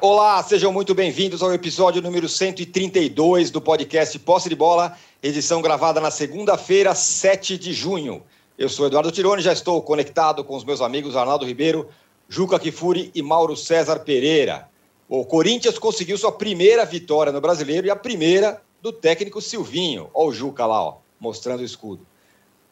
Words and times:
Olá, 0.00 0.40
sejam 0.44 0.72
muito 0.72 0.94
bem-vindos 0.94 1.42
ao 1.42 1.52
episódio 1.52 2.00
número 2.00 2.28
132 2.28 3.50
do 3.50 3.60
podcast 3.60 4.16
Posse 4.20 4.48
de 4.48 4.54
Bola, 4.54 4.96
edição 5.20 5.60
gravada 5.60 6.00
na 6.00 6.08
segunda-feira, 6.08 6.94
7 6.94 7.58
de 7.58 7.72
junho. 7.72 8.22
Eu 8.56 8.68
sou 8.68 8.86
Eduardo 8.86 9.10
Tironi, 9.10 9.42
já 9.42 9.52
estou 9.52 9.82
conectado 9.82 10.44
com 10.44 10.54
os 10.54 10.62
meus 10.62 10.80
amigos 10.80 11.16
Arnaldo 11.16 11.44
Ribeiro, 11.44 11.88
Juca 12.28 12.60
Kifuri 12.60 13.10
e 13.12 13.20
Mauro 13.22 13.56
César 13.56 13.98
Pereira. 13.98 14.68
O 15.08 15.24
Corinthians 15.24 15.80
conseguiu 15.80 16.16
sua 16.16 16.30
primeira 16.30 16.84
vitória 16.84 17.32
no 17.32 17.40
Brasileiro 17.40 17.88
e 17.88 17.90
a 17.90 17.96
primeira 17.96 18.62
do 18.80 18.92
técnico 18.92 19.42
Silvinho. 19.42 20.10
Olha 20.14 20.28
o 20.28 20.32
Juca 20.32 20.64
lá, 20.64 20.80
ó, 20.80 20.98
mostrando 21.18 21.58
o 21.58 21.64
escudo. 21.64 22.06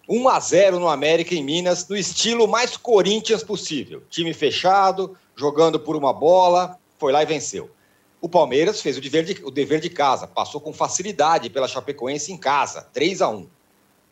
1 0.08 0.28
a 0.28 0.38
0 0.38 0.78
no 0.78 0.88
América 0.88 1.34
em 1.34 1.42
Minas, 1.42 1.88
no 1.88 1.96
estilo 1.96 2.46
mais 2.46 2.76
Corinthians 2.76 3.42
possível. 3.42 4.04
Time 4.08 4.32
fechado, 4.32 5.16
jogando 5.34 5.80
por 5.80 5.96
uma 5.96 6.12
bola, 6.12 6.78
foi 6.98 7.12
lá 7.12 7.22
e 7.22 7.26
venceu. 7.26 7.70
O 8.20 8.28
Palmeiras 8.28 8.80
fez 8.80 8.96
o 8.96 9.00
dever, 9.00 9.24
de, 9.24 9.44
o 9.44 9.50
dever 9.50 9.80
de 9.80 9.90
casa, 9.90 10.26
passou 10.26 10.60
com 10.60 10.72
facilidade 10.72 11.50
pela 11.50 11.68
Chapecoense 11.68 12.32
em 12.32 12.36
casa, 12.36 12.82
3 12.92 13.22
a 13.22 13.28
1 13.28 13.46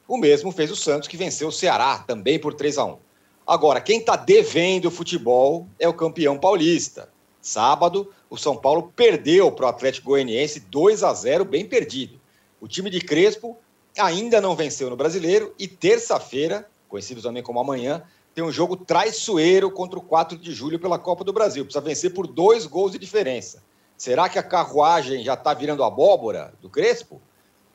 O 0.07 0.19
mesmo 0.19 0.53
fez 0.53 0.71
o 0.71 0.77
Santos, 0.77 1.09
que 1.09 1.17
venceu 1.17 1.49
o 1.49 1.53
Ceará, 1.53 1.99
também 1.99 2.39
por 2.39 2.55
3 2.55 2.79
a 2.79 2.85
1 2.85 2.99
Agora, 3.47 3.81
quem 3.81 3.99
está 3.99 4.17
devendo 4.17 4.87
o 4.87 4.91
futebol 4.91 5.67
é 5.79 5.87
o 5.87 5.93
campeão 5.93 6.39
paulista. 6.39 7.11
Sábado, 7.43 8.11
o 8.31 8.39
São 8.39 8.57
Paulo 8.57 8.91
perdeu 8.97 9.53
para 9.53 9.67
o 9.67 9.69
Atlético 9.69 10.09
Goianiense 10.09 10.61
2 10.61 11.03
a 11.03 11.13
0 11.13 11.45
bem 11.45 11.67
perdido. 11.67 12.19
O 12.59 12.67
time 12.67 12.89
de 12.89 13.01
Crespo 13.01 13.59
ainda 13.99 14.41
não 14.41 14.57
venceu 14.57 14.89
no 14.89 14.97
Brasileiro 14.97 15.55
e 15.59 15.69
terça-feira, 15.69 16.67
conhecido 16.89 17.21
também 17.21 17.43
como 17.43 17.61
amanhã, 17.61 18.03
tem 18.35 18.43
um 18.43 18.51
jogo 18.51 18.77
traiçoeiro 18.77 19.71
contra 19.71 19.99
o 19.99 20.03
4 20.03 20.37
de 20.37 20.53
julho 20.53 20.79
pela 20.79 20.99
Copa 20.99 21.23
do 21.23 21.33
Brasil. 21.33 21.65
Precisa 21.65 21.85
vencer 21.85 22.13
por 22.13 22.27
dois 22.27 22.67
gols 22.67 22.93
de 22.93 22.99
diferença. 22.99 23.63
Será 23.97 24.29
que 24.29 24.39
a 24.39 24.43
carruagem 24.43 25.23
já 25.23 25.35
está 25.35 25.55
virando 25.55 25.85
abóbora 25.85 26.53
do 26.61 26.69
Crespo? 26.69 27.23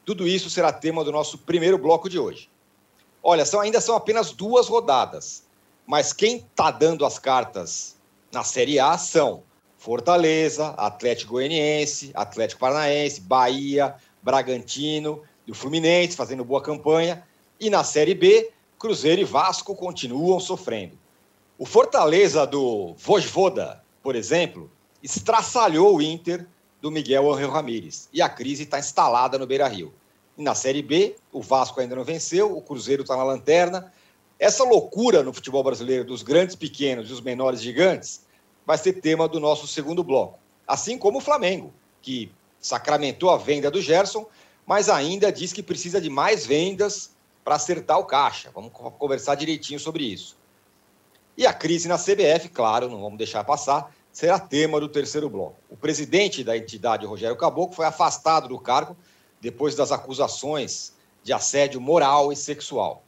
Tudo 0.04 0.28
isso 0.28 0.50
será 0.50 0.74
tema 0.74 1.04
do 1.04 1.12
nosso 1.12 1.38
primeiro 1.38 1.78
bloco 1.78 2.10
de 2.10 2.20
hoje. 2.20 2.50
Olha, 3.24 3.46
são, 3.46 3.62
ainda 3.62 3.80
são 3.80 3.96
apenas 3.96 4.32
duas 4.32 4.68
rodadas, 4.68 5.46
mas 5.88 6.12
quem 6.12 6.38
está 6.38 6.72
dando 6.72 7.06
as 7.06 7.18
cartas 7.18 7.96
na 8.32 8.44
Série 8.44 8.80
A 8.80 8.98
são 8.98 9.44
Fortaleza, 9.78 10.70
Atlético 10.78 11.34
Goianiense, 11.34 12.12
Atlético 12.14 12.60
Paranaense, 12.60 13.22
Bahia, 13.22 13.96
Bragantino, 14.22 15.22
e 15.48 15.52
o 15.52 15.56
Fluminense 15.56 16.18
fazendo 16.18 16.44
boa 16.44 16.62
campanha. 16.62 17.24
E 17.60 17.70
na 17.70 17.84
Série 17.84 18.14
B, 18.14 18.52
Cruzeiro 18.80 19.20
e 19.20 19.26
Vasco 19.26 19.76
continuam 19.76 20.40
sofrendo. 20.40 20.98
O 21.58 21.66
Fortaleza 21.66 22.48
do 22.48 22.96
Vojvoda, 22.98 23.84
por 24.02 24.16
exemplo, 24.16 24.72
estraçalhou 25.04 25.98
o 25.98 26.02
Inter 26.02 26.48
do 26.82 26.90
Miguel 26.90 27.30
Angel 27.30 27.50
Ramírez. 27.52 28.08
E 28.14 28.22
a 28.22 28.30
crise 28.30 28.64
está 28.64 28.80
instalada 28.80 29.38
no 29.38 29.46
Beira 29.46 29.68
Rio. 29.68 29.94
E 30.38 30.42
na 30.42 30.56
Série 30.56 30.82
B, 30.82 31.18
o 31.30 31.42
Vasco 31.42 31.82
ainda 31.82 31.94
não 31.94 32.06
venceu, 32.06 32.56
o 32.56 32.62
Cruzeiro 32.62 33.02
está 33.02 33.18
na 33.18 33.24
lanterna. 33.24 33.92
Essa 34.40 34.64
loucura 34.64 35.24
no 35.24 35.34
futebol 35.34 35.62
brasileiro 35.62 36.06
dos 36.06 36.24
grandes 36.24 36.56
pequenos 36.56 37.10
e 37.10 37.14
os 37.14 37.20
menores 37.20 37.62
gigantes 37.62 38.22
vai 38.66 38.78
ser 38.78 38.94
tema 38.94 39.28
do 39.28 39.42
nosso 39.42 39.68
segundo 39.68 40.06
bloco. 40.06 40.40
Assim 40.66 40.98
como 40.98 41.18
o 41.18 41.22
Flamengo, 41.22 41.74
que 42.02 42.32
sacramentou 42.62 43.30
a 43.30 43.38
venda 43.38 43.70
do 43.70 43.82
Gerson, 43.82 44.26
mas 44.66 44.88
ainda 44.88 45.34
diz 45.34 45.52
que 45.52 45.62
precisa 45.62 46.00
de 46.00 46.10
mais 46.10 46.46
vendas 46.46 47.19
para 47.44 47.56
acertar 47.56 48.00
o 48.00 48.06
caixa. 48.06 48.52
Vamos 48.54 48.72
conversar 48.74 49.36
direitinho 49.36 49.80
sobre 49.80 50.04
isso. 50.04 50.38
E 51.38 51.46
a 51.46 51.54
crise 51.54 51.88
na 51.88 51.98
CBF, 51.98 52.50
claro, 52.50 52.90
não 52.90 53.02
vamos 53.02 53.18
deixar 53.18 53.44
passar, 53.44 53.94
será 54.12 54.38
tema 54.40 54.80
do 54.80 54.90
terceiro 54.90 55.30
bloco. 55.30 55.56
O 55.70 55.78
presidente 55.78 56.44
da 56.44 56.58
entidade, 56.58 57.06
Rogério 57.06 57.38
Caboclo, 57.38 57.76
foi 57.76 57.86
afastado 57.86 58.50
do 58.50 58.60
cargo 58.60 58.96
depois 59.40 59.76
das 59.76 59.92
acusações 59.92 60.94
de 61.24 61.32
assédio 61.32 61.80
moral 61.80 62.32
e 62.32 62.36
sexual. 62.36 63.04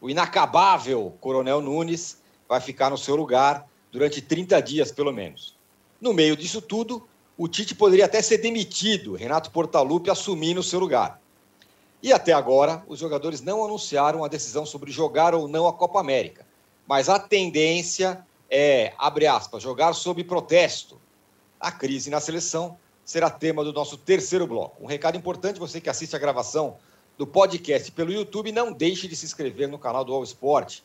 O 0.00 0.10
inacabável 0.10 1.14
Coronel 1.20 1.60
Nunes 1.60 2.20
vai 2.48 2.60
ficar 2.60 2.90
no 2.90 2.98
seu 2.98 3.16
lugar 3.16 3.66
durante 3.90 4.20
30 4.20 4.60
dias, 4.60 4.92
pelo 4.92 5.12
menos. 5.12 5.56
No 6.00 6.12
meio 6.12 6.36
disso 6.36 6.60
tudo, 6.60 7.06
o 7.36 7.48
Tite 7.48 7.74
poderia 7.74 8.04
até 8.04 8.20
ser 8.20 8.38
demitido, 8.38 9.14
Renato 9.14 9.50
Portaluppi 9.50 10.10
assumir 10.10 10.54
no 10.54 10.62
seu 10.62 10.78
lugar. 10.78 11.20
E 12.02 12.12
até 12.12 12.32
agora, 12.32 12.84
os 12.86 12.98
jogadores 12.98 13.40
não 13.40 13.64
anunciaram 13.64 14.24
a 14.24 14.28
decisão 14.28 14.66
sobre 14.66 14.90
jogar 14.90 15.34
ou 15.34 15.48
não 15.48 15.66
a 15.66 15.72
Copa 15.72 15.98
América. 15.98 16.46
Mas 16.86 17.08
a 17.08 17.18
tendência 17.18 18.24
é, 18.50 18.92
abre 18.98 19.26
aspas, 19.26 19.62
jogar 19.62 19.92
sob 19.94 20.22
protesto. 20.24 21.00
A 21.58 21.72
crise 21.72 22.10
na 22.10 22.20
seleção 22.20 22.76
será 23.04 23.30
tema 23.30 23.64
do 23.64 23.72
nosso 23.72 23.96
terceiro 23.96 24.46
bloco. 24.46 24.82
Um 24.82 24.86
recado 24.86 25.16
importante, 25.16 25.58
você 25.58 25.80
que 25.80 25.88
assiste 25.88 26.14
a 26.14 26.18
gravação 26.18 26.76
do 27.16 27.26
podcast 27.26 27.90
pelo 27.92 28.12
YouTube, 28.12 28.52
não 28.52 28.72
deixe 28.72 29.08
de 29.08 29.16
se 29.16 29.24
inscrever 29.24 29.68
no 29.68 29.78
canal 29.78 30.04
do 30.04 30.12
All 30.12 30.22
Sport. 30.24 30.80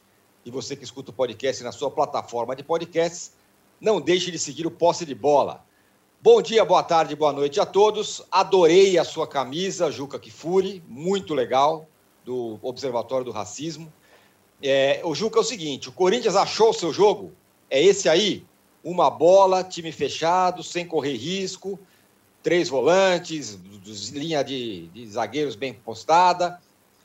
E 0.46 0.50
você 0.50 0.76
que 0.76 0.84
escuta 0.84 1.12
o 1.12 1.14
podcast 1.14 1.64
na 1.64 1.72
sua 1.72 1.92
plataforma 1.92 2.56
de 2.56 2.64
podcasts, 2.64 3.34
não 3.80 4.00
deixe 4.00 4.32
de 4.32 4.40
seguir 4.40 4.66
o 4.66 4.72
Posse 4.72 5.06
de 5.06 5.14
Bola. 5.14 5.66
Bom 6.24 6.40
dia, 6.40 6.64
boa 6.64 6.84
tarde, 6.84 7.16
boa 7.16 7.34
noite 7.34 7.59
a 7.59 7.66
todos. 7.66 8.22
Adorei 8.30 8.96
a 9.00 9.04
sua 9.04 9.26
camisa, 9.26 9.90
Juca 9.90 10.20
Kifuri, 10.20 10.84
muito 10.88 11.34
legal, 11.34 11.88
do 12.24 12.59
Observatório 12.62 13.26
do 13.26 13.32
Racismo. 13.32 13.92
É, 14.62 15.02
o 15.04 15.16
Juca 15.16 15.40
é 15.40 15.42
o 15.42 15.44
seguinte: 15.44 15.90
o 15.90 15.92
Corinthians 15.92 16.36
achou 16.36 16.70
o 16.70 16.74
seu 16.74 16.94
jogo? 16.94 17.31
É 17.72 17.81
esse 17.81 18.08
aí? 18.08 18.46
Uma 18.84 19.10
bola, 19.10 19.64
time 19.64 19.92
fechado, 19.92 20.62
sem 20.62 20.86
correr 20.86 21.16
risco, 21.16 21.80
três 22.44 22.70
volantes, 22.70 23.58
linha 24.12 24.44
de, 24.44 24.90
de 24.90 25.08
zagueiros 25.08 25.56
bem 25.56 25.74
postada. 25.74 26.62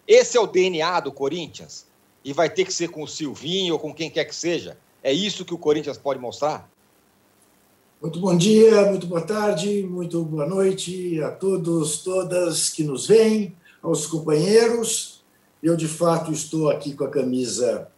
Esse 0.06 0.36
é 0.36 0.40
o 0.42 0.46
DNA 0.46 1.00
do 1.00 1.10
Corinthians? 1.10 1.86
E 2.22 2.34
vai 2.34 2.50
ter 2.50 2.66
que 2.66 2.72
ser 2.72 2.88
com 2.88 3.02
o 3.02 3.08
Silvinho 3.08 3.72
ou 3.72 3.80
com 3.80 3.94
quem 3.94 4.10
quer 4.10 4.26
que 4.26 4.34
seja? 4.36 4.76
É 5.02 5.10
isso 5.10 5.42
que 5.42 5.54
o 5.54 5.58
Corinthians 5.58 5.96
pode 5.96 6.20
mostrar? 6.20 6.68
Muito 7.98 8.20
bom 8.20 8.36
dia, 8.36 8.84
muito 8.90 9.06
boa 9.06 9.22
tarde, 9.22 9.82
muito 9.82 10.22
boa 10.22 10.44
noite 10.46 11.18
a 11.22 11.30
todos, 11.30 12.02
todas 12.02 12.68
que 12.68 12.84
nos 12.84 13.06
veem, 13.06 13.56
aos 13.82 14.06
companheiros. 14.06 15.24
Eu, 15.62 15.74
de 15.74 15.88
fato, 15.88 16.30
estou 16.30 16.68
aqui 16.68 16.94
com 16.94 17.04
a 17.04 17.08
camisa 17.08 17.88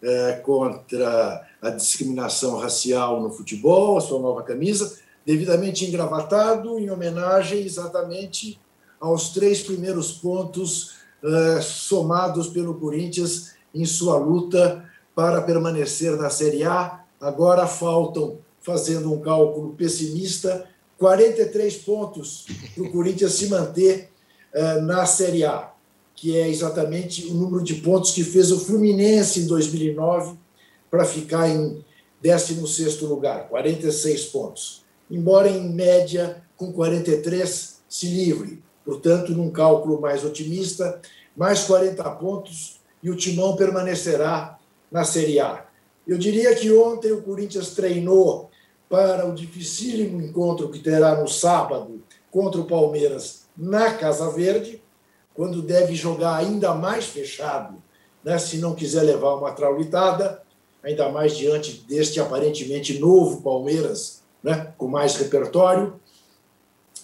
é, 0.00 0.34
contra 0.44 1.44
a 1.60 1.70
discriminação 1.70 2.56
racial 2.56 3.20
no 3.20 3.30
futebol, 3.30 3.98
a 3.98 4.00
sua 4.00 4.20
nova 4.20 4.44
camisa, 4.44 4.96
devidamente 5.26 5.84
engravatado, 5.84 6.78
em 6.78 6.88
homenagem 6.88 7.64
exatamente 7.64 8.60
aos 9.00 9.30
três 9.30 9.60
primeiros 9.60 10.12
pontos 10.12 10.92
é, 11.20 11.60
somados 11.60 12.46
pelo 12.46 12.76
Corinthians 12.76 13.56
em 13.74 13.84
sua 13.84 14.18
luta 14.18 14.88
para 15.16 15.42
permanecer 15.42 16.16
na 16.16 16.30
Série 16.30 16.62
A. 16.62 17.00
Agora 17.20 17.66
faltam 17.66 18.38
fazendo 18.68 19.10
um 19.10 19.18
cálculo 19.18 19.72
pessimista, 19.72 20.68
43 20.98 21.74
pontos 21.76 22.44
para 22.74 22.84
o 22.84 22.92
Corinthians 22.92 23.32
se 23.32 23.46
manter 23.46 24.10
uh, 24.54 24.82
na 24.82 25.06
Série 25.06 25.42
A, 25.42 25.72
que 26.14 26.36
é 26.36 26.46
exatamente 26.46 27.28
o 27.28 27.34
número 27.34 27.64
de 27.64 27.76
pontos 27.76 28.10
que 28.10 28.22
fez 28.22 28.52
o 28.52 28.60
Fluminense 28.60 29.40
em 29.40 29.46
2009 29.46 30.36
para 30.90 31.06
ficar 31.06 31.48
em 31.48 31.82
16º 32.22 33.08
lugar, 33.08 33.48
46 33.48 34.26
pontos. 34.26 34.84
Embora 35.10 35.48
em 35.48 35.72
média 35.72 36.42
com 36.54 36.70
43 36.70 37.78
se 37.88 38.06
livre, 38.08 38.62
portanto, 38.84 39.32
num 39.32 39.50
cálculo 39.50 39.98
mais 39.98 40.26
otimista, 40.26 41.00
mais 41.34 41.64
40 41.64 42.04
pontos 42.16 42.80
e 43.02 43.08
o 43.08 43.16
Timão 43.16 43.56
permanecerá 43.56 44.58
na 44.92 45.04
Série 45.04 45.40
A. 45.40 45.64
Eu 46.06 46.18
diria 46.18 46.54
que 46.54 46.70
ontem 46.70 47.12
o 47.12 47.22
Corinthians 47.22 47.70
treinou 47.70 48.47
para 48.88 49.26
o 49.28 49.34
dificílimo 49.34 50.22
encontro 50.22 50.70
que 50.70 50.78
terá 50.78 51.20
no 51.20 51.28
sábado 51.28 52.02
contra 52.30 52.60
o 52.60 52.66
Palmeiras 52.66 53.46
na 53.56 53.94
Casa 53.94 54.30
Verde, 54.30 54.82
quando 55.34 55.62
deve 55.62 55.94
jogar 55.94 56.36
ainda 56.36 56.74
mais 56.74 57.06
fechado, 57.06 57.82
né, 58.24 58.38
se 58.38 58.58
não 58.58 58.74
quiser 58.74 59.02
levar 59.02 59.34
uma 59.34 59.52
traulitada, 59.52 60.42
ainda 60.82 61.08
mais 61.10 61.36
diante 61.36 61.84
deste 61.88 62.20
aparentemente 62.20 62.98
novo 62.98 63.42
Palmeiras, 63.42 64.22
né, 64.42 64.72
com 64.76 64.88
mais 64.88 65.16
repertório, 65.16 66.00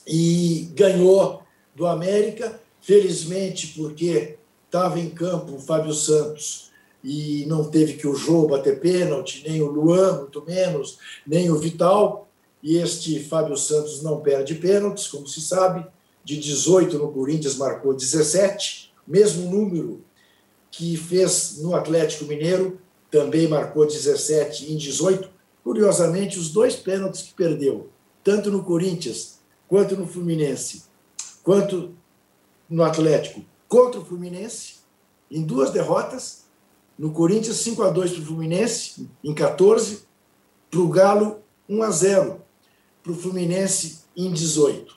e 0.07 0.71
ganhou 0.75 1.43
do 1.75 1.87
América, 1.87 2.61
felizmente 2.81 3.69
porque 3.69 4.37
estava 4.67 4.99
em 4.99 5.11
campo 5.11 5.55
o 5.55 5.61
Fábio 5.61 5.93
Santos 5.93 6.71
e 7.05 7.45
não 7.47 7.65
teve 7.65 7.95
que 7.95 8.07
o 8.07 8.15
Jô 8.15 8.47
bater 8.47 8.81
pênalti, 8.81 9.45
nem 9.47 9.61
o 9.61 9.71
Luan, 9.71 10.21
muito 10.21 10.43
menos, 10.43 10.99
nem 11.27 11.51
o 11.51 11.59
Vital. 11.59 12.27
E 12.63 12.79
este 12.79 13.23
Fábio 13.23 13.57
Santos 13.59 14.03
não 14.03 14.21
perde 14.21 14.55
pênaltis, 14.55 15.07
como 15.07 15.29
se 15.29 15.43
sabe. 15.43 15.87
De 16.25 16.39
18 16.39 16.99
no 16.99 17.13
Corinthians 17.13 17.57
marcou 17.57 17.93
17, 17.93 18.91
mesmo 19.07 19.51
número 19.51 20.03
que 20.71 20.97
fez 20.97 21.59
no 21.59 21.77
Atlético 21.77 22.25
Mineiro, 22.25 22.81
também 23.11 23.47
marcou 23.47 23.87
17 23.87 24.73
em 24.73 24.77
18. 24.79 25.29
Curiosamente, 25.63 26.39
os 26.39 26.49
dois 26.49 26.75
pênaltis 26.75 27.21
que 27.21 27.35
perdeu 27.35 27.91
tanto 28.25 28.51
no 28.51 28.65
Corinthians, 28.65 29.41
quanto 29.69 29.95
no 29.95 30.07
Fluminense, 30.07 30.85
quanto 31.43 31.95
no 32.69 32.83
Atlético, 32.83 33.45
contra 33.69 34.01
o 34.01 34.05
Fluminense, 34.05 34.77
em 35.31 35.43
duas 35.43 35.71
derrotas. 35.71 36.44
No 36.99 37.13
Corinthians, 37.13 37.57
5 37.57 37.83
a 37.83 37.91
2 37.91 38.13
para 38.13 38.23
o 38.23 38.27
Fluminense, 38.27 39.09
em 39.23 39.35
14. 39.35 40.05
Para 40.71 40.81
o 40.81 40.89
Galo, 40.89 41.43
1 41.69 41.83
a 41.83 41.91
0 41.91 42.43
para 43.03 43.13
o 43.13 43.15
Fluminense, 43.15 44.05
em 44.17 44.33
18. 44.33 44.97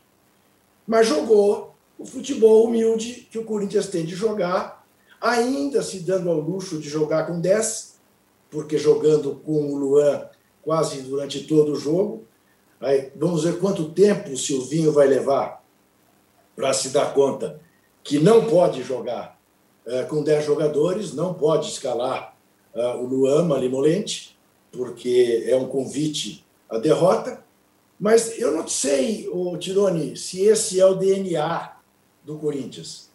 Mas 0.88 1.08
jogou 1.08 1.76
o 1.98 2.06
futebol 2.06 2.66
humilde 2.66 3.28
que 3.32 3.40
o 3.40 3.44
Corinthians 3.44 3.88
tem 3.88 4.06
de 4.06 4.16
jogar, 4.16 4.86
ainda 5.20 5.82
se 5.82 6.00
dando 6.00 6.30
ao 6.30 6.40
luxo 6.40 6.80
de 6.80 6.88
jogar 6.88 7.26
com 7.26 7.42
10, 7.42 7.98
porque 8.50 8.78
jogando 8.78 9.36
com 9.44 9.74
o 9.74 9.76
Luan 9.76 10.28
quase 10.62 11.02
durante 11.02 11.46
todo 11.46 11.74
o 11.74 11.76
jogo. 11.76 12.26
Aí, 12.80 13.12
vamos 13.16 13.44
ver 13.44 13.60
quanto 13.60 13.90
tempo 13.90 14.32
o 14.32 14.38
Silvinho 14.38 14.92
vai 14.92 15.08
levar 15.08 15.64
para 16.56 16.74
se 16.74 16.90
dar 16.90 17.14
conta 17.14 17.60
que 18.04 18.20
não 18.20 18.46
pode 18.46 18.84
jogar 18.84 19.37
com 20.10 20.24
10 20.24 20.46
jogadores, 20.46 21.14
não 21.14 21.34
pode 21.34 21.70
escalar 21.70 22.36
é, 22.74 22.88
o 22.96 23.06
Luan 23.06 23.44
Malimolente, 23.44 24.38
porque 24.72 25.46
é 25.48 25.56
um 25.56 25.68
convite 25.68 26.46
à 26.70 26.78
derrota. 26.78 27.44
Mas 28.00 28.38
eu 28.38 28.52
não 28.52 28.68
sei, 28.68 29.28
o 29.32 29.58
Tirone, 29.58 30.16
se 30.16 30.42
esse 30.42 30.80
é 30.80 30.86
o 30.86 30.94
DNA 30.94 31.76
do 32.24 32.38
Corinthians. 32.38 33.10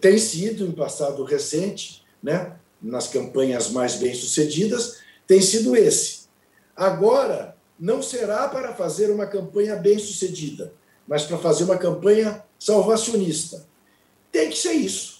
Tem 0.00 0.18
sido, 0.18 0.66
em 0.66 0.72
passado 0.72 1.22
recente, 1.24 2.04
né, 2.22 2.56
nas 2.82 3.08
campanhas 3.08 3.70
mais 3.70 3.94
bem-sucedidas, 3.94 4.98
tem 5.26 5.40
sido 5.40 5.74
esse. 5.74 6.26
Agora, 6.74 7.56
não 7.78 8.02
será 8.02 8.48
para 8.48 8.74
fazer 8.74 9.10
uma 9.10 9.26
campanha 9.26 9.76
bem-sucedida, 9.76 10.74
mas 11.06 11.22
para 11.24 11.38
fazer 11.38 11.64
uma 11.64 11.78
campanha 11.78 12.44
salvacionista. 12.58 13.66
Tem 14.30 14.50
que 14.50 14.58
ser 14.58 14.72
isso, 14.72 15.15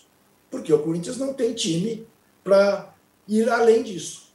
porque 0.50 0.72
o 0.72 0.78
Corinthians 0.78 1.19
não 1.19 1.34
tem 1.34 1.52
time 1.52 2.06
para 2.43 2.94
ir 3.26 3.48
além 3.48 3.82
disso. 3.82 4.34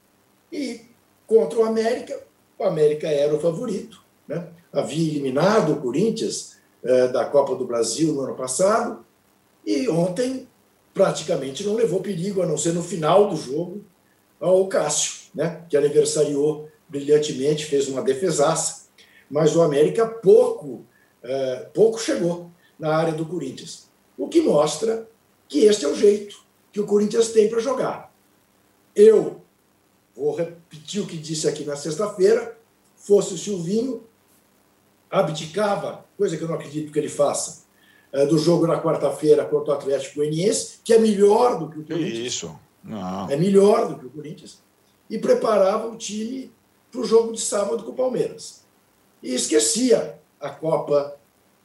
E 0.51 0.81
contra 1.25 1.59
o 1.59 1.63
América, 1.63 2.21
o 2.57 2.63
América 2.63 3.07
era 3.07 3.33
o 3.33 3.39
favorito. 3.39 4.03
Né? 4.27 4.47
Havia 4.71 5.09
eliminado 5.09 5.73
o 5.73 5.81
Corinthians 5.81 6.57
é, 6.83 7.07
da 7.07 7.25
Copa 7.25 7.55
do 7.55 7.65
Brasil 7.65 8.13
no 8.13 8.21
ano 8.21 8.35
passado, 8.35 9.05
e 9.65 9.87
ontem 9.87 10.47
praticamente 10.93 11.63
não 11.63 11.75
levou 11.75 12.01
perigo, 12.01 12.41
a 12.41 12.45
não 12.45 12.57
ser 12.57 12.73
no 12.73 12.83
final 12.83 13.29
do 13.29 13.35
jogo, 13.35 13.83
ao 14.39 14.67
Cássio, 14.67 15.29
né, 15.35 15.61
que 15.69 15.77
aniversariou 15.77 16.67
brilhantemente, 16.89 17.65
fez 17.65 17.87
uma 17.87 18.01
defesaça, 18.01 18.87
mas 19.29 19.55
o 19.55 19.61
América 19.61 20.05
pouco, 20.05 20.83
é, 21.23 21.67
pouco 21.73 21.99
chegou 21.99 22.49
na 22.77 22.95
área 22.95 23.13
do 23.13 23.25
Corinthians. 23.25 23.87
O 24.17 24.27
que 24.27 24.41
mostra 24.41 25.07
que 25.51 25.65
este 25.65 25.83
é 25.83 25.87
o 25.89 25.93
jeito 25.93 26.41
que 26.71 26.79
o 26.79 26.85
Corinthians 26.85 27.27
tem 27.27 27.49
para 27.49 27.59
jogar. 27.59 28.15
Eu 28.95 29.41
vou 30.15 30.33
repetir 30.33 31.01
o 31.01 31.05
que 31.05 31.17
disse 31.17 31.45
aqui 31.45 31.65
na 31.65 31.75
sexta-feira: 31.75 32.57
fosse 32.95 33.33
o 33.33 33.37
Silvinho, 33.37 34.01
abdicava, 35.09 36.05
coisa 36.17 36.37
que 36.37 36.43
eu 36.43 36.47
não 36.47 36.55
acredito 36.55 36.91
que 36.91 36.97
ele 36.97 37.09
faça, 37.09 37.63
é, 38.13 38.25
do 38.25 38.37
jogo 38.37 38.65
na 38.65 38.81
quarta-feira 38.81 39.43
contra 39.43 39.73
o 39.73 39.77
Atlético 39.77 40.15
Goianiense, 40.15 40.79
que 40.85 40.93
é 40.93 40.97
melhor 40.97 41.59
do 41.59 41.69
que 41.69 41.79
o 41.79 41.83
Corinthians. 41.85 42.33
Isso. 42.33 42.59
Não. 42.81 43.29
É 43.29 43.35
melhor 43.35 43.89
do 43.89 43.99
que 43.99 44.05
o 44.05 44.09
Corinthians. 44.09 44.63
E 45.09 45.19
preparava 45.19 45.87
o 45.87 45.97
time 45.97 46.49
para 46.89 47.01
o 47.01 47.05
jogo 47.05 47.33
de 47.33 47.41
sábado 47.41 47.83
com 47.83 47.91
o 47.91 47.95
Palmeiras. 47.95 48.63
E 49.21 49.35
esquecia 49.35 50.17
a 50.39 50.49
Copa 50.49 51.17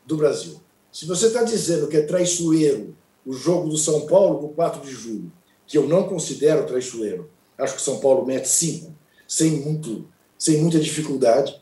do 0.05 0.17
Brasil. 0.17 0.61
Se 0.91 1.07
você 1.07 1.29
está 1.29 1.45
dizendo 1.45 1.87
que 1.87 1.97
é 1.97 2.03
traiçoeiro 2.03 2.97
o 3.27 3.33
jogo 3.33 3.69
do 3.69 3.77
São 3.77 4.07
Paulo 4.07 4.39
com 4.39 4.55
4 4.55 4.81
de 4.81 4.91
julho, 4.91 5.33
que 5.67 5.77
eu 5.77 5.89
não 5.89 6.09
considero 6.09 6.67
traiçoeiro, 6.67 7.29
acho 7.59 7.75
que 7.75 7.83
São 7.83 7.99
Paulo 7.99 8.25
mete 8.25 8.49
5, 8.49 8.95
sem, 9.27 9.61
muito, 9.61 10.07
sem 10.39 10.59
muita 10.59 10.79
dificuldade, 10.79 11.61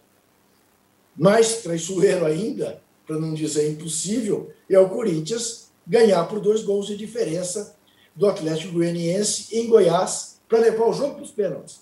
mais 1.16 1.62
traiçoeiro 1.62 2.26
ainda, 2.26 2.82
para 3.06 3.18
não 3.18 3.32
dizer 3.32 3.70
impossível, 3.70 4.52
é 4.68 4.78
o 4.78 4.90
Corinthians 4.90 5.70
ganhar 5.86 6.24
por 6.24 6.40
dois 6.40 6.62
gols 6.62 6.86
de 6.86 6.96
diferença 6.96 7.76
do 8.14 8.26
Atlético 8.26 8.74
Goianiense 8.74 9.56
em 9.56 9.68
Goiás 9.68 10.40
para 10.48 10.58
levar 10.58 10.86
o 10.86 10.92
jogo 10.92 11.14
para 11.14 11.22
os 11.22 11.30
pênaltis. 11.30 11.80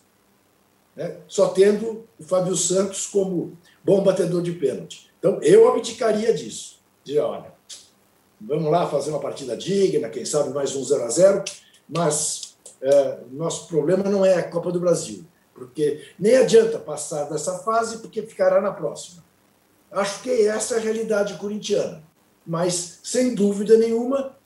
Né? 0.95 1.19
Só 1.27 1.49
tendo 1.49 2.07
o 2.19 2.23
Fábio 2.23 2.57
Santos 2.57 3.07
como 3.07 3.57
bom 3.85 4.03
batedor 4.03 4.43
de 4.43 4.53
pênalti. 4.53 5.11
Então, 5.19 5.41
eu 5.43 5.69
abdicaria 5.69 6.33
disso. 6.35 6.81
Dizer, 7.05 7.21
olha, 7.21 7.52
vamos 8.47 8.71
lá 8.71 8.89
fazer 8.89 9.11
uma 9.11 9.21
partida 9.21 9.57
digna, 9.57 10.09
quem 10.09 10.25
sabe 10.25 10.51
mais 10.51 10.75
um 10.75 10.85
0 10.85 11.05
a 11.05 11.09
0 11.09 11.45
mas 11.89 12.57
é, 12.81 13.19
nosso 13.31 13.69
problema 13.69 14.05
não 14.05 14.25
é 14.25 14.35
a 14.35 14.49
Copa 14.49 14.73
do 14.73 14.81
Brasil, 14.81 15.25
porque 15.55 16.03
nem 16.19 16.37
adianta 16.37 16.79
passar 16.79 17.25
dessa 17.25 17.59
fase, 17.59 17.99
porque 17.99 18.23
ficará 18.23 18.61
na 18.61 18.73
próxima. 18.73 19.23
Acho 19.91 20.23
que 20.23 20.47
essa 20.47 20.75
é 20.75 20.79
a 20.79 20.81
realidade 20.81 21.35
corintiana. 21.35 22.03
Mas, 22.47 22.99
sem 23.05 23.35
dúvida 23.35 23.77
nenhuma, 23.77 24.37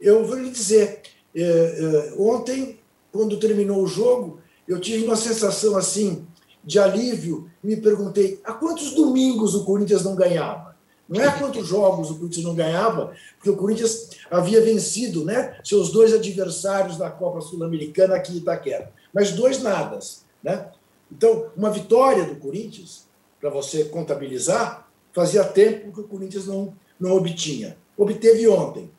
eu 0.00 0.24
vou 0.24 0.36
lhe 0.36 0.50
dizer, 0.50 1.02
é, 1.34 1.42
é, 1.42 2.14
ontem, 2.18 2.80
quando 3.12 3.38
terminou 3.38 3.82
o 3.82 3.86
jogo, 3.86 4.40
eu 4.66 4.80
tive 4.80 5.04
uma 5.04 5.16
sensação 5.16 5.76
assim 5.76 6.26
de 6.64 6.78
alívio 6.78 7.50
me 7.64 7.76
perguntei 7.76 8.40
há 8.44 8.52
quantos 8.52 8.92
domingos 8.92 9.54
o 9.54 9.64
Corinthians 9.64 10.04
não 10.04 10.14
ganhava? 10.14 10.73
Não 11.08 11.20
é 11.20 11.38
quantos 11.38 11.66
jogos 11.66 12.10
o 12.10 12.16
Corinthians 12.16 12.44
não 12.44 12.54
ganhava, 12.54 13.14
porque 13.36 13.50
o 13.50 13.56
Corinthians 13.56 14.10
havia 14.30 14.60
vencido 14.60 15.24
né, 15.24 15.58
seus 15.62 15.90
dois 15.90 16.14
adversários 16.14 16.96
da 16.96 17.10
Copa 17.10 17.40
Sul-Americana 17.40 18.16
aqui 18.16 18.32
em 18.32 18.38
Itaquera, 18.38 18.90
mas 19.12 19.32
dois 19.32 19.62
nadas. 19.62 20.24
Né? 20.42 20.68
Então, 21.12 21.50
uma 21.56 21.70
vitória 21.70 22.24
do 22.24 22.36
Corinthians, 22.36 23.06
para 23.40 23.50
você 23.50 23.84
contabilizar, 23.84 24.84
Fazia 25.14 25.44
tempo 25.44 25.92
que 25.92 26.00
o 26.00 26.08
Corinthians 26.08 26.46
não, 26.46 26.74
não 26.98 27.12
obtinha. 27.12 27.78
Obteve 27.96 28.48
ontem. 28.48 28.90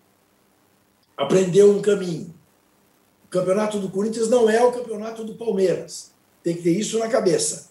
Aprendeu 1.18 1.69
um 1.69 1.82
caminho. 1.82 2.34
O 3.25 3.27
campeonato 3.27 3.79
do 3.79 3.89
Corinthians 3.89 4.29
não 4.29 4.50
é 4.50 4.63
o 4.63 4.72
campeonato 4.72 5.25
do 5.25 5.36
Palmeiras. 5.36 6.13
Tem 6.41 6.56
que 6.56 6.63
ter 6.63 6.72
isso 6.72 6.98
na 7.00 7.10
cabeça. 7.10 7.70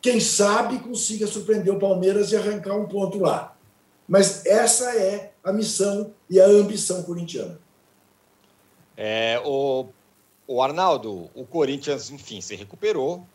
Quem 0.00 0.18
sabe 0.20 0.78
consiga 0.78 1.26
surpreender 1.26 1.74
o 1.74 1.78
Palmeiras 1.78 2.32
e 2.32 2.36
arrancar 2.36 2.76
um 2.76 2.86
ponto 2.86 3.18
lá. 3.18 3.54
Mas 4.08 4.46
essa 4.46 4.94
é 4.96 5.32
a 5.42 5.52
missão 5.52 6.12
e 6.30 6.40
a 6.40 6.46
ambição 6.46 7.02
corintiana. 7.02 7.58
É, 8.96 9.40
o, 9.44 9.86
o 10.46 10.62
Arnaldo, 10.62 11.28
o 11.34 11.44
Corinthians, 11.44 12.10
enfim, 12.10 12.40
se 12.40 12.54
recuperou. 12.54 13.26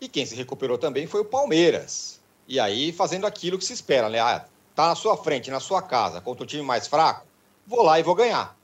E 0.00 0.08
quem 0.08 0.26
se 0.26 0.34
recuperou 0.34 0.78
também 0.78 1.06
foi 1.06 1.20
o 1.20 1.24
Palmeiras. 1.24 2.20
E 2.48 2.58
aí 2.58 2.92
fazendo 2.92 3.26
aquilo 3.26 3.58
que 3.58 3.64
se 3.64 3.72
espera, 3.72 4.08
né? 4.08 4.18
Ah, 4.20 4.44
tá 4.74 4.88
na 4.88 4.94
sua 4.94 5.16
frente, 5.16 5.50
na 5.50 5.60
sua 5.60 5.82
casa, 5.82 6.20
contra 6.20 6.44
o 6.44 6.46
time 6.46 6.62
mais 6.62 6.86
fraco, 6.86 7.26
vou 7.66 7.82
lá 7.82 8.00
e 8.00 8.02
vou 8.02 8.14
ganhar. 8.14 8.56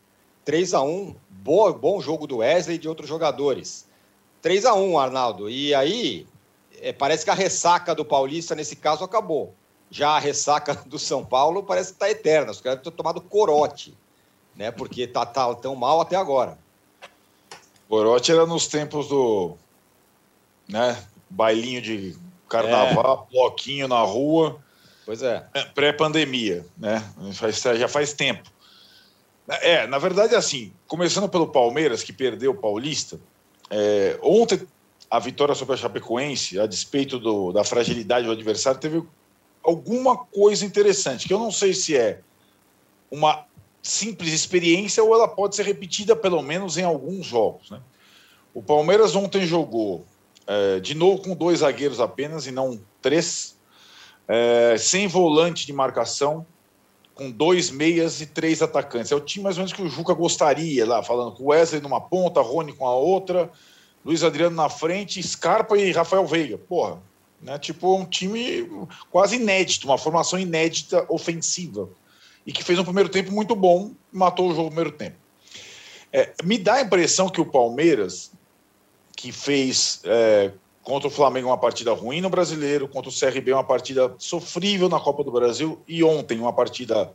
3 0.44 0.74
a 0.74 0.82
1 0.82 1.14
bom, 1.28 1.72
bom 1.72 2.00
jogo 2.00 2.26
do 2.26 2.38
Wesley 2.38 2.76
e 2.76 2.78
de 2.78 2.88
outros 2.88 3.08
jogadores. 3.08 3.86
3 4.40 4.64
a 4.64 4.74
1 4.74 4.98
Arnaldo. 4.98 5.50
E 5.50 5.74
aí, 5.74 6.26
é, 6.80 6.92
parece 6.92 7.24
que 7.24 7.30
a 7.30 7.34
ressaca 7.34 7.94
do 7.94 8.04
Paulista, 8.04 8.54
nesse 8.54 8.76
caso, 8.76 9.04
acabou. 9.04 9.54
Já 9.90 10.10
a 10.10 10.18
ressaca 10.18 10.74
do 10.86 10.98
São 10.98 11.24
Paulo 11.24 11.62
parece 11.62 11.90
que 11.90 11.96
está 11.96 12.10
eterna. 12.10 12.50
Os 12.50 12.60
caras 12.60 12.78
estão 12.78 12.92
tomado 12.92 13.20
corote, 13.20 13.96
né? 14.54 14.70
Porque 14.70 15.06
tá, 15.06 15.24
tá 15.24 15.54
tão 15.54 15.74
mal 15.74 16.00
até 16.00 16.16
agora. 16.16 16.58
Corote 17.88 18.30
era 18.30 18.44
nos 18.44 18.66
tempos 18.66 19.08
do 19.08 19.56
né, 20.68 21.02
bailinho 21.30 21.80
de 21.80 22.16
carnaval, 22.48 23.26
é. 23.28 23.32
bloquinho 23.32 23.88
na 23.88 24.00
rua. 24.02 24.60
Pois 25.06 25.22
é. 25.22 25.46
é. 25.54 25.64
Pré-pandemia, 25.64 26.66
né? 26.76 27.02
já 27.78 27.88
faz 27.88 28.12
tempo. 28.12 28.50
É, 29.48 29.86
na 29.86 29.96
verdade, 29.96 30.34
assim, 30.34 30.70
começando 30.86 31.28
pelo 31.28 31.46
Palmeiras, 31.46 32.02
que 32.02 32.12
perdeu 32.12 32.50
o 32.50 32.54
Paulista, 32.54 33.18
é, 33.70 34.18
ontem 34.22 34.60
a 35.10 35.18
vitória 35.18 35.54
sobre 35.54 35.74
a 35.74 35.78
Chapecoense, 35.78 36.60
a 36.60 36.66
despeito 36.66 37.18
do, 37.18 37.52
da 37.52 37.64
fragilidade 37.64 38.26
do 38.26 38.32
adversário, 38.32 38.78
teve 38.78 39.02
alguma 39.68 40.16
coisa 40.16 40.64
interessante, 40.64 41.28
que 41.28 41.34
eu 41.34 41.38
não 41.38 41.50
sei 41.50 41.74
se 41.74 41.94
é 41.94 42.20
uma 43.10 43.44
simples 43.82 44.32
experiência 44.32 45.04
ou 45.04 45.14
ela 45.14 45.28
pode 45.28 45.56
ser 45.56 45.64
repetida 45.64 46.16
pelo 46.16 46.42
menos 46.42 46.78
em 46.78 46.84
alguns 46.84 47.26
jogos. 47.26 47.70
Né? 47.70 47.80
O 48.54 48.62
Palmeiras 48.62 49.14
ontem 49.14 49.46
jogou 49.46 50.06
é, 50.46 50.80
de 50.80 50.94
novo 50.94 51.22
com 51.22 51.34
dois 51.34 51.58
zagueiros 51.60 52.00
apenas 52.00 52.46
e 52.46 52.50
não 52.50 52.80
três, 53.02 53.58
é, 54.26 54.76
sem 54.78 55.06
volante 55.06 55.66
de 55.66 55.72
marcação, 55.72 56.46
com 57.14 57.30
dois 57.30 57.70
meias 57.70 58.22
e 58.22 58.26
três 58.26 58.62
atacantes. 58.62 59.12
É 59.12 59.14
o 59.14 59.20
time 59.20 59.44
mais 59.44 59.56
ou 59.56 59.60
menos 59.60 59.72
que 59.72 59.82
o 59.82 59.88
Juca 59.88 60.14
gostaria 60.14 60.86
lá, 60.86 61.02
falando 61.02 61.32
com 61.32 61.44
o 61.44 61.46
Wesley 61.48 61.82
numa 61.82 62.00
ponta, 62.00 62.40
Rony 62.40 62.72
com 62.72 62.86
a 62.86 62.94
outra, 62.94 63.50
Luiz 64.02 64.24
Adriano 64.24 64.56
na 64.56 64.70
frente, 64.70 65.22
Scarpa 65.22 65.76
e 65.76 65.92
Rafael 65.92 66.26
Veiga. 66.26 66.56
Porra, 66.56 67.02
Né? 67.40 67.58
Tipo, 67.58 67.96
um 67.96 68.04
time 68.04 68.68
quase 69.10 69.36
inédito, 69.36 69.86
uma 69.86 69.98
formação 69.98 70.38
inédita 70.38 71.06
ofensiva. 71.08 71.88
E 72.46 72.52
que 72.52 72.64
fez 72.64 72.78
um 72.78 72.84
primeiro 72.84 73.08
tempo 73.08 73.30
muito 73.30 73.54
bom, 73.54 73.92
matou 74.12 74.46
o 74.46 74.54
jogo 74.54 74.64
no 74.64 74.70
primeiro 74.70 74.92
tempo. 74.92 75.16
É, 76.12 76.32
me 76.42 76.56
dá 76.56 76.74
a 76.74 76.80
impressão 76.80 77.28
que 77.28 77.40
o 77.40 77.46
Palmeiras, 77.46 78.32
que 79.14 79.30
fez 79.30 80.00
é, 80.04 80.52
contra 80.82 81.08
o 81.08 81.10
Flamengo 81.10 81.48
uma 81.48 81.58
partida 81.58 81.92
ruim 81.92 82.22
no 82.22 82.30
brasileiro, 82.30 82.88
contra 82.88 83.10
o 83.10 83.14
CRB 83.14 83.52
uma 83.52 83.64
partida 83.64 84.14
sofrível 84.18 84.88
na 84.88 84.98
Copa 84.98 85.22
do 85.22 85.30
Brasil 85.30 85.82
e 85.86 86.02
ontem 86.02 86.38
uma 86.38 86.52
partida 86.52 87.12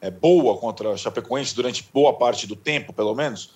é, 0.00 0.10
boa 0.10 0.58
contra 0.58 0.90
a 0.90 0.96
Chapecoense 0.96 1.54
durante 1.54 1.88
boa 1.92 2.12
parte 2.12 2.46
do 2.46 2.56
tempo, 2.56 2.92
pelo 2.92 3.14
menos, 3.14 3.52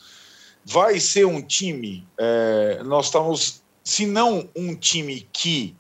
vai 0.65 1.01
ser 1.01 1.27
um 1.27 1.43
time. 1.43 2.07
É, 2.17 2.83
nós 2.85 3.07
estamos, 3.07 3.63
se 3.83 4.07
não 4.07 4.49
um 4.55 4.77
time 4.77 5.29
que 5.33 5.75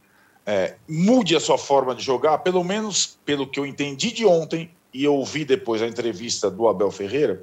é, 0.46 0.74
mude 0.88 1.36
a 1.36 1.40
sua 1.40 1.56
forma 1.56 1.94
de 1.94 2.02
jogar, 2.02 2.38
pelo 2.38 2.64
menos 2.64 3.18
pelo 3.24 3.46
que 3.46 3.60
eu 3.60 3.66
entendi 3.66 4.10
de 4.10 4.26
ontem 4.26 4.70
e 4.92 5.04
eu 5.04 5.14
ouvi 5.14 5.44
depois 5.44 5.80
a 5.80 5.86
entrevista 5.86 6.50
do 6.50 6.68
Abel 6.68 6.90
Ferreira, 6.90 7.42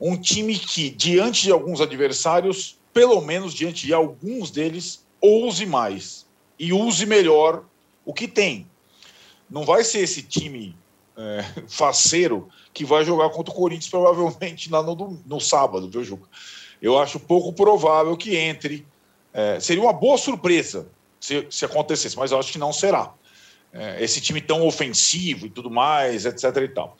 um 0.00 0.16
time 0.16 0.58
que, 0.58 0.90
diante 0.90 1.44
de 1.44 1.52
alguns 1.52 1.80
adversários, 1.80 2.78
pelo 2.92 3.20
menos 3.20 3.54
diante 3.54 3.86
de 3.86 3.94
alguns 3.94 4.50
deles, 4.50 5.04
ouse 5.20 5.64
mais 5.64 6.26
e 6.58 6.72
use 6.72 7.06
melhor 7.06 7.64
o 8.04 8.12
que 8.12 8.28
tem. 8.28 8.66
Não 9.48 9.64
vai 9.64 9.84
ser 9.84 10.00
esse 10.00 10.22
time 10.22 10.76
é, 11.16 11.44
faceiro 11.68 12.48
que 12.72 12.84
vai 12.84 13.04
jogar 13.04 13.30
contra 13.30 13.52
o 13.52 13.56
Corinthians 13.56 13.88
provavelmente 13.88 14.70
lá 14.70 14.82
no, 14.82 15.22
no 15.24 15.40
sábado, 15.40 15.88
viu, 15.88 16.04
Juca? 16.04 16.28
Eu 16.82 16.98
acho 16.98 17.18
pouco 17.18 17.52
provável 17.52 18.16
que 18.16 18.36
entre. 18.36 18.84
É, 19.32 19.58
seria 19.58 19.82
uma 19.82 19.92
boa 19.92 20.18
surpresa 20.18 20.86
se, 21.24 21.46
se 21.48 21.64
acontecesse, 21.64 22.18
mas 22.18 22.32
eu 22.32 22.38
acho 22.38 22.52
que 22.52 22.58
não 22.58 22.70
será. 22.70 23.14
É, 23.72 24.04
esse 24.04 24.20
time 24.20 24.42
tão 24.42 24.66
ofensivo 24.66 25.46
e 25.46 25.50
tudo 25.50 25.70
mais, 25.70 26.26
etc. 26.26 26.44
e 26.56 26.68
tal. 26.68 26.98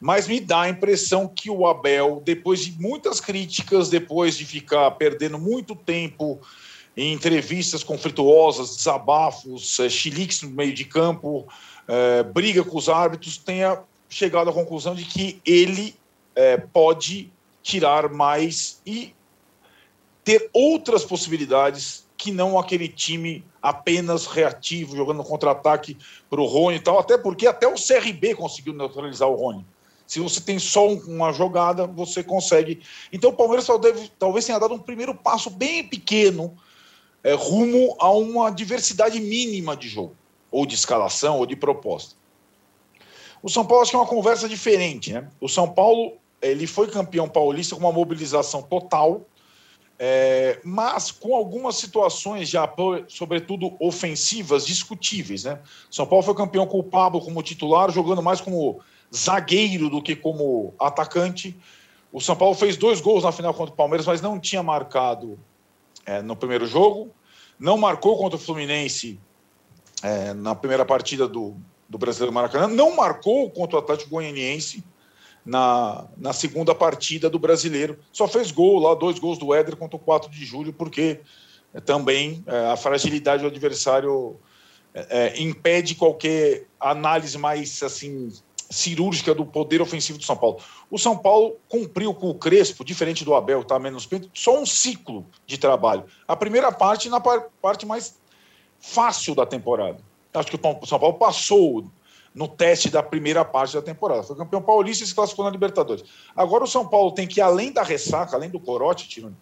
Mas 0.00 0.26
me 0.26 0.40
dá 0.40 0.62
a 0.62 0.68
impressão 0.70 1.28
que 1.28 1.50
o 1.50 1.66
Abel, 1.66 2.22
depois 2.24 2.64
de 2.64 2.72
muitas 2.80 3.20
críticas, 3.20 3.90
depois 3.90 4.36
de 4.38 4.46
ficar 4.46 4.90
perdendo 4.92 5.38
muito 5.38 5.76
tempo 5.76 6.40
em 6.96 7.12
entrevistas 7.12 7.84
conflituosas, 7.84 8.76
desabafos, 8.76 9.78
é, 9.78 9.90
chiliques 9.90 10.40
no 10.40 10.48
meio 10.48 10.72
de 10.72 10.86
campo, 10.86 11.46
é, 11.86 12.22
briga 12.22 12.64
com 12.64 12.78
os 12.78 12.88
árbitros, 12.88 13.36
tenha 13.36 13.78
chegado 14.08 14.48
à 14.48 14.54
conclusão 14.54 14.94
de 14.94 15.04
que 15.04 15.38
ele 15.44 15.94
é, 16.34 16.56
pode 16.56 17.30
tirar 17.62 18.08
mais 18.08 18.80
e 18.86 19.14
ter 20.24 20.48
outras 20.54 21.04
possibilidades 21.04 22.05
que 22.16 22.30
não 22.30 22.58
aquele 22.58 22.88
time 22.88 23.44
apenas 23.60 24.26
reativo, 24.26 24.96
jogando 24.96 25.22
contra-ataque 25.22 25.96
para 26.30 26.40
o 26.40 26.46
Rony 26.46 26.76
e 26.76 26.80
tal, 26.80 26.98
até 26.98 27.18
porque 27.18 27.46
até 27.46 27.66
o 27.66 27.74
CRB 27.74 28.34
conseguiu 28.34 28.72
neutralizar 28.72 29.28
o 29.28 29.34
Rony. 29.34 29.64
Se 30.06 30.20
você 30.20 30.40
tem 30.40 30.58
só 30.58 30.88
uma 30.88 31.32
jogada, 31.32 31.86
você 31.86 32.22
consegue. 32.22 32.80
Então 33.12 33.30
o 33.30 33.32
Palmeiras 33.32 33.66
deve, 33.80 34.08
talvez 34.18 34.44
tenha 34.44 34.58
dado 34.58 34.74
um 34.74 34.78
primeiro 34.78 35.14
passo 35.14 35.50
bem 35.50 35.86
pequeno 35.86 36.56
é, 37.24 37.32
rumo 37.34 37.96
a 37.98 38.10
uma 38.10 38.50
diversidade 38.50 39.18
mínima 39.18 39.76
de 39.76 39.88
jogo 39.88 40.14
ou 40.50 40.64
de 40.64 40.74
escalação, 40.74 41.38
ou 41.38 41.44
de 41.44 41.56
proposta. 41.56 42.14
O 43.42 43.50
São 43.50 43.66
Paulo 43.66 43.82
acho 43.82 43.90
que 43.90 43.96
é 43.96 44.00
uma 44.00 44.06
conversa 44.06 44.48
diferente, 44.48 45.12
né? 45.12 45.28
O 45.40 45.48
São 45.48 45.68
Paulo 45.68 46.14
ele 46.40 46.66
foi 46.66 46.88
campeão 46.88 47.28
paulista 47.28 47.74
com 47.74 47.82
uma 47.82 47.92
mobilização 47.92 48.62
total, 48.62 49.22
é, 49.98 50.60
mas 50.62 51.10
com 51.10 51.34
algumas 51.34 51.76
situações 51.76 52.48
já, 52.48 52.70
sobretudo 53.08 53.74
ofensivas, 53.80 54.66
discutíveis, 54.66 55.44
né? 55.44 55.60
São 55.90 56.06
Paulo 56.06 56.22
foi 56.22 56.34
campeão 56.34 56.66
com 56.66 56.78
o 56.78 56.84
Pablo 56.84 57.20
como 57.20 57.42
titular, 57.42 57.90
jogando 57.90 58.22
mais 58.22 58.40
como 58.40 58.80
zagueiro 59.14 59.88
do 59.88 60.02
que 60.02 60.14
como 60.14 60.74
atacante. 60.78 61.56
O 62.12 62.20
São 62.20 62.36
Paulo 62.36 62.54
fez 62.54 62.76
dois 62.76 63.00
gols 63.00 63.24
na 63.24 63.32
final 63.32 63.54
contra 63.54 63.72
o 63.72 63.76
Palmeiras, 63.76 64.06
mas 64.06 64.20
não 64.20 64.38
tinha 64.38 64.62
marcado 64.62 65.38
é, 66.04 66.20
no 66.20 66.36
primeiro 66.36 66.66
jogo. 66.66 67.10
Não 67.58 67.78
marcou 67.78 68.18
contra 68.18 68.36
o 68.36 68.40
Fluminense 68.40 69.18
é, 70.02 70.34
na 70.34 70.54
primeira 70.54 70.84
partida 70.84 71.26
do, 71.26 71.56
do 71.88 71.96
Brasileiro 71.96 72.34
Maracanã, 72.34 72.68
não 72.68 72.94
marcou 72.94 73.50
contra 73.50 73.76
o 73.76 73.78
Atlético 73.78 74.10
Goianiense 74.10 74.84
na, 75.46 76.04
na 76.16 76.32
segunda 76.32 76.74
partida 76.74 77.30
do 77.30 77.38
Brasileiro. 77.38 77.98
Só 78.12 78.26
fez 78.26 78.50
gol 78.50 78.80
lá, 78.80 78.94
dois 78.94 79.18
gols 79.20 79.38
do 79.38 79.54
Éder 79.54 79.76
contra 79.76 79.96
o 79.96 80.00
4 80.00 80.28
de 80.28 80.44
julho, 80.44 80.72
porque 80.72 81.20
é, 81.72 81.80
também 81.80 82.42
é, 82.46 82.66
a 82.66 82.76
fragilidade 82.76 83.42
do 83.42 83.48
adversário 83.48 84.36
é, 84.92 85.40
impede 85.40 85.94
qualquer 85.94 86.66
análise 86.80 87.38
mais 87.38 87.80
assim 87.82 88.32
cirúrgica 88.68 89.32
do 89.32 89.46
poder 89.46 89.80
ofensivo 89.80 90.18
do 90.18 90.24
São 90.24 90.36
Paulo. 90.36 90.58
O 90.90 90.98
São 90.98 91.16
Paulo 91.16 91.56
cumpriu 91.68 92.12
com 92.12 92.28
o 92.30 92.34
Crespo, 92.34 92.84
diferente 92.84 93.24
do 93.24 93.32
Abel, 93.32 93.62
tá 93.62 93.78
menos 93.78 94.08
só 94.34 94.60
um 94.60 94.66
ciclo 94.66 95.24
de 95.46 95.56
trabalho. 95.56 96.04
A 96.26 96.34
primeira 96.34 96.72
parte 96.72 97.08
na 97.08 97.20
parte 97.20 97.86
mais 97.86 98.18
fácil 98.80 99.36
da 99.36 99.46
temporada. 99.46 99.98
Acho 100.34 100.50
que 100.50 100.56
o 100.56 100.86
São 100.86 100.98
Paulo 100.98 101.14
passou 101.14 101.88
no 102.36 102.46
teste 102.46 102.90
da 102.90 103.02
primeira 103.02 103.42
parte 103.46 103.72
da 103.72 103.80
temporada. 103.80 104.22
Foi 104.22 104.36
campeão 104.36 104.60
paulista 104.60 105.02
e 105.02 105.06
se 105.06 105.14
classificou 105.14 105.46
na 105.46 105.50
Libertadores. 105.50 106.04
Agora 106.36 106.64
o 106.64 106.66
São 106.66 106.86
Paulo 106.86 107.12
tem 107.12 107.26
que, 107.26 107.40
além 107.40 107.72
da 107.72 107.82
ressaca, 107.82 108.36
além 108.36 108.50
do 108.50 108.60
corote, 108.60 109.08
Tironi, 109.08 109.34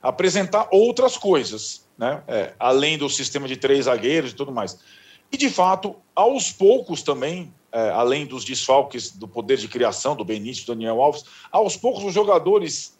apresentar 0.00 0.68
outras 0.70 1.18
coisas, 1.18 1.84
né? 1.98 2.22
É, 2.28 2.54
além 2.60 2.96
do 2.96 3.10
sistema 3.10 3.48
de 3.48 3.56
três 3.56 3.86
zagueiros 3.86 4.30
e 4.30 4.34
tudo 4.36 4.52
mais. 4.52 4.78
E, 5.32 5.36
de 5.36 5.50
fato, 5.50 5.96
aos 6.14 6.52
poucos 6.52 7.02
também, 7.02 7.52
é, 7.72 7.90
além 7.90 8.24
dos 8.24 8.44
desfalques 8.44 9.10
do 9.10 9.26
poder 9.26 9.58
de 9.58 9.66
criação 9.66 10.14
do 10.14 10.24
Benício 10.24 10.64
do 10.64 10.74
Daniel 10.74 11.02
Alves, 11.02 11.24
aos 11.50 11.76
poucos 11.76 12.04
os 12.04 12.14
jogadores 12.14 12.96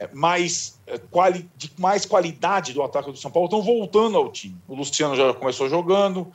é, 0.00 0.08
mais, 0.12 0.80
é, 0.88 0.98
quali, 0.98 1.48
de 1.56 1.70
mais 1.78 2.04
qualidade 2.04 2.72
do 2.72 2.82
ataque 2.82 3.12
do 3.12 3.16
São 3.16 3.30
Paulo 3.30 3.46
estão 3.46 3.62
voltando 3.62 4.16
ao 4.16 4.28
time. 4.32 4.56
O 4.66 4.74
Luciano 4.74 5.14
já 5.14 5.32
começou 5.34 5.68
jogando, 5.68 6.32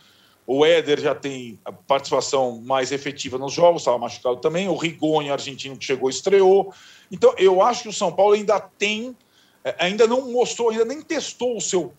o 0.53 0.65
Éder 0.65 1.00
já 1.00 1.15
tem 1.15 1.58
a 1.63 1.72
participação 1.72 2.60
mais 2.60 2.91
efetiva 2.91 3.38
nos 3.38 3.53
jogos, 3.53 3.84
estava 3.84 3.98
machucado 3.98 4.36
também, 4.36 4.67
o 4.67 4.75
Rigoni, 4.75 5.31
argentino, 5.31 5.77
que 5.77 5.86
chegou, 5.86 6.10
estreou. 6.10 6.74
Então, 7.10 7.34
eu 7.38 7.62
acho 7.62 7.84
que 7.84 7.88
o 7.88 7.93
São 7.93 8.12
Paulo 8.12 8.34
ainda 8.34 8.60
tem, 8.60 9.15
é, 9.63 9.74
ainda 9.79 10.05
não 10.05 10.29
mostrou, 10.29 10.70
ainda 10.70 10.84
nem 10.84 11.01
testou 11.01 11.55
o 11.55 11.62
seu 11.62 11.93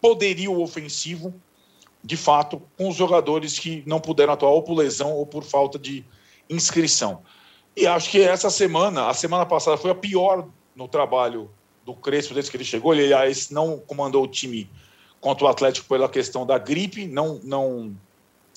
poderio 0.00 0.58
ofensivo, 0.58 1.34
de 2.02 2.16
fato, 2.16 2.62
com 2.78 2.88
os 2.88 2.96
jogadores 2.96 3.58
que 3.58 3.82
não 3.86 4.00
puderam 4.00 4.32
atuar 4.32 4.52
ou 4.52 4.62
por 4.62 4.72
lesão 4.72 5.12
ou 5.12 5.26
por 5.26 5.44
falta 5.44 5.78
de 5.78 6.02
inscrição. 6.48 7.20
E 7.76 7.86
acho 7.86 8.10
que 8.10 8.22
essa 8.22 8.48
semana, 8.48 9.10
a 9.10 9.12
semana 9.12 9.44
passada, 9.44 9.76
foi 9.76 9.90
a 9.90 9.94
pior 9.94 10.48
no 10.74 10.88
trabalho 10.88 11.50
do 11.84 11.92
Crespo 11.92 12.32
desde 12.32 12.50
que 12.50 12.56
ele 12.56 12.64
chegou. 12.64 12.94
Ele, 12.94 13.12
aliás, 13.12 13.50
não 13.50 13.78
comandou 13.78 14.24
o 14.24 14.28
time 14.28 14.70
contra 15.20 15.44
o 15.44 15.48
Atlético 15.48 15.88
pela 15.88 16.08
questão 16.08 16.46
da 16.46 16.58
gripe, 16.58 17.06
não, 17.06 17.40
não, 17.42 17.96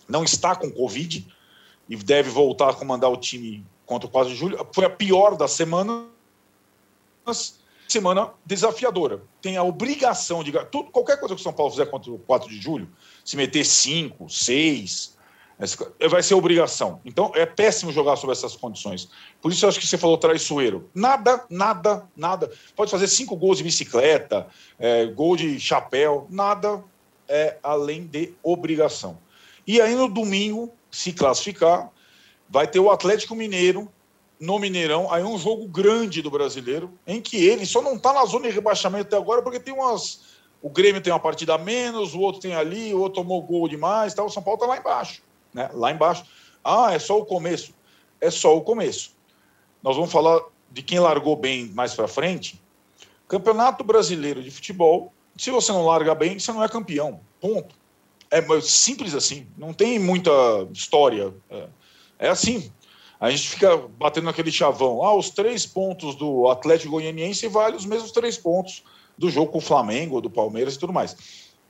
não 0.07 0.23
está 0.23 0.55
com 0.55 0.71
Covid 0.71 1.27
e 1.89 1.95
deve 1.95 2.29
voltar 2.29 2.69
a 2.69 2.73
comandar 2.73 3.11
o 3.11 3.17
time 3.17 3.65
contra 3.85 4.07
o 4.07 4.11
4 4.11 4.31
de 4.31 4.37
julho. 4.37 4.67
Foi 4.71 4.85
a 4.85 4.89
pior 4.89 5.35
das 5.35 5.51
semanas, 5.51 6.05
semana 7.87 8.31
desafiadora. 8.45 9.21
Tem 9.41 9.57
a 9.57 9.63
obrigação 9.63 10.43
de. 10.43 10.51
Tudo, 10.67 10.91
qualquer 10.91 11.19
coisa 11.19 11.35
que 11.35 11.41
o 11.41 11.43
São 11.43 11.53
Paulo 11.53 11.71
fizer 11.71 11.87
contra 11.87 12.11
o 12.11 12.19
4 12.19 12.49
de 12.49 12.59
julho, 12.59 12.89
se 13.25 13.35
meter 13.35 13.65
5, 13.65 14.29
6, 14.29 15.17
vai 16.09 16.23
ser 16.23 16.33
obrigação. 16.33 16.99
Então 17.05 17.31
é 17.35 17.45
péssimo 17.45 17.91
jogar 17.91 18.15
sob 18.15 18.31
essas 18.31 18.55
condições. 18.55 19.09
Por 19.41 19.51
isso 19.51 19.63
eu 19.63 19.69
acho 19.69 19.79
que 19.79 19.85
você 19.85 19.97
falou 19.97 20.17
traiçoeiro. 20.17 20.89
Nada, 20.93 21.45
nada, 21.49 22.07
nada. 22.15 22.51
Pode 22.75 22.89
fazer 22.89 23.07
cinco 23.07 23.35
gols 23.35 23.59
de 23.59 23.63
bicicleta, 23.63 24.47
é, 24.79 25.05
gol 25.05 25.35
de 25.35 25.59
chapéu, 25.59 26.25
nada 26.29 26.83
é 27.27 27.57
além 27.61 28.05
de 28.05 28.33
obrigação. 28.41 29.19
E 29.65 29.79
aí 29.79 29.95
no 29.95 30.09
domingo, 30.09 30.71
se 30.89 31.13
classificar, 31.13 31.91
vai 32.49 32.67
ter 32.67 32.79
o 32.79 32.89
Atlético 32.89 33.35
Mineiro 33.35 33.87
no 34.39 34.57
Mineirão. 34.57 35.11
Aí 35.13 35.23
um 35.23 35.37
jogo 35.37 35.67
grande 35.67 36.23
do 36.23 36.31
brasileiro, 36.31 36.91
em 37.05 37.21
que 37.21 37.37
ele 37.37 37.65
só 37.67 37.81
não 37.81 37.95
está 37.95 38.11
na 38.11 38.25
zona 38.25 38.47
de 38.47 38.55
rebaixamento 38.55 39.07
até 39.07 39.15
agora, 39.15 39.43
porque 39.43 39.59
tem 39.59 39.73
umas. 39.73 40.31
O 40.61 40.69
Grêmio 40.69 41.01
tem 41.01 41.13
uma 41.13 41.19
partida 41.19 41.55
a 41.55 41.57
menos, 41.57 42.13
o 42.13 42.19
outro 42.19 42.41
tem 42.41 42.53
ali, 42.55 42.93
o 42.93 42.99
outro 42.99 43.21
tomou 43.21 43.41
gol 43.41 43.67
demais, 43.67 44.13
tá? 44.13 44.23
o 44.23 44.29
São 44.29 44.43
Paulo 44.43 44.57
está 44.57 44.67
lá 44.67 44.77
embaixo 44.77 45.21
né? 45.53 45.69
lá 45.73 45.91
embaixo. 45.91 46.25
Ah, 46.63 46.93
é 46.93 46.99
só 46.99 47.19
o 47.19 47.25
começo. 47.25 47.73
É 48.19 48.29
só 48.29 48.55
o 48.55 48.61
começo. 48.61 49.11
Nós 49.81 49.95
vamos 49.95 50.11
falar 50.11 50.41
de 50.69 50.81
quem 50.81 50.99
largou 50.99 51.35
bem 51.35 51.67
mais 51.67 51.93
para 51.93 52.07
frente. 52.07 52.61
Campeonato 53.27 53.83
Brasileiro 53.83 54.43
de 54.43 54.51
Futebol. 54.51 55.11
Se 55.37 55.49
você 55.49 55.71
não 55.71 55.85
larga 55.85 56.13
bem, 56.13 56.37
você 56.37 56.51
não 56.51 56.63
é 56.63 56.69
campeão. 56.69 57.19
Ponto. 57.39 57.75
É 58.29 58.41
simples 58.61 59.13
assim. 59.13 59.47
Não 59.57 59.73
tem 59.73 59.99
muita 59.99 60.31
história. 60.71 61.33
É, 61.49 61.67
é 62.19 62.29
assim. 62.29 62.71
A 63.19 63.29
gente 63.29 63.49
fica 63.49 63.77
batendo 63.77 64.25
naquele 64.25 64.51
chavão. 64.51 65.03
Ah, 65.03 65.15
os 65.15 65.29
três 65.29 65.65
pontos 65.65 66.15
do 66.15 66.49
Atlético 66.49 66.91
Goianiense 66.91 67.47
valem 67.47 67.75
os 67.75 67.85
mesmos 67.85 68.11
três 68.11 68.37
pontos 68.37 68.83
do 69.17 69.29
jogo 69.29 69.51
com 69.51 69.59
o 69.59 69.61
Flamengo, 69.61 70.21
do 70.21 70.29
Palmeiras 70.29 70.75
e 70.75 70.79
tudo 70.79 70.91
mais. 70.91 71.15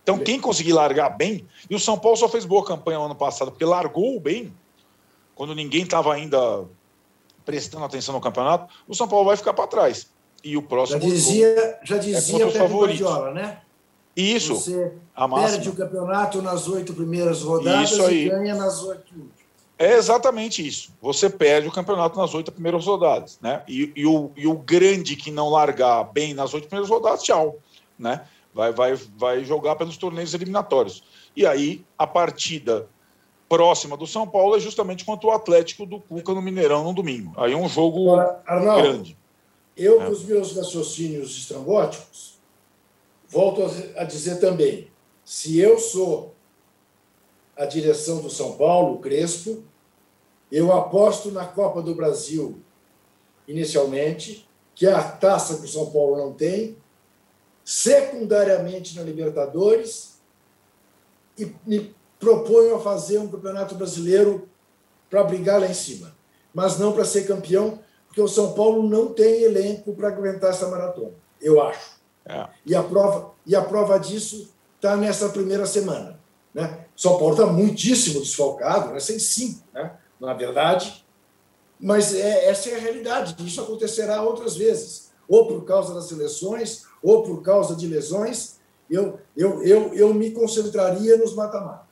Então, 0.03 0.17
quem 0.17 0.39
conseguir 0.39 0.73
largar 0.73 1.09
bem, 1.09 1.45
e 1.69 1.75
o 1.75 1.79
São 1.79 1.97
Paulo 1.97 2.17
só 2.17 2.27
fez 2.27 2.43
boa 2.43 2.65
campanha 2.65 2.97
no 2.99 3.05
ano 3.05 3.15
passado, 3.15 3.51
porque 3.51 3.65
largou 3.65 4.19
bem, 4.19 4.53
quando 5.35 5.53
ninguém 5.53 5.83
estava 5.83 6.13
ainda 6.13 6.65
prestando 7.45 7.85
atenção 7.85 8.13
no 8.13 8.21
campeonato, 8.21 8.73
o 8.87 8.95
São 8.95 9.07
Paulo 9.07 9.25
vai 9.25 9.37
ficar 9.37 9.53
para 9.53 9.67
trás. 9.67 10.07
E 10.43 10.57
o 10.57 10.61
próximo. 10.61 10.99
Já 11.01 11.07
dizia, 11.07 11.79
já 11.83 11.97
dizia 11.97 12.43
é 12.43 12.63
o 12.63 12.67
Guardiola, 12.67 13.31
né? 13.31 13.59
Isso. 14.15 14.55
Você 14.55 14.91
perde 15.15 15.69
o 15.69 15.73
campeonato 15.73 16.41
nas 16.41 16.67
oito 16.67 16.93
primeiras 16.93 17.43
rodadas 17.43 17.91
e 17.91 18.29
ganha 18.29 18.55
nas 18.55 18.81
oito 18.83 19.13
últimas. 19.13 19.41
É 19.77 19.93
exatamente 19.95 20.65
isso. 20.65 20.93
Você 21.01 21.29
perde 21.29 21.67
o 21.67 21.71
campeonato 21.71 22.19
nas 22.19 22.35
oito 22.35 22.51
primeiras 22.51 22.85
rodadas, 22.85 23.39
né? 23.41 23.63
E, 23.67 23.91
e, 23.95 24.05
o, 24.05 24.31
e 24.35 24.45
o 24.45 24.55
grande 24.55 25.15
que 25.15 25.31
não 25.31 25.49
largar 25.49 26.03
bem 26.03 26.33
nas 26.33 26.53
oito 26.53 26.67
primeiras 26.67 26.89
rodadas, 26.89 27.23
tchau, 27.23 27.57
né? 27.97 28.21
Vai, 28.53 28.71
vai, 28.71 28.95
vai 29.17 29.43
jogar 29.45 29.75
pelos 29.75 29.97
torneios 29.97 30.33
eliminatórios. 30.33 31.03
E 31.35 31.45
aí, 31.45 31.85
a 31.97 32.05
partida 32.05 32.87
próxima 33.47 33.97
do 33.97 34.07
São 34.07 34.27
Paulo 34.27 34.55
é 34.55 34.59
justamente 34.59 35.03
contra 35.03 35.27
o 35.27 35.31
Atlético 35.31 35.85
do 35.85 35.99
Cuca 35.99 36.33
no 36.33 36.41
Mineirão 36.41 36.83
no 36.83 36.93
domingo. 36.93 37.33
Aí 37.37 37.53
é 37.53 37.57
um 37.57 37.67
jogo 37.67 38.11
Agora, 38.11 38.41
Arnaldo, 38.45 38.81
grande. 38.81 39.17
Eu, 39.75 40.01
é. 40.01 40.05
com 40.05 40.11
os 40.11 40.23
meus 40.23 40.55
raciocínios 40.55 41.37
estrambóticos, 41.37 42.39
volto 43.27 43.63
a 43.95 44.03
dizer 44.03 44.39
também: 44.39 44.87
se 45.23 45.59
eu 45.59 45.77
sou 45.77 46.33
a 47.57 47.65
direção 47.65 48.21
do 48.21 48.29
São 48.29 48.53
Paulo, 48.53 48.99
Crespo, 48.99 49.63
eu 50.51 50.71
aposto 50.71 51.31
na 51.31 51.45
Copa 51.45 51.81
do 51.81 51.93
Brasil 51.93 52.59
inicialmente, 53.47 54.47
que 54.73 54.87
é 54.87 54.93
a 54.93 55.03
taça 55.03 55.57
que 55.57 55.65
o 55.65 55.67
São 55.67 55.91
Paulo 55.91 56.17
não 56.17 56.33
tem, 56.33 56.77
secundariamente 57.71 58.97
na 58.97 59.01
Libertadores, 59.01 60.19
e 61.37 61.55
me 61.65 61.95
proponho 62.19 62.75
a 62.75 62.81
fazer 62.81 63.17
um 63.17 63.29
campeonato 63.29 63.75
brasileiro 63.75 64.49
para 65.09 65.23
brigar 65.23 65.61
lá 65.61 65.67
em 65.67 65.73
cima, 65.73 66.13
mas 66.53 66.77
não 66.77 66.91
para 66.91 67.05
ser 67.05 67.25
campeão, 67.25 67.79
porque 68.07 68.21
o 68.21 68.27
São 68.27 68.51
Paulo 68.51 68.83
não 68.83 69.13
tem 69.13 69.43
elenco 69.43 69.95
para 69.95 70.09
aguentar 70.09 70.49
essa 70.49 70.67
maratona, 70.67 71.13
eu 71.41 71.61
acho. 71.61 72.01
É. 72.25 72.45
E, 72.65 72.75
a 72.75 72.83
prova, 72.83 73.31
e 73.45 73.55
a 73.55 73.61
prova 73.61 73.97
disso 73.97 74.53
está 74.75 74.97
nessa 74.97 75.29
primeira 75.29 75.65
semana. 75.65 76.19
Né? 76.53 76.85
São 76.93 77.17
Paulo 77.17 77.35
está 77.35 77.45
muitíssimo 77.45 78.19
desfalcado, 78.19 78.91
né? 78.91 78.99
sem 78.99 79.17
cinco, 79.17 79.63
né? 79.73 79.93
na 80.19 80.33
verdade, 80.33 81.05
mas 81.79 82.13
é, 82.13 82.47
essa 82.47 82.69
é 82.69 82.75
a 82.75 82.79
realidade. 82.79 83.33
Isso 83.47 83.61
acontecerá 83.61 84.21
outras 84.21 84.57
vezes, 84.57 85.13
ou 85.25 85.47
por 85.47 85.63
causa 85.63 85.93
das 85.93 86.09
seleções, 86.09 86.90
ou 87.01 87.23
por 87.23 87.41
causa 87.41 87.75
de 87.75 87.87
lesões. 87.87 88.59
Eu, 88.89 89.19
eu, 89.35 89.63
eu, 89.63 89.93
eu 89.93 90.13
me 90.13 90.31
concentraria 90.31 91.17
nos 91.17 91.33
mata-mata. 91.33 91.89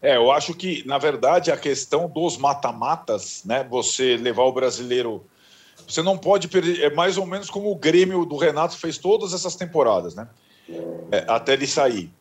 É, 0.00 0.16
eu 0.16 0.30
acho 0.30 0.54
que, 0.54 0.86
na 0.86 0.96
verdade, 0.98 1.50
a 1.50 1.56
questão 1.56 2.08
dos 2.08 2.36
mata-matas, 2.36 3.42
né? 3.44 3.64
Você 3.68 4.16
levar 4.16 4.44
o 4.44 4.52
brasileiro. 4.52 5.24
Você 5.86 6.02
não 6.02 6.16
pode 6.16 6.46
perder. 6.46 6.82
É 6.82 6.94
mais 6.94 7.18
ou 7.18 7.26
menos 7.26 7.50
como 7.50 7.70
o 7.70 7.74
Grêmio 7.74 8.24
do 8.24 8.36
Renato 8.36 8.76
fez 8.76 8.96
todas 8.96 9.32
essas 9.32 9.56
temporadas, 9.56 10.14
né? 10.14 10.28
É, 11.10 11.24
até 11.26 11.54
ele 11.54 11.66
sair. 11.66 12.12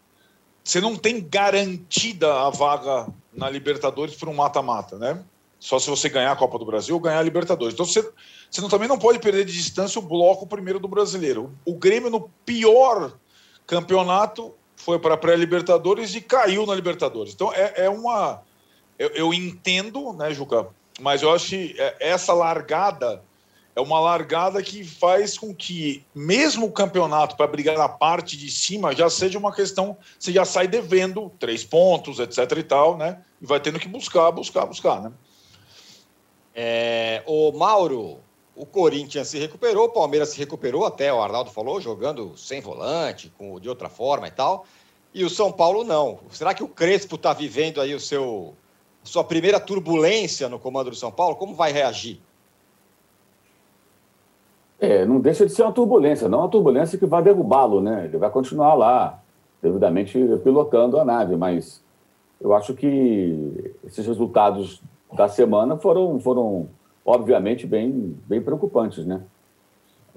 Você 0.63 0.81
não 0.81 0.95
tem 0.95 1.21
garantida 1.21 2.33
a 2.41 2.49
vaga 2.49 3.07
na 3.33 3.49
Libertadores 3.49 4.15
por 4.15 4.27
um 4.27 4.33
mata-mata, 4.33 4.97
né? 4.97 5.23
Só 5.59 5.79
se 5.79 5.89
você 5.89 6.07
ganhar 6.07 6.31
a 6.31 6.35
Copa 6.35 6.59
do 6.59 6.65
Brasil 6.65 6.95
ou 6.95 7.01
ganhar 7.01 7.19
a 7.19 7.23
Libertadores. 7.23 7.73
Então 7.73 7.85
você, 7.85 8.07
você 8.49 8.61
não, 8.61 8.69
também 8.69 8.87
não 8.87 8.99
pode 8.99 9.19
perder 9.19 9.45
de 9.45 9.53
distância 9.53 9.99
o 9.99 10.03
bloco 10.03 10.45
primeiro 10.45 10.79
do 10.79 10.87
brasileiro. 10.87 11.53
O 11.65 11.75
Grêmio, 11.75 12.09
no 12.09 12.29
pior 12.45 13.13
campeonato, 13.65 14.53
foi 14.75 14.99
para 14.99 15.15
a 15.15 15.17
pré-Libertadores 15.17 16.13
e 16.15 16.21
caiu 16.21 16.65
na 16.65 16.75
Libertadores. 16.75 17.33
Então 17.33 17.51
é, 17.53 17.85
é 17.85 17.89
uma. 17.89 18.41
Eu, 18.97 19.09
eu, 19.09 19.33
entendo, 19.33 20.13
né, 20.13 20.33
Juca? 20.33 20.67
Mas 20.99 21.21
eu 21.21 21.31
acho 21.31 21.49
que 21.49 21.75
é, 21.77 21.95
essa 21.99 22.33
largada 22.33 23.23
é 23.75 23.81
uma 23.81 23.99
largada 23.99 24.61
que 24.63 24.83
faz 24.83 25.37
com 25.37 25.53
que, 25.53 26.03
mesmo 26.13 26.65
o 26.65 26.71
campeonato 26.71 27.35
para 27.35 27.45
brigar 27.45 27.77
na 27.77 27.87
parte 27.87 28.35
de 28.35 28.49
cima, 28.49 28.95
já 28.95 29.07
seja 29.07 29.37
uma 29.37 29.53
questão, 29.53 29.95
você 30.17 30.31
já 30.31 30.43
sai 30.45 30.67
devendo 30.67 31.31
três 31.39 31.63
pontos, 31.63 32.17
etc 32.17 32.51
e 32.57 32.63
tal, 32.63 32.97
né? 32.97 33.21
E 33.39 33.45
vai 33.45 33.59
tendo 33.59 33.79
que 33.79 33.87
buscar, 33.87 34.31
buscar, 34.31 34.65
buscar, 34.65 35.01
né? 35.01 35.11
É, 36.59 37.21
o 37.27 37.51
Mauro, 37.51 38.17
o 38.55 38.65
Corinthians 38.65 39.27
se 39.27 39.37
recuperou, 39.37 39.85
o 39.85 39.89
Palmeiras 39.89 40.29
se 40.29 40.39
recuperou, 40.39 40.87
até 40.87 41.13
o 41.13 41.21
Arnaldo 41.21 41.51
falou, 41.51 41.79
jogando 41.79 42.35
sem 42.35 42.59
volante, 42.59 43.31
com, 43.37 43.59
de 43.59 43.69
outra 43.69 43.89
forma 43.89 44.27
e 44.27 44.31
tal. 44.31 44.65
E 45.13 45.23
o 45.23 45.29
São 45.29 45.51
Paulo 45.51 45.83
não. 45.83 46.17
Será 46.31 46.55
que 46.55 46.63
o 46.63 46.67
Crespo 46.67 47.13
está 47.13 47.31
vivendo 47.31 47.79
aí 47.79 47.93
o 47.93 47.99
seu 47.99 48.55
sua 49.03 49.23
primeira 49.23 49.59
turbulência 49.59 50.49
no 50.49 50.57
comando 50.57 50.89
do 50.89 50.95
São 50.95 51.11
Paulo? 51.11 51.35
Como 51.35 51.53
vai 51.53 51.71
reagir? 51.71 52.19
É, 54.79 55.05
não 55.05 55.19
deixa 55.19 55.45
de 55.45 55.51
ser 55.51 55.61
uma 55.61 55.71
turbulência, 55.71 56.27
não 56.27 56.39
uma 56.39 56.49
turbulência 56.49 56.97
que 56.97 57.05
vai 57.05 57.21
derrubá-lo, 57.21 57.81
né? 57.81 58.05
Ele 58.05 58.17
vai 58.17 58.31
continuar 58.31 58.73
lá, 58.73 59.21
devidamente 59.61 60.17
pilotando 60.43 60.99
a 60.99 61.05
nave, 61.05 61.35
mas 61.35 61.83
eu 62.41 62.53
acho 62.53 62.73
que 62.73 63.73
esses 63.85 64.05
resultados 64.05 64.81
da 65.13 65.27
semana 65.27 65.77
foram, 65.77 66.19
foram 66.19 66.67
obviamente, 67.05 67.65
bem, 67.65 68.17
bem 68.27 68.41
preocupantes, 68.41 69.05
né? 69.05 69.21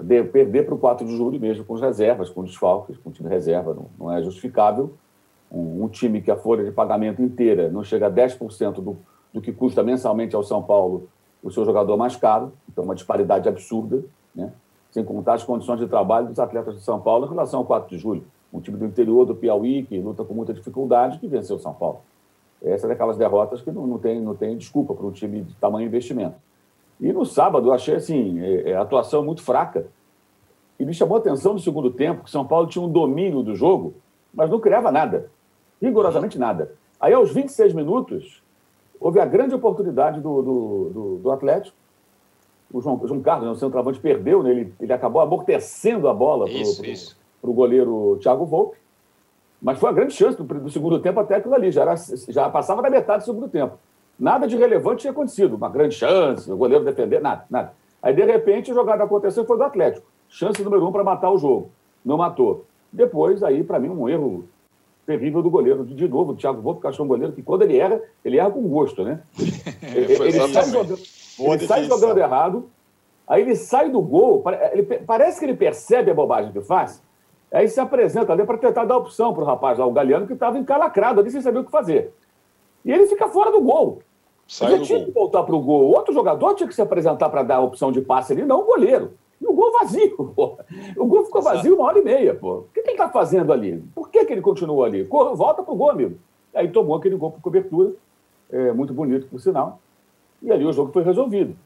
De, 0.02 0.24
perder 0.24 0.64
para 0.64 0.74
o 0.74 0.78
4 0.78 1.06
de 1.06 1.16
julho 1.16 1.38
mesmo, 1.38 1.64
com 1.64 1.74
as 1.74 1.80
reservas, 1.80 2.30
com 2.30 2.42
desfalques, 2.42 2.96
com 2.98 3.10
time 3.10 3.28
reserva, 3.28 3.74
não, 3.74 3.86
não 3.98 4.12
é 4.12 4.22
justificável. 4.22 4.94
Um, 5.52 5.84
um, 5.84 5.88
time 5.88 6.20
que 6.20 6.30
a 6.30 6.36
folha 6.36 6.64
de 6.64 6.70
pagamento 6.70 7.20
inteira 7.22 7.70
não 7.70 7.84
chega 7.84 8.06
a 8.06 8.10
10% 8.10 8.74
do, 8.74 8.96
do 9.32 9.40
que 9.40 9.52
custa 9.52 9.82
mensalmente 9.82 10.34
ao 10.34 10.42
São 10.42 10.62
Paulo 10.62 11.08
o 11.42 11.50
seu 11.50 11.64
jogador 11.64 11.96
mais 11.96 12.16
caro, 12.16 12.52
então 12.68 12.84
uma 12.84 12.94
disparidade 12.94 13.48
absurda, 13.48 14.04
né? 14.34 14.52
sem 14.90 15.04
contar 15.04 15.34
as 15.34 15.44
condições 15.44 15.78
de 15.78 15.86
trabalho 15.86 16.28
dos 16.28 16.38
atletas 16.38 16.74
de 16.74 16.82
São 16.82 17.00
Paulo 17.00 17.26
em 17.26 17.28
relação 17.28 17.60
ao 17.60 17.66
4 17.66 17.88
de 17.88 17.98
julho. 17.98 18.24
Um 18.52 18.60
time 18.60 18.76
do 18.76 18.84
interior 18.84 19.24
do 19.24 19.34
Piauí, 19.34 19.84
que 19.84 19.98
luta 19.98 20.24
com 20.24 20.34
muita 20.34 20.52
dificuldade, 20.52 21.18
que 21.18 21.28
venceu 21.28 21.56
o 21.56 21.60
São 21.60 21.72
Paulo. 21.72 22.00
Essa 22.62 22.86
é 22.86 22.88
daquelas 22.88 23.16
derrotas 23.16 23.62
que 23.62 23.70
não, 23.70 23.86
não, 23.86 23.98
tem, 23.98 24.20
não 24.20 24.34
tem 24.34 24.56
desculpa 24.56 24.94
para 24.94 25.06
um 25.06 25.10
time 25.10 25.42
de 25.42 25.54
tamanho 25.54 25.86
investimento. 25.86 26.36
E 27.00 27.12
no 27.12 27.24
sábado 27.24 27.68
eu 27.68 27.72
achei 27.72 27.94
assim, 27.94 28.40
é, 28.40 28.70
é, 28.70 28.76
a 28.76 28.82
atuação 28.82 29.24
muito 29.24 29.42
fraca. 29.42 29.86
E 30.78 30.84
me 30.84 30.92
chamou 30.92 31.16
a 31.16 31.20
atenção 31.20 31.54
no 31.54 31.58
segundo 31.58 31.90
tempo 31.90 32.24
que 32.24 32.30
São 32.30 32.46
Paulo 32.46 32.66
tinha 32.66 32.84
um 32.84 32.90
domínio 32.90 33.42
do 33.42 33.54
jogo, 33.54 33.94
mas 34.32 34.50
não 34.50 34.60
criava 34.60 34.92
nada. 34.92 35.30
Rigorosamente 35.80 36.38
nada. 36.38 36.74
Aí, 37.00 37.14
aos 37.14 37.32
26 37.32 37.72
minutos, 37.72 38.42
houve 39.00 39.18
a 39.18 39.24
grande 39.24 39.54
oportunidade 39.54 40.20
do, 40.20 40.42
do, 40.42 40.90
do, 40.92 41.18
do 41.22 41.30
Atlético. 41.30 41.76
O 42.72 42.80
João, 42.80 43.00
o 43.02 43.08
João 43.08 43.20
Carlos, 43.20 43.46
né, 43.46 43.52
o 43.52 43.56
centroavante, 43.56 43.98
perdeu, 43.98 44.42
né? 44.42 44.50
ele, 44.50 44.74
ele 44.78 44.92
acabou 44.92 45.20
amortecendo 45.22 46.06
a 46.06 46.14
bola 46.14 46.46
para 47.40 47.50
o 47.50 47.54
goleiro 47.54 48.18
Thiago 48.22 48.44
Volpe. 48.44 48.76
Mas 49.60 49.78
foi 49.78 49.90
a 49.90 49.92
grande 49.92 50.14
chance 50.14 50.36
do, 50.36 50.44
do, 50.44 50.70
segundo 50.70 50.98
tempo 51.00 51.20
até 51.20 51.36
aquilo 51.36 51.54
ali. 51.54 51.70
Já, 51.70 51.82
era, 51.82 51.94
já 52.28 52.48
passava 52.48 52.82
da 52.82 52.90
metade 52.90 53.22
do 53.22 53.26
segundo 53.26 53.48
tempo. 53.48 53.78
Nada 54.18 54.46
de 54.46 54.56
relevante 54.56 55.02
tinha 55.02 55.10
acontecido. 55.10 55.54
Uma 55.56 55.68
grande 55.68 55.94
chance, 55.94 56.50
o 56.50 56.56
goleiro 56.56 56.84
defender, 56.84 57.20
nada, 57.20 57.44
nada. 57.50 57.72
Aí, 58.02 58.14
de 58.14 58.24
repente, 58.24 58.70
a 58.70 58.74
jogada 58.74 59.04
aconteceu 59.04 59.44
foi 59.44 59.56
do 59.56 59.64
Atlético. 59.64 60.06
Chance 60.28 60.62
número 60.62 60.86
um 60.86 60.92
para 60.92 61.04
matar 61.04 61.30
o 61.30 61.38
jogo. 61.38 61.70
Não 62.04 62.16
matou. 62.16 62.64
Depois, 62.92 63.42
aí, 63.42 63.62
para 63.62 63.78
mim, 63.78 63.88
um 63.88 64.08
erro 64.08 64.44
terrível 65.10 65.42
do 65.42 65.50
goleiro. 65.50 65.84
De 65.84 66.08
novo, 66.08 66.32
o 66.32 66.36
Thiago 66.36 66.62
Volpe, 66.62 66.80
que 66.80 66.86
achou 66.86 67.04
um 67.04 67.08
goleiro 67.08 67.32
que, 67.32 67.42
quando 67.42 67.62
ele 67.62 67.76
erra, 67.76 68.00
ele 68.24 68.38
erra 68.38 68.50
com 68.50 68.62
gosto, 68.62 69.02
né? 69.02 69.20
ele, 69.94 70.12
ele 70.12 70.32
sai, 70.32 70.64
jogando, 70.64 70.98
ele 71.38 71.66
sai 71.66 71.84
jogando 71.84 72.18
errado, 72.18 72.70
aí 73.26 73.42
ele 73.42 73.56
sai 73.56 73.90
do 73.90 74.00
gol, 74.00 74.42
ele, 74.72 74.82
parece 74.82 75.38
que 75.38 75.46
ele 75.46 75.56
percebe 75.56 76.10
a 76.10 76.14
bobagem 76.14 76.52
que 76.52 76.60
faz, 76.60 77.02
aí 77.56 77.68
se 77.68 77.80
apresenta 77.80 78.32
ali 78.32 78.44
para 78.44 78.58
tentar 78.58 78.84
dar 78.84 78.96
opção 78.96 79.32
para 79.32 79.42
o 79.42 79.46
rapaz 79.46 79.78
lá, 79.78 79.86
o 79.86 79.92
Galeano, 79.92 80.26
que 80.26 80.32
estava 80.32 80.58
encalacrado 80.58 81.20
ali 81.20 81.30
sem 81.30 81.40
saber 81.40 81.60
o 81.60 81.64
que 81.64 81.70
fazer. 81.70 82.12
E 82.84 82.92
ele 82.92 83.06
fica 83.06 83.28
fora 83.28 83.50
do 83.50 83.60
gol. 83.60 84.02
Sai 84.46 84.72
ele 84.72 84.84
tinha 84.84 84.98
gol. 84.98 85.06
que 85.06 85.12
voltar 85.12 85.42
para 85.42 85.54
o 85.54 85.60
gol. 85.60 85.90
Outro 85.90 86.12
jogador 86.12 86.54
tinha 86.54 86.68
que 86.68 86.74
se 86.74 86.82
apresentar 86.82 87.28
para 87.28 87.42
dar 87.42 87.56
a 87.56 87.60
opção 87.60 87.92
de 87.92 88.00
passe 88.00 88.32
ali, 88.32 88.42
não 88.42 88.60
o 88.60 88.64
goleiro. 88.64 89.12
E 89.40 89.46
o 89.46 89.52
gol 89.52 89.72
vazio, 89.72 90.16
pô. 90.34 90.58
O 90.96 91.06
gol 91.06 91.24
ficou 91.24 91.42
vazio 91.42 91.76
uma 91.76 91.84
hora 91.84 91.98
e 91.98 92.04
meia, 92.04 92.34
pô. 92.34 92.58
O 92.58 92.66
que, 92.74 92.82
que 92.82 92.90
ele 92.90 92.96
está 92.96 93.08
fazendo 93.08 93.52
ali? 93.52 93.82
Por 93.94 94.10
que, 94.10 94.24
que 94.24 94.32
ele 94.32 94.42
continuou 94.42 94.84
ali? 94.84 95.04
Volta 95.04 95.62
para 95.62 95.72
o 95.72 95.76
gol, 95.76 95.90
amigo. 95.90 96.16
Aí 96.54 96.68
tomou 96.68 96.96
aquele 96.96 97.16
gol 97.16 97.30
por 97.30 97.40
cobertura, 97.40 97.92
é, 98.50 98.72
muito 98.72 98.92
bonito, 98.92 99.26
por 99.28 99.40
sinal. 99.40 99.80
E 100.42 100.50
ali 100.50 100.64
o 100.64 100.72
jogo 100.72 100.92
foi 100.92 101.02
resolvido. 101.02 101.56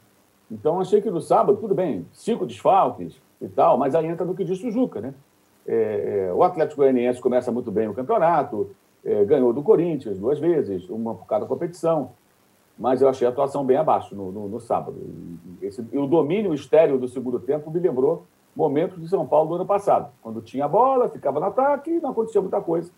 Então, 0.49 0.79
achei 0.79 1.01
que 1.01 1.09
no 1.09 1.21
sábado, 1.21 1.57
tudo 1.57 1.73
bem, 1.73 2.05
cinco 2.13 2.45
desfalques 2.45 3.19
e 3.41 3.47
tal, 3.47 3.77
mas 3.77 3.95
aí 3.95 4.05
entra 4.05 4.25
no 4.25 4.35
que 4.35 4.43
disse 4.43 4.67
o 4.67 4.71
Juca, 4.71 5.01
né? 5.01 5.13
É, 5.67 6.27
é, 6.27 6.33
o 6.33 6.43
Atlético 6.43 6.81
Goianiense 6.81 7.19
começa 7.19 7.51
muito 7.51 7.71
bem 7.71 7.87
o 7.87 7.93
campeonato, 7.93 8.69
é, 9.03 9.23
ganhou 9.25 9.51
do 9.53 9.63
Corinthians 9.63 10.17
duas 10.17 10.39
vezes, 10.39 10.89
uma 10.89 11.15
por 11.15 11.25
cada 11.25 11.45
competição, 11.45 12.11
mas 12.77 13.01
eu 13.01 13.09
achei 13.09 13.25
a 13.25 13.29
atuação 13.29 13.65
bem 13.65 13.77
abaixo 13.77 14.15
no, 14.15 14.31
no, 14.31 14.47
no 14.47 14.59
sábado. 14.59 14.97
E, 15.61 15.65
esse, 15.65 15.83
e 15.91 15.97
o 15.97 16.05
domínio 16.05 16.53
estéreo 16.53 16.97
do 16.97 17.07
segundo 17.07 17.39
tempo 17.39 17.71
me 17.71 17.79
lembrou 17.79 18.25
momentos 18.55 19.01
de 19.01 19.07
São 19.09 19.25
Paulo 19.25 19.49
do 19.49 19.55
ano 19.55 19.65
passado, 19.65 20.11
quando 20.21 20.41
tinha 20.41 20.65
a 20.65 20.67
bola, 20.67 21.09
ficava 21.09 21.39
no 21.39 21.47
ataque 21.47 21.91
e 21.91 21.99
não 21.99 22.11
acontecia 22.11 22.41
muita 22.41 22.61
coisa. 22.61 22.91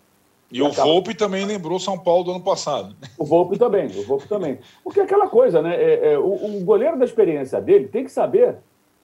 E, 0.50 0.58
e 0.58 0.62
o 0.62 0.66
acaba... 0.66 0.88
Volpe 0.88 1.14
também 1.14 1.44
lembrou 1.44 1.78
São 1.78 1.98
Paulo 1.98 2.24
do 2.24 2.30
ano 2.32 2.40
passado. 2.42 2.94
O 3.18 3.24
Volpe 3.24 3.58
também, 3.58 3.86
o 3.86 4.04
Volpe 4.04 4.28
também. 4.28 4.58
Porque 4.82 5.00
é 5.00 5.02
aquela 5.02 5.28
coisa, 5.28 5.60
né? 5.60 5.74
É, 5.74 6.12
é, 6.12 6.18
o, 6.18 6.58
o, 6.58 6.64
goleiro 6.64 6.98
da 6.98 7.04
experiência 7.04 7.60
dele 7.60 7.88
tem 7.88 8.04
que 8.04 8.10
saber 8.10 8.56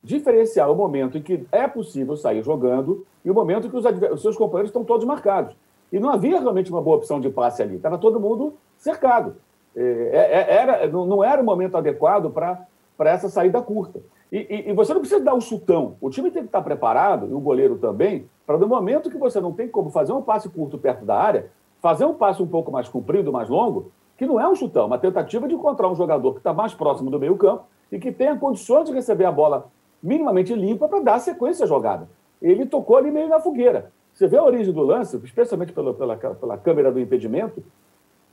diferenciar 0.05 0.71
o 0.71 0.77
momento 0.77 1.17
em 1.17 1.23
que 1.23 1.47
é 1.51 1.67
possível 1.67 2.15
sair 2.15 2.43
jogando 2.43 3.07
e 3.25 3.31
o 3.31 3.35
momento 3.35 3.67
em 3.67 3.71
que 3.71 3.77
os, 3.77 3.85
os 4.13 4.21
seus 4.23 4.37
companheiros 4.37 4.69
estão 4.69 4.85
todos 4.85 5.07
marcados. 5.07 5.57
E 5.91 5.99
não 5.99 6.11
havia 6.11 6.39
realmente 6.39 6.71
uma 6.71 6.83
boa 6.83 6.99
opção 6.99 7.19
de 7.19 7.31
passe 7.31 7.63
ali. 7.63 7.77
Estava 7.77 7.97
todo 7.97 8.21
mundo 8.21 8.55
cercado. 8.77 9.37
É, 9.75 9.83
é, 9.83 10.33
é 10.33 10.55
era, 10.55 10.87
não 10.89 11.25
era 11.25 11.41
o 11.41 11.45
momento 11.45 11.77
adequado 11.77 12.31
para 12.31 12.67
essa 13.11 13.31
saída 13.31 13.63
curta. 13.63 14.01
E, 14.31 14.39
e, 14.39 14.71
e, 14.71 14.73
você 14.75 14.93
não 14.93 15.01
precisa 15.01 15.23
dar 15.23 15.35
um 15.35 15.41
chutão. 15.41 15.97
O 16.01 16.11
time 16.11 16.31
tem 16.31 16.43
que 16.43 16.49
estar 16.49 16.61
preparado, 16.61 17.31
e 17.31 17.33
o 17.33 17.41
goleiro 17.41 17.77
também, 17.77 18.29
para 18.47 18.59
no 18.59 18.67
momento 18.67 19.09
que 19.09 19.17
você 19.17 19.41
não 19.41 19.53
tem 19.53 19.69
como 19.69 19.91
fazer 19.91 20.13
um 20.13 20.21
passe 20.21 20.49
curto 20.49 20.77
perto 20.77 21.05
da 21.05 21.17
área, 21.17 21.51
fazer 21.81 22.05
um 22.05 22.15
passe 22.15 22.43
um 22.43 22.47
pouco 22.47 22.73
mais 22.73 22.89
comprido, 22.89 23.33
mais 23.33 23.49
longo, 23.49 23.93
que 24.19 24.27
não 24.27 24.41
é 24.41 24.49
um 24.49 24.55
chutão, 24.55 24.87
uma 24.87 24.99
tentativa 24.99 25.47
de 25.47 25.55
encontrar 25.55 25.89
um 25.89 25.95
jogador 25.95 26.33
que 26.33 26.39
está 26.39 26.53
mais 26.53 26.75
próximo 26.75 27.11
do 27.11 27.19
meio 27.19 27.37
campo 27.37 27.65
e 27.93 27.99
que 27.99 28.11
tenha 28.11 28.37
condições 28.37 28.87
de 28.87 28.93
receber 28.93 29.25
a 29.25 29.33
bola 29.33 29.71
minimamente 30.05 30.55
limpa 30.55 30.87
para 30.87 31.01
dar 31.01 31.19
sequência 31.19 31.65
à 31.65 31.67
jogada. 31.67 32.07
Ele 32.43 32.67
tocou 32.67 32.99
ali 32.99 33.11
meio 33.11 33.29
na 33.29 33.41
fogueira. 33.41 33.91
Você 34.13 34.29
vê 34.29 34.37
a 34.37 34.45
origem 34.45 34.73
do 34.73 34.83
lance, 34.83 35.17
especialmente 35.25 35.73
pela, 35.73 35.95
pela, 35.95 36.17
pela 36.17 36.59
câmera 36.59 36.93
do 36.93 37.01
impedimento, 37.01 37.65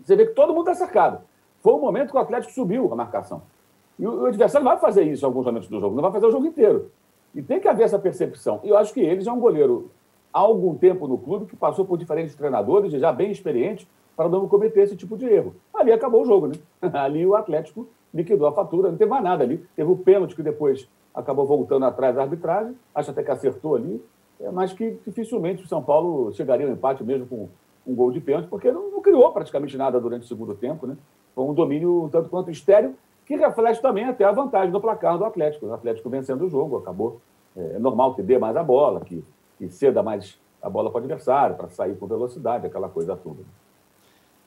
você 0.03 0.15
vê 0.15 0.25
que 0.25 0.33
todo 0.33 0.53
mundo 0.53 0.69
está 0.69 0.85
cercado. 0.85 1.21
Foi 1.61 1.73
o 1.73 1.79
momento 1.79 2.11
que 2.11 2.17
o 2.17 2.19
Atlético 2.19 2.51
subiu 2.51 2.91
a 2.91 2.95
marcação. 2.95 3.41
E 3.97 4.05
o, 4.05 4.23
o 4.23 4.25
adversário 4.25 4.65
vai 4.65 4.77
fazer 4.77 5.03
isso 5.03 5.23
em 5.23 5.27
alguns 5.27 5.45
momentos 5.45 5.69
do 5.69 5.79
jogo, 5.79 5.95
não 5.95 6.01
vai 6.01 6.11
fazer 6.11 6.25
o 6.25 6.31
jogo 6.31 6.45
inteiro. 6.45 6.91
E 7.33 7.41
tem 7.41 7.59
que 7.59 7.67
haver 7.67 7.83
essa 7.83 7.97
percepção. 7.97 8.59
E 8.63 8.69
eu 8.69 8.77
acho 8.77 8.93
que 8.93 8.99
ele 8.99 9.21
já 9.21 9.31
é 9.31 9.33
um 9.33 9.39
goleiro 9.39 9.89
há 10.33 10.39
algum 10.39 10.75
tempo 10.75 11.07
no 11.07 11.17
clube, 11.17 11.45
que 11.45 11.55
passou 11.55 11.85
por 11.85 11.97
diferentes 11.97 12.35
treinadores, 12.35 12.91
já 12.91 13.13
bem 13.13 13.31
experiente, 13.31 13.87
para 14.15 14.27
não 14.27 14.47
cometer 14.47 14.81
esse 14.81 14.97
tipo 14.97 15.17
de 15.17 15.25
erro. 15.25 15.55
Ali 15.73 15.91
acabou 15.91 16.23
o 16.23 16.25
jogo, 16.25 16.47
né? 16.47 16.55
Ali 16.93 17.25
o 17.25 17.33
Atlético 17.33 17.87
liquidou 18.13 18.45
a 18.47 18.51
fatura, 18.51 18.91
não 18.91 18.97
teve 18.97 19.09
mais 19.09 19.23
nada 19.23 19.43
ali. 19.43 19.65
Teve 19.73 19.89
o 19.89 19.95
pênalti 19.95 20.35
que 20.35 20.43
depois 20.43 20.87
acabou 21.13 21.45
voltando 21.45 21.85
atrás 21.85 22.15
da 22.15 22.21
arbitragem, 22.21 22.75
acho 22.93 23.11
até 23.11 23.23
que 23.23 23.31
acertou 23.31 23.75
ali, 23.75 24.03
é, 24.39 24.49
mas 24.51 24.73
que 24.73 24.97
dificilmente 25.05 25.63
o 25.63 25.67
São 25.67 25.83
Paulo 25.83 26.33
chegaria 26.33 26.65
ao 26.65 26.73
empate 26.73 27.03
mesmo 27.03 27.27
com 27.27 27.49
um 27.85 27.95
gol 27.95 28.11
de 28.11 28.19
pênalti, 28.19 28.47
porque 28.47 28.71
não, 28.71 28.91
não 28.91 29.01
criou 29.01 29.31
praticamente 29.31 29.77
nada 29.77 29.99
durante 29.99 30.23
o 30.23 30.27
segundo 30.27 30.53
tempo, 30.55 30.85
né? 30.87 30.97
Foi 31.33 31.43
um 31.45 31.53
domínio 31.53 32.09
tanto 32.11 32.29
quanto 32.29 32.51
estéreo, 32.51 32.95
que 33.25 33.35
reflete 33.35 33.81
também 33.81 34.05
até 34.05 34.25
a 34.25 34.31
vantagem 34.31 34.71
do 34.71 34.81
placar 34.81 35.17
do 35.17 35.25
Atlético. 35.25 35.65
O 35.65 35.73
Atlético 35.73 36.09
vencendo 36.09 36.45
o 36.45 36.49
jogo, 36.49 36.77
acabou. 36.77 37.21
É, 37.55 37.75
é 37.75 37.79
normal 37.79 38.13
que 38.13 38.21
dê 38.21 38.37
mais 38.37 38.55
a 38.55 38.63
bola, 38.63 39.01
que, 39.01 39.23
que 39.57 39.69
ceda 39.69 40.03
mais 40.03 40.39
a 40.61 40.69
bola 40.69 40.91
para 40.91 41.01
o 41.01 41.03
adversário, 41.03 41.55
para 41.55 41.69
sair 41.69 41.95
com 41.95 42.05
velocidade, 42.05 42.67
aquela 42.67 42.89
coisa 42.89 43.15
toda. 43.15 43.39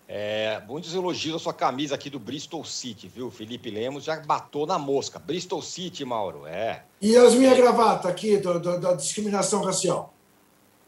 É, 0.06 0.60
muitos 0.66 0.94
elogios 0.94 1.36
à 1.36 1.38
sua 1.38 1.54
camisa 1.54 1.94
aqui 1.94 2.10
do 2.10 2.18
Bristol 2.18 2.62
City, 2.64 3.08
viu? 3.08 3.30
Felipe 3.30 3.70
Lemos 3.70 4.04
já 4.04 4.20
batou 4.20 4.66
na 4.66 4.78
mosca. 4.78 5.18
Bristol 5.18 5.62
City, 5.62 6.04
Mauro, 6.04 6.46
é. 6.46 6.84
E 7.00 7.16
as 7.16 7.34
minhas 7.34 7.56
gravatas 7.56 8.10
aqui 8.10 8.36
do, 8.36 8.60
do, 8.60 8.78
da 8.78 8.92
discriminação 8.92 9.62
racial? 9.62 10.12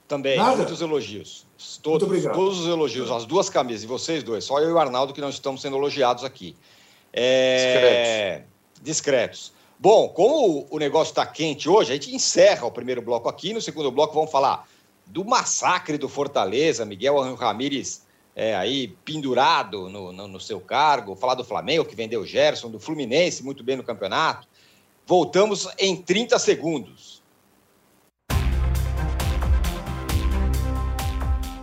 Também, 0.06 0.36
Nada? 0.36 0.56
muitos 0.58 0.80
elogios. 0.80 1.46
Todos, 1.82 2.02
Muito 2.02 2.04
obrigado. 2.04 2.34
todos 2.34 2.60
os 2.60 2.66
elogios, 2.66 3.10
as 3.10 3.24
duas 3.24 3.48
camisas, 3.48 3.84
e 3.84 3.86
vocês 3.86 4.22
dois, 4.22 4.44
só 4.44 4.60
eu 4.60 4.68
e 4.68 4.72
o 4.72 4.78
Arnaldo 4.78 5.12
que 5.12 5.20
não 5.20 5.30
estamos 5.30 5.62
sendo 5.62 5.76
elogiados 5.76 6.22
aqui. 6.22 6.54
É... 7.12 7.56
Discretos. 7.64 8.82
Discretos. 8.82 9.52
Bom, 9.78 10.08
como 10.08 10.66
o 10.70 10.78
negócio 10.78 11.10
está 11.10 11.26
quente 11.26 11.68
hoje, 11.68 11.90
a 11.90 11.94
gente 11.94 12.14
encerra 12.14 12.66
o 12.66 12.70
primeiro 12.70 13.02
bloco 13.02 13.28
aqui. 13.28 13.52
No 13.52 13.60
segundo 13.60 13.90
bloco, 13.90 14.14
vamos 14.14 14.30
falar 14.30 14.68
do 15.06 15.24
massacre 15.24 15.98
do 15.98 16.08
Fortaleza. 16.08 16.84
Miguel 16.84 17.34
Ramírez 17.34 18.05
é, 18.36 18.54
aí 18.54 18.88
pendurado 19.02 19.88
no, 19.88 20.12
no, 20.12 20.28
no, 20.28 20.38
seu 20.38 20.60
cargo, 20.60 21.16
falar 21.16 21.34
do 21.34 21.42
Flamengo, 21.42 21.86
que 21.86 21.96
vendeu 21.96 22.20
o 22.20 22.26
Gerson, 22.26 22.70
do 22.70 22.78
Fluminense, 22.78 23.42
muito 23.42 23.64
bem 23.64 23.76
no 23.76 23.82
campeonato. 23.82 24.46
Voltamos 25.06 25.66
em 25.78 25.96
30 25.96 26.38
segundos. 26.38 27.22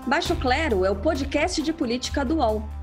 Baixo 0.07 0.35
Clero 0.35 0.83
é 0.83 0.89
o 0.89 0.95
podcast 0.95 1.61
de 1.61 1.71
política 1.71 2.25
do 2.25 2.37
UOL. 2.37 2.82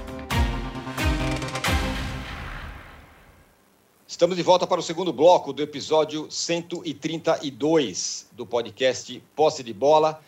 Estamos 4.11 4.35
de 4.35 4.43
volta 4.43 4.67
para 4.67 4.81
o 4.81 4.83
segundo 4.83 5.13
bloco 5.13 5.53
do 5.53 5.63
episódio 5.63 6.29
132 6.29 8.27
do 8.33 8.45
podcast 8.45 9.23
Posse 9.33 9.63
de 9.63 9.73
Bola. 9.73 10.21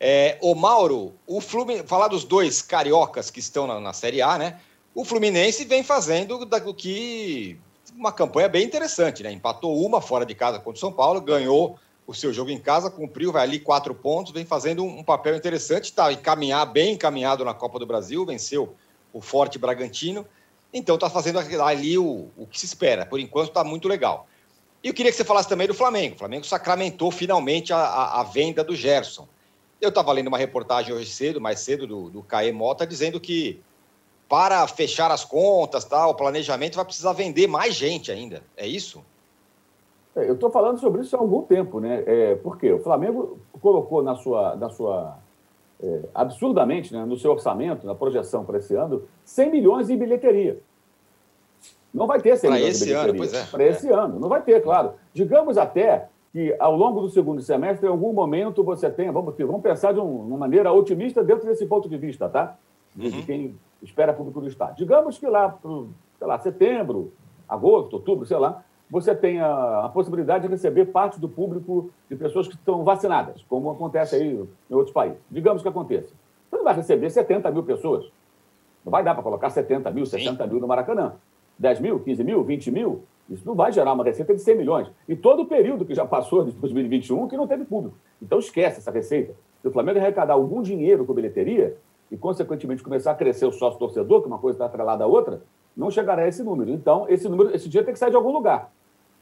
É, 0.00 0.38
o 0.40 0.54
Mauro, 0.54 1.12
o 1.26 1.38
Fluminense, 1.38 1.86
falar 1.86 2.08
dos 2.08 2.24
dois 2.24 2.62
cariocas 2.62 3.30
que 3.30 3.38
estão 3.38 3.66
na, 3.66 3.78
na 3.78 3.92
Série 3.92 4.22
A, 4.22 4.38
né? 4.38 4.58
O 4.94 5.04
Fluminense 5.04 5.66
vem 5.66 5.84
fazendo 5.84 6.46
do 6.46 6.74
que 6.74 7.60
uma 7.94 8.10
campanha 8.10 8.48
bem 8.48 8.64
interessante, 8.64 9.22
né? 9.22 9.30
Empatou 9.30 9.84
uma 9.84 10.00
fora 10.00 10.24
de 10.24 10.34
casa 10.34 10.58
contra 10.58 10.78
o 10.78 10.80
São 10.80 10.90
Paulo, 10.90 11.20
ganhou 11.20 11.78
o 12.06 12.14
seu 12.14 12.32
jogo 12.32 12.50
em 12.50 12.58
casa, 12.58 12.90
cumpriu, 12.90 13.32
vai 13.32 13.42
ali 13.42 13.60
quatro 13.60 13.94
pontos, 13.94 14.32
vem 14.32 14.46
fazendo 14.46 14.82
um, 14.82 15.04
papel 15.04 15.36
interessante, 15.36 15.84
está 15.84 16.10
encaminhar, 16.10 16.64
bem 16.64 16.94
encaminhado 16.94 17.44
na 17.44 17.52
Copa 17.52 17.78
do 17.78 17.84
Brasil, 17.84 18.24
venceu 18.24 18.74
o 19.12 19.20
Forte 19.20 19.58
Bragantino 19.58 20.26
então 20.72 20.94
está 20.96 21.08
fazendo 21.08 21.38
ali 21.38 21.98
o, 21.98 22.28
o 22.36 22.46
que 22.46 22.58
se 22.58 22.66
espera. 22.66 23.06
Por 23.06 23.18
enquanto 23.20 23.48
está 23.48 23.64
muito 23.64 23.88
legal. 23.88 24.26
E 24.82 24.88
eu 24.88 24.94
queria 24.94 25.10
que 25.10 25.16
você 25.16 25.24
falasse 25.24 25.48
também 25.48 25.66
do 25.66 25.74
Flamengo. 25.74 26.14
O 26.14 26.18
Flamengo 26.18 26.44
sacramentou 26.44 27.10
finalmente 27.10 27.72
a, 27.72 27.78
a, 27.78 28.20
a 28.20 28.22
venda 28.24 28.62
do 28.62 28.76
Gerson. 28.76 29.26
Eu 29.80 29.88
estava 29.88 30.12
lendo 30.12 30.28
uma 30.28 30.38
reportagem 30.38 30.94
hoje 30.94 31.10
cedo, 31.10 31.40
mais 31.40 31.60
cedo, 31.60 31.86
do, 31.86 32.10
do 32.10 32.22
Caê 32.22 32.52
Mota, 32.52 32.86
dizendo 32.86 33.20
que 33.20 33.60
para 34.28 34.66
fechar 34.66 35.10
as 35.10 35.24
contas, 35.24 35.84
tá, 35.84 36.06
o 36.06 36.14
planejamento 36.14 36.76
vai 36.76 36.84
precisar 36.84 37.12
vender 37.12 37.46
mais 37.46 37.74
gente 37.74 38.10
ainda. 38.10 38.42
É 38.56 38.66
isso? 38.66 39.04
É, 40.14 40.28
eu 40.28 40.34
estou 40.34 40.50
falando 40.50 40.78
sobre 40.80 41.02
isso 41.02 41.14
há 41.14 41.18
algum 41.18 41.42
tempo, 41.42 41.78
né? 41.78 42.02
É, 42.06 42.34
porque 42.36 42.72
o 42.72 42.82
Flamengo 42.82 43.38
colocou 43.60 44.02
na 44.02 44.16
sua, 44.16 44.56
na 44.56 44.70
sua 44.70 45.18
é, 45.82 46.00
absurdamente 46.14 46.92
né, 46.92 47.04
no 47.04 47.16
seu 47.16 47.32
orçamento, 47.32 47.86
na 47.86 47.94
projeção 47.94 48.44
para 48.44 48.58
esse 48.58 48.74
ano, 48.74 49.02
100 49.24 49.50
milhões 49.50 49.90
em 49.90 49.96
bilheteria. 49.96 50.58
Não 51.92 52.06
vai 52.06 52.20
ter 52.20 52.36
100 52.36 52.50
pra 52.50 52.58
milhões 52.58 52.82
esse 52.82 52.92
Ano, 52.92 53.14
pois 53.16 53.32
é. 53.32 53.44
Para 53.44 53.64
esse 53.64 53.88
é. 53.88 53.92
ano, 53.92 54.20
não 54.20 54.28
vai 54.28 54.42
ter, 54.42 54.62
claro. 54.62 54.92
Digamos 55.12 55.56
até 55.56 56.08
que 56.32 56.54
ao 56.58 56.76
longo 56.76 57.00
do 57.00 57.08
segundo 57.08 57.40
semestre, 57.40 57.86
em 57.86 57.90
algum 57.90 58.12
momento, 58.12 58.62
você 58.62 58.90
tenha, 58.90 59.10
vamos, 59.10 59.34
vamos 59.38 59.62
pensar 59.62 59.92
de 59.92 60.00
uma 60.00 60.36
maneira 60.36 60.70
otimista 60.72 61.24
dentro 61.24 61.46
desse 61.46 61.64
ponto 61.66 61.88
de 61.88 61.96
vista, 61.96 62.28
tá? 62.28 62.56
De 62.94 63.08
uhum. 63.08 63.22
quem 63.22 63.58
espera 63.82 64.12
público 64.12 64.40
do 64.40 64.48
Estado. 64.48 64.76
Digamos 64.76 65.18
que 65.18 65.26
lá 65.26 65.48
para, 65.48 65.70
sei 66.18 66.26
lá, 66.26 66.38
setembro, 66.38 67.12
agosto, 67.48 67.94
outubro, 67.94 68.26
sei 68.26 68.36
lá, 68.36 68.62
você 68.90 69.14
tem 69.14 69.40
a, 69.40 69.84
a, 69.84 69.88
possibilidade 69.88 70.44
de 70.44 70.50
receber 70.50 70.86
parte 70.86 71.18
do 71.20 71.28
público 71.28 71.90
de 72.08 72.16
pessoas 72.16 72.46
que 72.46 72.54
estão 72.54 72.84
vacinadas, 72.84 73.44
como 73.48 73.70
acontece 73.70 74.16
aí 74.16 74.46
em 74.70 74.74
outros 74.74 74.92
países. 74.92 75.18
Digamos 75.30 75.62
que 75.62 75.68
aconteça. 75.68 76.14
Você 76.48 76.56
não 76.56 76.64
vai 76.64 76.74
receber 76.74 77.10
70 77.10 77.50
mil 77.50 77.64
pessoas. 77.64 78.04
Não 78.84 78.90
vai 78.90 79.02
dar 79.02 79.14
para 79.14 79.22
colocar 79.22 79.50
70 79.50 79.90
mil, 79.90 80.06
60 80.06 80.44
Sim. 80.44 80.50
mil 80.50 80.60
no 80.60 80.68
Maracanã. 80.68 81.14
10 81.58 81.80
mil, 81.80 81.98
15 82.00 82.22
mil, 82.22 82.44
20 82.44 82.70
mil, 82.70 83.02
isso 83.28 83.46
não 83.46 83.54
vai 83.54 83.72
gerar 83.72 83.92
uma 83.92 84.04
receita 84.04 84.34
de 84.34 84.40
100 84.40 84.56
milhões. 84.56 84.90
E 85.08 85.16
todo 85.16 85.42
o 85.42 85.46
período 85.46 85.84
que 85.84 85.94
já 85.94 86.04
passou 86.04 86.44
de 86.44 86.52
2021 86.52 87.26
que 87.26 87.36
não 87.36 87.46
teve 87.46 87.64
público. 87.64 87.96
Então 88.22 88.38
esquece 88.38 88.78
essa 88.78 88.90
receita. 88.90 89.34
Se 89.60 89.68
o 89.68 89.72
Flamengo 89.72 89.98
arrecadar 89.98 90.34
algum 90.34 90.62
dinheiro 90.62 91.04
com 91.04 91.12
bilheteria 91.12 91.76
e, 92.10 92.16
consequentemente, 92.16 92.84
começar 92.84 93.10
a 93.10 93.14
crescer 93.14 93.46
o 93.46 93.52
sócio-torcedor, 93.52 94.20
que 94.20 94.28
uma 94.28 94.38
coisa 94.38 94.56
está 94.56 94.66
atrelada 94.66 95.02
à 95.02 95.06
outra, 95.06 95.42
não 95.76 95.90
chegará 95.90 96.22
a 96.22 96.28
esse 96.28 96.42
número. 96.42 96.70
Então, 96.70 97.06
esse 97.08 97.28
número, 97.28 97.54
esse 97.54 97.68
dinheiro 97.68 97.84
tem 97.84 97.92
que 97.92 97.98
sair 97.98 98.10
de 98.10 98.16
algum 98.16 98.32
lugar. 98.32 98.72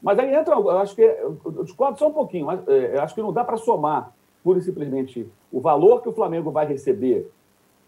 Mas 0.05 0.19
aí 0.19 0.35
entra, 0.35 0.53
eu 0.53 0.69
acho 0.77 0.95
que, 0.95 1.01
eu 1.01 1.63
discordo 1.63 1.97
só 1.97 2.07
um 2.07 2.13
pouquinho, 2.13 2.45
mas 2.45 2.59
é, 2.67 2.95
eu 2.95 3.01
acho 3.01 3.15
que 3.15 3.23
não 3.23 3.33
dá 3.33 3.43
para 3.43 3.57
somar 3.57 4.13
pura 4.43 4.59
e 4.59 4.61
simplesmente 4.61 5.27
o 5.51 5.59
valor 5.59 6.03
que 6.03 6.07
o 6.07 6.13
Flamengo 6.13 6.51
vai 6.51 6.67
receber 6.67 7.27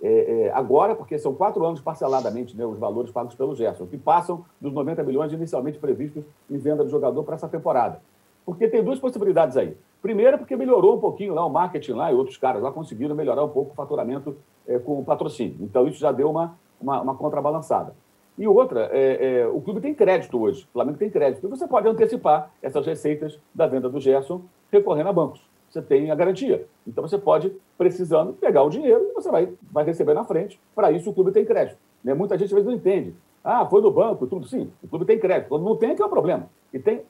é, 0.01 0.47
é, 0.47 0.51
agora, 0.51 0.95
porque 0.95 1.19
são 1.19 1.36
quatro 1.36 1.63
anos 1.63 1.80
parceladamente 1.80 2.58
né, 2.58 2.65
os 2.65 2.80
valores 2.80 3.12
pagos 3.12 3.36
pelo 3.36 3.53
Gerson, 3.53 3.86
que 3.86 3.99
passam 3.99 4.43
dos 4.60 4.73
90 4.73 5.03
milhões 5.03 5.32
inicialmente 5.32 5.77
previstos 5.77 6.23
em 6.49 6.58
venda 6.58 6.84
de 6.84 6.89
jogador 6.89 7.23
para 7.23 7.36
essa 7.36 7.47
temporada. 7.47 8.01
Porque 8.43 8.67
tem 8.67 8.84
duas 8.84 8.97
possibilidades 8.97 9.56
aí. 9.56 9.77
Primeiro, 10.01 10.39
porque 10.39 10.56
melhorou 10.56 10.95
um 10.95 10.99
pouquinho 10.99 11.36
lá 11.36 11.45
o 11.45 11.49
marketing 11.51 11.91
lá 11.91 12.12
e 12.12 12.15
outros 12.15 12.38
caras 12.38 12.63
lá 12.63 12.71
conseguiram 12.71 13.15
melhorar 13.15 13.43
um 13.43 13.49
pouco 13.49 13.73
o 13.73 13.75
faturamento 13.75 14.36
é, 14.67 14.80
com 14.80 14.99
o 14.99 15.06
patrocínio. 15.06 15.58
Então, 15.62 15.88
isso 15.88 15.99
já 15.99 16.12
deu 16.12 16.32
uma, 16.32 16.58
uma, 16.82 16.99
uma 16.99 17.13
contrabalançada. 17.13 17.93
E 18.38 18.47
outra, 18.47 18.89
é, 18.91 19.39
é, 19.39 19.47
o 19.47 19.60
clube 19.62 19.82
tem 19.82 19.93
crédito 19.93 20.39
hoje, 20.39 20.63
o 20.69 20.73
Flamengo 20.73 20.97
tem 20.97 21.10
crédito. 21.10 21.45
E 21.45 21.50
você 21.50 21.67
pode 21.67 21.88
antecipar 21.88 22.52
essas 22.62 22.86
receitas 22.86 23.39
da 23.54 23.65
venda 23.65 23.89
do 23.89 24.00
Gerson 24.00 24.41
recorrendo 24.71 25.10
a 25.10 25.13
bancos. 25.13 25.41
Você 25.69 25.82
tem 25.82 26.12
a 26.12 26.15
garantia. 26.15 26.65
Então 26.86 27.06
você 27.06 27.17
pode, 27.17 27.52
precisando, 27.78 28.34
pegar 28.34 28.63
o 28.63 28.69
dinheiro 28.69 29.08
e 29.10 29.13
você 29.13 29.30
vai, 29.32 29.52
vai 29.71 29.84
receber 29.84 30.13
na 30.13 30.23
frente. 30.23 30.60
Para 30.76 30.91
isso 30.91 31.10
o 31.10 31.13
clube 31.13 31.32
tem 31.32 31.43
crédito. 31.43 31.78
Né? 32.04 32.13
Muita 32.13 32.38
gente 32.38 32.47
às 32.47 32.54
vezes 32.54 32.67
não 32.67 32.73
entende. 32.73 33.15
Ah, 33.43 33.65
foi 33.65 33.82
no 33.82 33.91
banco, 33.91 34.28
tudo. 34.28 34.47
Sim, 34.47 34.71
o 34.84 34.88
clube 34.88 35.06
tem 35.06 35.19
crédito. 35.19 35.50
Quando 35.50 35.63
não 35.63 35.76
tem, 35.76 35.95
que 35.95 36.02
é 36.02 36.06
o 36.06 36.10
problema. 36.10 36.50
E 36.73 36.80
tem 36.80 37.02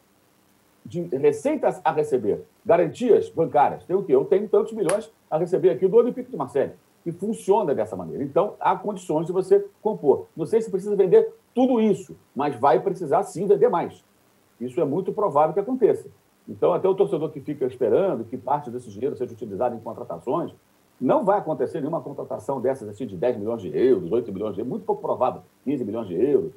de 0.86 1.02
receitas 1.18 1.82
a 1.84 1.92
receber, 1.92 2.46
garantias 2.66 3.30
bancárias. 3.30 3.84
Tem 3.84 3.96
o 3.96 4.04
quê? 4.04 4.16
Eu 4.16 4.24
tenho 4.24 4.48
tantos 4.48 4.72
milhões 4.72 5.12
a 5.30 5.38
receber 5.38 5.70
aqui 5.70 5.86
do 5.88 5.98
Olympique 5.98 6.32
de 6.32 6.38
Marseille. 6.38 6.72
E 7.08 7.12
funciona 7.13 7.74
dessa 7.74 7.96
maneira. 7.96 8.22
Então, 8.22 8.56
há 8.60 8.76
condições 8.76 9.28
de 9.28 9.32
você 9.32 9.65
compor. 9.82 10.26
Não 10.36 10.46
sei 10.46 10.62
se 10.62 10.70
precisa 10.70 10.93
vender 10.93 11.34
tudo 11.56 11.80
isso, 11.80 12.17
mas 12.36 12.54
vai 12.60 12.82
precisar 12.82 13.24
sim 13.24 13.48
vender 13.48 13.70
mais. 13.70 14.04
Isso 14.60 14.82
é 14.82 14.84
muito 14.84 15.13
provável 15.13 15.54
que 15.54 15.60
aconteça. 15.62 16.10
Então, 16.50 16.74
até 16.74 16.86
o 16.86 16.93
torcedor 16.93 17.30
que 17.32 17.39
fica 17.39 17.65
esperando 17.65 18.26
que 18.26 18.38
parte 18.38 18.70
desse 18.70 18.89
dinheiro 18.89 19.15
seja 19.15 19.32
utilizado 19.32 19.74
em 19.74 19.80
contratações, 19.80 20.54
não 21.00 21.24
vai 21.24 21.39
acontecer 21.39 21.80
nenhuma 21.80 22.02
contratação 22.02 22.60
dessas 22.60 22.89
assim, 22.89 23.08
de 23.08 23.15
10 23.15 23.38
milhões 23.38 23.62
de 23.62 23.76
euros, 23.76 24.12
8 24.12 24.34
milhões 24.34 24.56
de 24.56 24.60
euros, 24.60 24.70
muito 24.70 24.86
pouco 24.86 25.02
provável, 25.02 25.43
15 25.63 25.86
milhões 25.86 26.08
de 26.08 26.15
euros. 26.15 26.52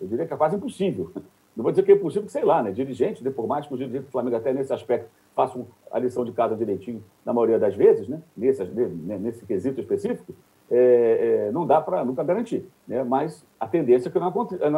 Eu 0.00 0.06
diria 0.06 0.26
que 0.26 0.32
é 0.32 0.36
quase 0.36 0.54
impossível. 0.54 1.10
Não 1.56 1.64
vou 1.64 1.72
dizer 1.72 1.82
que 1.82 1.90
é 1.90 1.96
impossível, 1.96 2.22
porque 2.22 2.38
sei 2.38 2.44
lá, 2.44 2.62
né? 2.62 2.70
Dirigente, 2.70 3.28
por 3.30 3.48
mais 3.48 3.66
que 3.66 3.74
o 3.74 3.76
dirigente 3.76 4.04
do 4.04 4.12
Flamengo 4.12 4.36
até 4.36 4.52
nesse 4.52 4.72
aspecto 4.72 5.10
faça 5.38 5.64
a 5.92 6.00
lição 6.00 6.24
de 6.24 6.32
casa 6.32 6.56
direitinho 6.56 7.00
na 7.24 7.32
maioria 7.32 7.60
das 7.60 7.76
vezes, 7.76 8.08
né? 8.08 8.20
Nesse, 8.36 8.64
nesse 8.64 9.46
quesito 9.46 9.80
específico, 9.80 10.34
é, 10.68 11.46
é, 11.46 11.52
não 11.52 11.64
dá 11.64 11.80
para 11.80 12.04
nunca 12.04 12.24
garantir. 12.24 12.68
Né? 12.88 13.04
Mas 13.04 13.46
a 13.60 13.68
tendência 13.68 14.08
é 14.08 14.12
que 14.12 14.18
não, 14.18 14.26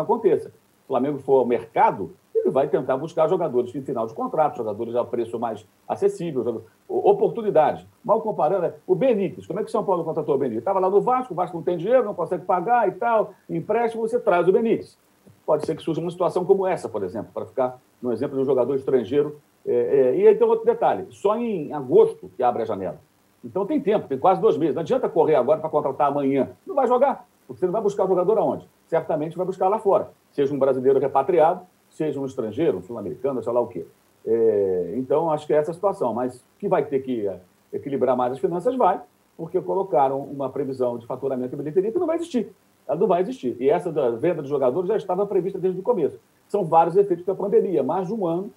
aconteça. 0.03 0.51
Se 0.51 0.85
o 0.85 0.87
Flamengo 0.87 1.19
for 1.19 1.39
ao 1.39 1.47
mercado, 1.47 2.13
ele 2.35 2.51
vai 2.51 2.69
tentar 2.69 2.99
buscar 2.99 3.27
jogadores 3.27 3.75
em 3.75 3.81
final 3.81 4.07
de 4.07 4.13
contrato, 4.13 4.59
jogadores 4.59 4.95
a 4.95 5.03
preço 5.03 5.39
mais 5.39 5.67
acessível, 5.89 6.63
oportunidade. 6.87 7.89
Mal 8.05 8.21
comparando, 8.21 8.67
é, 8.67 8.75
o 8.87 8.95
Benítez, 8.95 9.47
como 9.47 9.61
é 9.61 9.63
que 9.63 9.71
o 9.71 9.73
São 9.73 9.83
Paulo 9.83 10.05
contratou 10.05 10.35
o 10.35 10.39
Benítez? 10.39 10.59
Estava 10.59 10.79
lá 10.79 10.91
no 10.91 11.01
Vasco, 11.01 11.33
o 11.33 11.37
Vasco 11.37 11.57
não 11.57 11.65
tem 11.65 11.79
dinheiro, 11.79 12.05
não 12.05 12.15
consegue 12.15 12.45
pagar 12.45 12.87
e 12.87 12.93
tal, 12.93 13.33
empréstimo, 13.49 14.07
você 14.07 14.21
traz 14.21 14.47
o 14.47 14.53
Benítez. 14.53 14.99
Pode 15.47 15.65
ser 15.65 15.75
que 15.75 15.83
surja 15.83 16.03
uma 16.03 16.11
situação 16.11 16.45
como 16.45 16.67
essa, 16.67 16.87
por 16.87 17.03
exemplo, 17.03 17.31
para 17.33 17.47
ficar 17.47 17.81
no 18.01 18.13
exemplo 18.13 18.37
de 18.37 18.43
um 18.43 18.45
jogador 18.45 18.75
estrangeiro. 18.75 19.41
É, 19.67 19.73
é, 19.73 20.17
e 20.17 20.29
aí 20.29 20.35
tem 20.35 20.47
outro 20.47 20.65
detalhe, 20.65 21.07
só 21.11 21.37
em 21.37 21.73
agosto 21.73 22.31
que 22.37 22.43
abre 22.43 22.63
a 22.63 22.65
janela. 22.65 23.01
Então 23.45 23.67
tem 23.67 23.81
tempo, 23.81 24.09
tem 24.09 24.19
quase 24.19 24.41
dois 24.41 24.57
meses. 24.57 24.75
Não 24.75 24.83
adianta 24.83 25.09
correr 25.09 25.35
agora 25.35 25.61
para 25.61 25.71
contratar 25.71 26.09
amanhã. 26.09 26.51
Não 26.67 26.75
vai 26.75 26.87
jogar, 26.87 27.27
porque 27.47 27.61
você 27.61 27.67
não 27.67 27.73
vai 27.73 27.83
buscar 27.83 28.05
o 28.05 28.09
jogador 28.09 28.39
aonde? 28.39 28.69
Certamente 28.87 29.37
vai 29.37 29.47
buscar 29.47 29.69
lá 29.69 29.79
fora. 29.79 30.11
Seja 30.33 30.55
um 30.55 30.59
brasileiro 30.59 30.99
repatriado, 30.99 31.63
seja 31.91 32.21
um 32.21 32.27
estrangeiro, 32.27 32.79
um 32.79 32.83
sul-americano, 32.83 33.43
sei 33.43 33.53
lá 33.53 33.61
o 33.61 33.67
quê. 33.67 33.87
É, 34.27 34.95
então, 34.97 35.31
acho 35.31 35.47
que 35.47 35.53
é 35.53 35.57
essa 35.57 35.71
a 35.71 35.75
situação. 35.75 36.13
Mas 36.13 36.45
que 36.59 36.69
vai 36.69 36.85
ter 36.85 37.01
que 37.01 37.27
é, 37.27 37.41
equilibrar 37.73 38.17
mais 38.17 38.33
as 38.33 38.39
finanças, 38.39 38.75
vai, 38.77 39.01
porque 39.37 39.61
colocaram 39.61 40.21
uma 40.21 40.51
previsão 40.51 40.99
de 40.99 41.07
faturamento 41.07 41.57
e 41.57 41.73
que 41.73 41.99
não 41.99 42.07
vai 42.07 42.17
existir. 42.17 42.53
Ela 42.87 42.99
não 42.99 43.07
vai 43.07 43.21
existir. 43.21 43.57
E 43.61 43.71
essa 43.71 43.93
da 43.93 44.11
venda 44.11 44.43
de 44.43 44.49
jogadores 44.49 44.89
já 44.89 44.97
estava 44.97 45.27
prevista 45.27 45.59
desde 45.59 45.81
o 45.81 45.83
começo. 45.83 46.19
São 46.49 46.65
vários 46.65 46.97
efeitos 46.97 47.25
da 47.25 47.35
pandemia. 47.35 47.83
Mais 47.83 48.09
de 48.09 48.15
um 48.15 48.27
ano. 48.27 48.53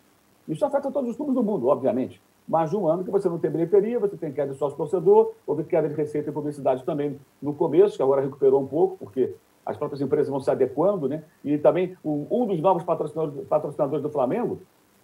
Isso 0.47 0.65
afeta 0.65 0.91
todos 0.91 1.11
os 1.11 1.15
clubes 1.15 1.35
do 1.35 1.43
mundo, 1.43 1.67
obviamente. 1.67 2.21
Mais 2.47 2.69
de 2.69 2.75
um 2.75 2.87
ano 2.87 3.03
que 3.03 3.11
você 3.11 3.29
não 3.29 3.39
tem 3.39 3.49
bilheteria, 3.49 3.99
você 3.99 4.17
tem 4.17 4.31
queda 4.31 4.51
de 4.51 4.57
sócio-torcedor, 4.57 5.31
houve 5.47 5.63
queda 5.63 5.87
de 5.87 5.95
receita 5.95 6.29
e 6.29 6.33
publicidade 6.33 6.83
também 6.83 7.19
no 7.41 7.53
começo, 7.53 7.95
que 7.95 8.03
agora 8.03 8.21
recuperou 8.21 8.61
um 8.61 8.67
pouco, 8.67 8.97
porque 8.97 9.33
as 9.65 9.77
próprias 9.77 10.01
empresas 10.01 10.27
vão 10.27 10.41
se 10.41 10.51
adequando, 10.51 11.07
né? 11.07 11.23
E 11.43 11.57
também 11.57 11.95
um, 12.03 12.45
dos 12.45 12.59
novos 12.59 12.83
patrocinadores, 12.83 13.47
patrocinadores 13.47 14.03
do 14.03 14.09
Flamengo 14.09 14.59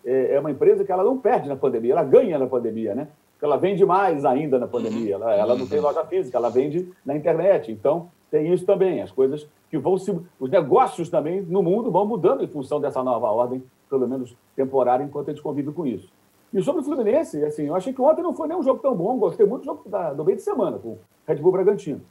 é, 0.05 0.35
é, 0.35 0.39
uma 0.39 0.51
empresa 0.51 0.83
que 0.83 0.91
ela 0.91 1.03
não 1.03 1.17
perde 1.17 1.47
na 1.47 1.55
pandemia, 1.55 1.93
ela 1.93 2.03
ganha 2.03 2.37
na 2.37 2.47
pandemia, 2.47 2.93
né? 2.93 3.07
Porque 3.33 3.45
ela 3.45 3.57
vende 3.57 3.85
mais 3.85 4.25
ainda 4.25 4.59
na 4.59 4.67
pandemia. 4.67 5.15
Ela, 5.15 5.33
ela 5.33 5.55
não 5.55 5.65
tem 5.65 5.79
loja 5.79 6.03
física, 6.05 6.37
ela 6.37 6.49
vende 6.49 6.91
na 7.05 7.15
internet. 7.15 7.71
Então, 7.71 8.11
tem 8.29 8.53
isso 8.53 8.65
também, 8.65 9.01
as 9.01 9.11
coisas 9.11 9.47
que 9.69 9.77
vão 9.77 9.97
se. 9.97 10.17
Os 10.39 10.49
negócios 10.49 11.09
também 11.09 11.41
no 11.41 11.63
mundo 11.63 11.91
vão 11.91 12.05
mudando 12.05 12.43
em 12.43 12.47
função 12.47 12.79
dessa 12.79 13.03
nova 13.03 13.27
ordem, 13.27 13.63
pelo 13.89 14.07
menos 14.07 14.35
temporária, 14.55 15.03
enquanto 15.03 15.29
a 15.29 15.33
gente 15.33 15.43
convive 15.43 15.71
com 15.71 15.85
isso. 15.85 16.11
E 16.53 16.61
sobre 16.61 16.81
o 16.81 16.83
Fluminense, 16.83 17.43
assim, 17.43 17.65
eu 17.65 17.75
achei 17.75 17.93
que 17.93 18.01
ontem 18.01 18.23
não 18.23 18.33
foi 18.33 18.47
nem 18.47 18.57
um 18.57 18.63
jogo 18.63 18.79
tão 18.79 18.95
bom, 18.95 19.17
gostei 19.17 19.45
muito 19.45 19.61
do 19.61 19.65
jogo 19.65 19.87
da, 19.87 20.13
do 20.13 20.25
meio 20.25 20.37
de 20.37 20.43
semana, 20.43 20.79
com 20.79 20.89
o 20.89 20.99
Red 21.27 21.35
Bull 21.35 21.51
Bragantino. 21.51 22.01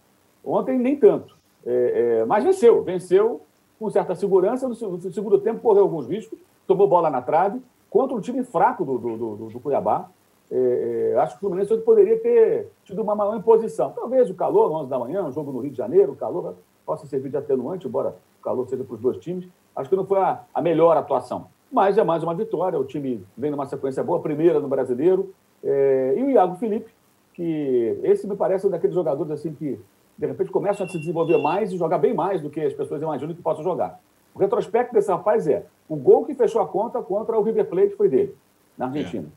Ontem 0.44 0.78
nem 0.78 0.96
tanto. 0.96 1.37
É, 1.66 2.20
é, 2.20 2.24
mas 2.24 2.44
venceu, 2.44 2.83
venceu 2.83 3.40
com 3.78 3.90
certa 3.90 4.14
segurança. 4.14 4.68
No, 4.68 4.74
segundo 4.74 5.38
tempo, 5.38 5.61
correu 5.61 5.83
alguns 5.83 6.07
riscos, 6.07 6.38
tomou 6.66 6.88
bola 6.88 7.11
na 7.11 7.20
trave, 7.20 7.61
contra 7.90 8.16
um 8.16 8.20
time 8.20 8.44
fraco 8.44 8.85
do, 8.85 8.98
do, 8.98 9.16
do, 9.16 9.48
do 9.48 9.61
Cuiabá. 9.61 10.09
É, 10.50 11.12
é, 11.12 11.18
acho 11.18 11.32
que 11.32 11.38
o 11.38 11.40
Fluminense 11.40 11.76
poderia 11.78 12.18
ter 12.18 12.68
tido 12.84 13.02
uma 13.02 13.14
maior 13.14 13.37
imposição. 13.37 13.92
Talvez 13.92 14.30
o 14.30 14.34
calor, 14.34 14.72
11 14.72 14.88
da 14.88 14.98
manhã, 14.98 15.24
um 15.24 15.32
jogo 15.32 15.52
no 15.52 15.61
Rio 15.61 15.70
de 15.70 15.76
Janeiro, 15.76 16.12
o 16.12 16.16
calor 16.16 16.54
possa 16.87 17.06
servir 17.06 17.28
de 17.28 17.37
atenuante, 17.37 17.87
embora 17.87 18.16
o 18.40 18.42
calor 18.42 18.66
seja 18.66 18.82
para 18.82 18.94
os 18.94 19.00
dois 19.00 19.18
times. 19.18 19.46
Acho 19.76 19.90
que 19.90 19.96
não 19.96 20.06
foi 20.06 20.18
a, 20.18 20.42
a, 20.52 20.62
melhor 20.62 20.96
atuação. 20.96 21.48
Mas 21.70 21.98
é 21.98 22.02
mais 22.02 22.22
uma 22.22 22.34
vitória. 22.34 22.78
O 22.78 22.84
time 22.84 23.22
vem 23.37 23.50
numa 23.50 23.66
sequência 23.66 24.02
boa, 24.02 24.20
primeira 24.20 24.58
no 24.58 24.68
brasileiro. 24.68 25.34
É, 25.62 26.14
e 26.16 26.22
o 26.22 26.30
Iago 26.30 26.56
Felipe, 26.56 26.90
que 27.34 28.00
esse 28.02 28.26
me 28.26 28.34
parece 28.34 28.66
um 28.66 28.70
daqueles 28.70 28.94
jogadores 28.94 29.30
assim 29.30 29.52
que 29.52 29.78
de 30.16 30.26
repente 30.26 30.50
começam 30.50 30.84
a 30.84 30.88
se 30.88 30.98
desenvolver 30.98 31.38
mais 31.38 31.70
e 31.70 31.76
jogar 31.76 31.98
bem 31.98 32.12
mais 32.12 32.40
do 32.40 32.50
que 32.50 32.61
as 32.61 32.72
pessoas 32.72 33.00
imaginam 33.00 33.34
que 33.34 33.42
possam 33.42 33.62
jogar. 33.62 34.00
O 34.34 34.38
retrospecto 34.38 34.94
desse 34.94 35.11
rapaz 35.11 35.46
é 35.46 35.64
o 35.88 35.94
gol 35.94 36.24
que 36.24 36.34
fechou 36.34 36.61
a 36.61 36.66
conta 36.66 37.00
contra 37.02 37.38
o 37.38 37.42
River 37.42 37.66
Plate 37.66 37.94
foi 37.94 38.08
dele, 38.08 38.34
na 38.76 38.87
Argentina. 38.87 39.28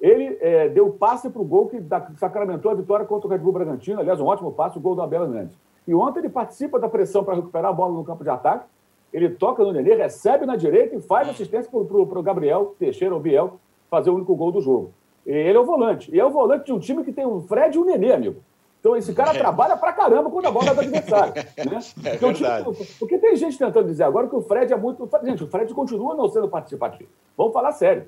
Ele 0.00 0.36
é, 0.40 0.68
deu 0.68 0.90
passe 0.90 1.30
para 1.30 1.40
o 1.40 1.44
gol 1.44 1.68
que 1.68 1.82
sacramentou 2.18 2.70
a 2.70 2.74
vitória 2.74 3.06
contra 3.06 3.26
o 3.26 3.30
Red 3.30 3.38
Bull 3.38 3.52
Bragantino, 3.52 4.00
aliás, 4.00 4.20
um 4.20 4.26
ótimo 4.26 4.52
passe, 4.52 4.76
o 4.76 4.80
gol 4.80 4.94
do 4.94 5.02
Abel 5.02 5.22
Hernandes. 5.22 5.56
E 5.86 5.94
ontem 5.94 6.20
ele 6.20 6.28
participa 6.28 6.78
da 6.78 6.88
pressão 6.88 7.24
para 7.24 7.34
recuperar 7.34 7.70
a 7.70 7.74
bola 7.74 7.94
no 7.94 8.04
campo 8.04 8.22
de 8.22 8.30
ataque, 8.30 8.66
ele 9.12 9.30
toca 9.30 9.62
no 9.62 9.72
Nenê, 9.72 9.94
recebe 9.94 10.44
na 10.44 10.56
direita 10.56 10.96
e 10.96 11.00
faz 11.00 11.28
assistência 11.28 11.70
para 11.70 11.78
o 11.78 12.22
Gabriel 12.22 12.74
Teixeira, 12.78 13.14
ou 13.14 13.20
Biel, 13.20 13.60
fazer 13.88 14.10
o 14.10 14.14
único 14.16 14.34
gol 14.34 14.50
do 14.50 14.60
jogo. 14.60 14.92
Ele 15.24 15.56
é 15.56 15.60
o 15.60 15.64
volante. 15.64 16.14
E 16.14 16.18
é 16.18 16.24
o 16.24 16.30
volante 16.30 16.66
de 16.66 16.72
um 16.72 16.78
time 16.78 17.04
que 17.04 17.12
tem 17.12 17.24
o 17.24 17.40
Fred 17.42 17.76
e 17.76 17.80
o 17.80 17.84
Nenê, 17.84 18.12
amigo. 18.12 18.42
Então, 18.80 18.96
esse 18.96 19.14
cara 19.14 19.30
é. 19.30 19.38
trabalha 19.38 19.76
pra 19.76 19.92
caramba 19.92 20.28
quando 20.28 20.46
a 20.46 20.50
bola 20.50 20.70
é 20.70 20.74
do 20.74 20.80
adversário. 20.80 21.32
Né? 21.64 21.78
É 22.04 22.16
porque, 22.18 22.44
tipo, 22.44 22.98
porque 22.98 23.18
tem 23.18 23.36
gente 23.36 23.56
tentando 23.56 23.86
dizer 23.86 24.02
agora 24.02 24.28
que 24.28 24.36
o 24.36 24.42
Fred 24.42 24.70
é 24.72 24.76
muito. 24.76 25.08
Gente, 25.22 25.44
o 25.44 25.46
Fred 25.46 25.72
continua 25.72 26.14
não 26.14 26.28
sendo 26.28 26.48
participativo. 26.48 27.08
Vamos 27.34 27.54
falar 27.54 27.72
sério. 27.72 28.06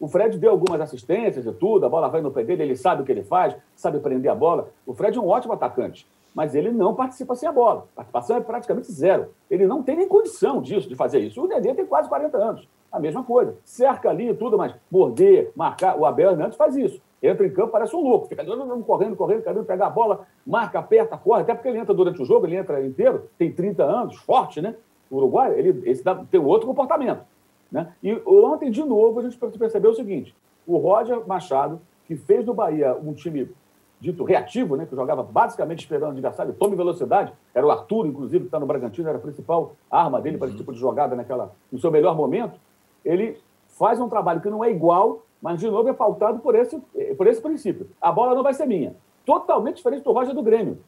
O 0.00 0.06
Fred 0.06 0.38
deu 0.38 0.50
algumas 0.50 0.80
assistências 0.80 1.44
e 1.44 1.52
tudo, 1.52 1.84
a 1.84 1.88
bola 1.88 2.08
vai 2.08 2.20
no 2.20 2.30
pé 2.30 2.44
dele, 2.44 2.62
ele 2.62 2.76
sabe 2.76 3.02
o 3.02 3.04
que 3.04 3.10
ele 3.10 3.24
faz, 3.24 3.56
sabe 3.74 3.98
prender 3.98 4.30
a 4.30 4.34
bola. 4.34 4.70
O 4.86 4.94
Fred 4.94 5.16
é 5.16 5.20
um 5.20 5.28
ótimo 5.28 5.52
atacante, 5.52 6.06
mas 6.34 6.54
ele 6.54 6.70
não 6.70 6.94
participa 6.94 7.34
sem 7.34 7.48
a 7.48 7.52
bola. 7.52 7.86
A 7.92 7.96
participação 7.96 8.36
é 8.36 8.40
praticamente 8.40 8.92
zero. 8.92 9.30
Ele 9.50 9.66
não 9.66 9.82
tem 9.82 9.96
nem 9.96 10.06
condição 10.06 10.62
disso, 10.62 10.88
de 10.88 10.94
fazer 10.94 11.18
isso. 11.18 11.42
O 11.42 11.48
Nenê 11.48 11.74
tem 11.74 11.84
quase 11.84 12.08
40 12.08 12.36
anos. 12.38 12.68
A 12.92 13.00
mesma 13.00 13.24
coisa. 13.24 13.56
Cerca 13.64 14.08
ali 14.08 14.30
e 14.30 14.34
tudo, 14.34 14.56
mas 14.56 14.74
morder, 14.90 15.50
marcar. 15.56 15.98
O 15.98 16.06
Abel 16.06 16.30
Hernandes 16.30 16.56
faz 16.56 16.76
isso 16.76 17.00
entra 17.22 17.46
em 17.46 17.50
campo, 17.50 17.72
parece 17.72 17.94
um 17.94 18.00
louco, 18.00 18.28
fica 18.28 18.44
correndo, 18.86 19.16
correndo, 19.16 19.42
querendo 19.42 19.64
pegar 19.64 19.88
a 19.88 19.90
bola, 19.90 20.26
marca, 20.46 20.78
aperta, 20.78 21.16
corre, 21.16 21.42
até 21.42 21.54
porque 21.54 21.68
ele 21.68 21.78
entra 21.78 21.92
durante 21.92 22.22
o 22.22 22.24
jogo, 22.24 22.46
ele 22.46 22.56
entra 22.56 22.84
inteiro, 22.84 23.28
tem 23.36 23.52
30 23.52 23.82
anos, 23.82 24.16
forte, 24.18 24.60
né? 24.60 24.76
O 25.10 25.16
Uruguai, 25.16 25.58
ele 25.58 25.90
esse 25.90 26.04
dá, 26.04 26.14
tem 26.14 26.38
outro 26.38 26.66
comportamento. 26.66 27.22
Né? 27.70 27.92
E 28.02 28.20
ontem, 28.26 28.70
de 28.70 28.82
novo, 28.82 29.20
a 29.20 29.22
gente 29.22 29.36
percebeu 29.36 29.90
o 29.90 29.94
seguinte: 29.94 30.34
o 30.66 30.78
Roger 30.78 31.26
Machado, 31.26 31.80
que 32.06 32.16
fez 32.16 32.44
do 32.44 32.54
Bahia 32.54 32.94
um 32.96 33.12
time 33.12 33.50
dito 34.00 34.22
reativo, 34.22 34.76
né, 34.76 34.86
que 34.86 34.94
jogava 34.94 35.24
basicamente 35.24 35.80
esperando 35.80 36.10
o 36.10 36.12
adversário, 36.12 36.54
tome 36.54 36.76
velocidade, 36.76 37.32
era 37.52 37.66
o 37.66 37.70
Arthur, 37.70 38.06
inclusive, 38.06 38.40
que 38.40 38.46
está 38.46 38.60
no 38.60 38.66
Bragantino, 38.66 39.08
era 39.08 39.18
a 39.18 39.20
principal 39.20 39.74
arma 39.90 40.20
dele 40.20 40.38
para 40.38 40.46
esse 40.46 40.56
tipo 40.56 40.72
de 40.72 40.78
jogada 40.78 41.16
naquela, 41.16 41.52
no 41.70 41.80
seu 41.80 41.90
melhor 41.90 42.14
momento, 42.14 42.60
ele 43.04 43.36
faz 43.66 44.00
um 44.00 44.08
trabalho 44.08 44.40
que 44.40 44.48
não 44.48 44.64
é 44.64 44.70
igual 44.70 45.24
mas, 45.40 45.60
de 45.60 45.70
novo, 45.70 45.88
é 45.88 45.92
pautado 45.92 46.40
por 46.40 46.54
esse, 46.54 46.78
por 47.16 47.26
esse 47.26 47.40
princípio. 47.40 47.88
A 48.00 48.10
bola 48.10 48.34
não 48.34 48.42
vai 48.42 48.54
ser 48.54 48.66
minha. 48.66 48.96
Totalmente 49.24 49.76
diferente 49.76 50.02
do 50.02 50.12
Roger 50.12 50.34
do 50.34 50.42
Grêmio. 50.42 50.78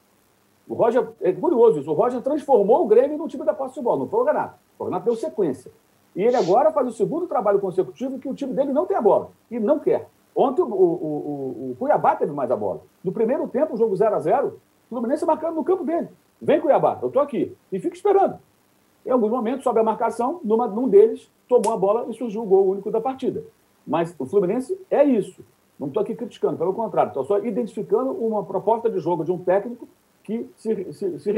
O 0.69 0.75
Roger, 0.75 1.09
é 1.21 1.33
curioso 1.33 1.81
isso, 1.81 1.91
o 1.91 1.95
Roger 1.95 2.21
transformou 2.21 2.85
o 2.85 2.87
Grêmio 2.87 3.19
no 3.19 3.27
time 3.27 3.45
da 3.45 3.53
posse 3.53 3.75
de 3.75 3.83
bola, 3.83 4.01
não 4.01 4.09
foi 4.09 4.21
o 4.21 4.25
Renato. 4.25 4.55
O 4.79 4.85
Renato 4.85 5.05
deu 5.05 5.17
sequência. 5.17 5.73
E 6.15 6.23
ele 6.23 6.37
agora 6.37 6.73
faz 6.73 6.89
o 6.89 6.93
segundo 6.93 7.27
trabalho 7.27 7.61
consecutivo 7.61 8.19
que 8.19 8.29
o 8.29 8.35
time 8.35 8.53
dele 8.53 8.73
não 8.73 8.87
tem 8.87 8.97
a 8.97 9.03
bola. 9.03 9.31
E 9.51 9.59
não 9.61 9.79
quer. 9.79 10.09
Ontem 10.35 10.63
o, 10.63 10.67
o, 10.67 10.71
o, 10.71 11.71
o 11.71 11.77
Cuiabá 11.79 12.17
teve 12.17 12.33
mais 12.33 12.51
a 12.51 12.57
bola. 12.57 12.83
No 13.05 13.13
primeiro 13.13 13.47
tempo, 13.49 13.75
o 13.75 13.77
jogo 13.77 13.95
0 13.95 14.15
a 14.15 14.21
0 14.21 14.47
o 14.49 14.53
Fluminense 14.89 15.25
marcando 15.25 15.55
no 15.55 15.65
campo 15.65 15.85
dele. 15.85 16.09
Vem 16.41 16.61
Cuiabá, 16.61 16.99
eu 17.01 17.09
estou 17.09 17.23
aqui. 17.23 17.57
E 17.71 17.79
fica 17.79 17.95
esperando. 17.95 18.39
Em 19.05 19.11
alguns 19.11 19.31
momentos, 19.31 19.63
sobe 19.63 19.81
a 19.81 19.85
marcação, 19.85 20.41
numa, 20.43 20.67
num 20.67 20.89
deles, 20.89 21.31
tomou 21.49 21.73
a 21.73 21.77
bola 21.77 22.07
e 22.09 22.15
surgiu 22.15 22.43
o 22.43 22.47
gol 22.47 22.69
único 22.69 22.91
da 22.91 23.01
partida. 23.01 23.45
Mas 23.87 24.15
o 24.19 24.27
Fluminense 24.27 24.79
é 24.91 25.05
isso. 25.05 25.45
Não 25.79 25.89
estou 25.89 26.03
aqui 26.03 26.15
criticando, 26.15 26.59
pelo 26.59 26.75
contrário, 26.75 27.09
estou 27.09 27.25
só 27.25 27.39
identificando 27.39 28.11
uma 28.13 28.45
proposta 28.45 28.91
de 28.91 28.99
jogo 28.99 29.25
de 29.25 29.33
um 29.33 29.39
técnico 29.39 29.89
que 30.23 30.47
se, 30.57 30.93
se, 30.93 31.19
se 31.19 31.33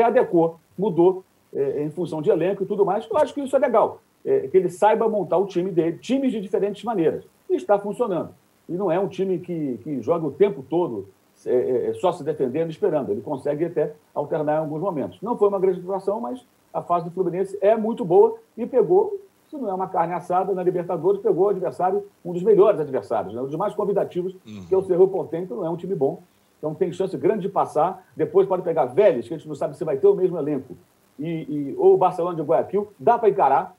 mudou 0.77 1.25
é, 1.55 1.85
em 1.85 1.91
função 1.91 2.21
de 2.21 2.31
elenco 2.31 2.65
e 2.65 2.67
tudo 2.67 2.85
mais. 2.85 3.09
Eu 3.09 3.17
acho 3.19 3.33
que 3.33 3.41
isso 3.41 3.55
é 3.55 3.59
legal, 3.59 4.01
é, 4.25 4.49
que 4.49 4.57
ele 4.57 4.69
saiba 4.69 5.09
montar 5.09 5.39
o 5.39 5.47
time 5.47 5.71
dele, 5.71 5.99
times 5.99 6.33
de 6.33 6.41
diferentes 6.41 6.83
maneiras. 6.85 7.25
E 7.49 7.57
está 7.57 7.79
funcionando. 7.79 8.31
E 8.69 8.73
não 8.73 8.91
é 8.91 8.99
um 8.99 9.09
time 9.09 9.39
que, 9.39 9.79
que 9.83 10.01
joga 10.01 10.27
o 10.27 10.31
tempo 10.31 10.63
todo 10.63 11.09
é, 11.45 11.55
é, 11.55 11.91
é 11.91 11.95
só 11.95 12.13
se 12.13 12.23
defendendo 12.23 12.69
e 12.69 12.71
esperando. 12.71 13.11
Ele 13.11 13.21
consegue 13.21 13.65
até 13.65 13.95
alternar 14.15 14.57
em 14.57 14.61
alguns 14.61 14.81
momentos. 14.81 15.19
Não 15.21 15.37
foi 15.37 15.49
uma 15.49 15.59
grande 15.59 15.81
situação, 15.81 16.21
mas 16.21 16.45
a 16.73 16.83
fase 16.83 17.05
do 17.05 17.11
Fluminense 17.11 17.57
é 17.61 17.77
muito 17.77 18.05
boa 18.05 18.37
e 18.57 18.65
pegou, 18.65 19.19
se 19.51 19.57
não 19.57 19.69
é 19.69 19.75
uma 19.75 19.89
carne 19.89 20.15
assada, 20.15 20.55
na 20.55 20.63
Libertadores, 20.63 21.21
pegou 21.21 21.47
o 21.47 21.49
adversário, 21.51 22.05
um 22.25 22.33
dos 22.33 22.43
melhores 22.43 22.81
adversários, 22.81 23.35
né? 23.35 23.43
um 23.43 23.47
dos 23.47 23.57
mais 23.57 23.75
convidativos, 23.75 24.35
uhum. 24.47 24.65
que 24.67 24.75
é 24.75 24.79
o 24.79 24.83
Cerro 24.83 25.09
Porteño, 25.09 25.47
que 25.47 25.53
não 25.53 25.67
é 25.67 25.71
um 25.71 25.77
time 25.77 25.95
bom. 25.95 26.23
Então 26.59 26.75
tem 26.75 26.93
chance 26.93 27.17
grande 27.17 27.43
de 27.43 27.49
passar. 27.49 28.07
Depois 28.17 28.47
pode 28.47 28.63
pegar 28.63 28.87
Vélez, 28.87 29.27
que 29.27 29.35
a 29.35 29.37
gente 29.37 29.49
não 29.49 29.55
sabe 29.57 29.77
se 29.77 29.85
vai 29.85 29.97
ter 29.97 30.07
o 30.07 30.15
mesmo 30.15 30.39
elenco, 30.39 30.77
e, 31.19 31.29
e 31.29 31.75
ou 31.77 31.95
o 31.95 31.97
Barcelona 31.97 32.37
de 32.37 32.43
Guayaquil. 32.43 32.89
Dá 32.99 33.19
para 33.19 33.29
encarar. 33.29 33.77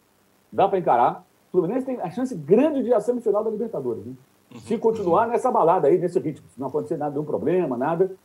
Dá 0.53 0.69
para 0.69 0.77
encarar. 0.77 1.25
O 1.51 1.57
Fluminense 1.57 1.85
tem 1.85 1.99
a 1.99 2.11
chance 2.11 2.35
grande 2.35 2.83
de 2.83 2.93
à 2.93 3.01
semifinal 3.01 3.43
da 3.43 3.49
Libertadores. 3.49 4.05
Né? 4.05 4.13
Se 4.67 4.77
continuar 4.77 5.27
nessa 5.27 5.51
balada 5.51 5.87
aí, 5.87 5.97
nesse 5.97 6.19
ritmo. 6.19 6.47
Se 6.53 6.59
não 6.59 6.67
acontecer 6.67 6.95
nada, 6.95 7.11
nenhum 7.11 7.25
problema, 7.25 7.75
nada. 7.75 8.15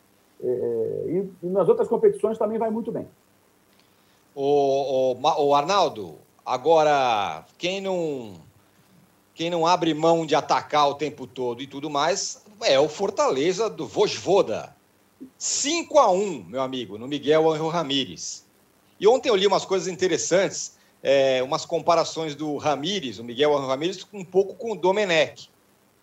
É, 0.43 0.47
é, 0.47 1.11
e, 1.11 1.33
e, 1.43 1.47
nas 1.47 1.69
outras 1.69 1.88
competições 1.88 2.37
também 2.37 2.59
vai 2.59 2.71
muito 2.71 2.93
bem. 2.93 3.09
O, 4.35 5.14
o, 5.14 5.47
o 5.47 5.55
Arnaldo, 5.55 6.17
agora, 6.45 7.45
quem 7.57 7.81
não, 7.81 8.35
quem 9.35 9.51
não 9.51 9.67
abre 9.67 9.95
mão 9.95 10.27
de 10.27 10.35
atacar 10.35 10.88
o 10.88 10.95
tempo 10.95 11.27
todo 11.27 11.62
e 11.62 11.67
tudo 11.67 11.88
mais, 11.88 12.45
é 12.62 12.79
o 12.79 12.88
Fortaleza 12.88 13.71
do 13.71 13.87
Vojvoda. 13.87 14.77
5 15.37 15.99
a 15.99 16.11
1 16.12 16.45
meu 16.45 16.62
amigo, 16.62 16.99
no 16.99 17.09
Miguel 17.09 17.51
Angel 17.51 17.69
Ramírez. 17.69 18.47
E 19.01 19.09
ontem 19.09 19.29
eu 19.29 19.37
li 19.37 19.47
umas 19.47 19.64
coisas 19.64 19.88
interessantes, 19.88 20.78
é, 21.03 21.43
umas 21.43 21.65
comparações 21.65 22.35
do 22.35 22.57
Ramírez, 22.57 23.19
o 23.19 23.25
Miguel 23.25 23.57
Ramírez, 23.57 24.07
um 24.13 24.25
pouco 24.25 24.55
com 24.55 24.73
o 24.73 24.77
Domenech. 24.77 25.51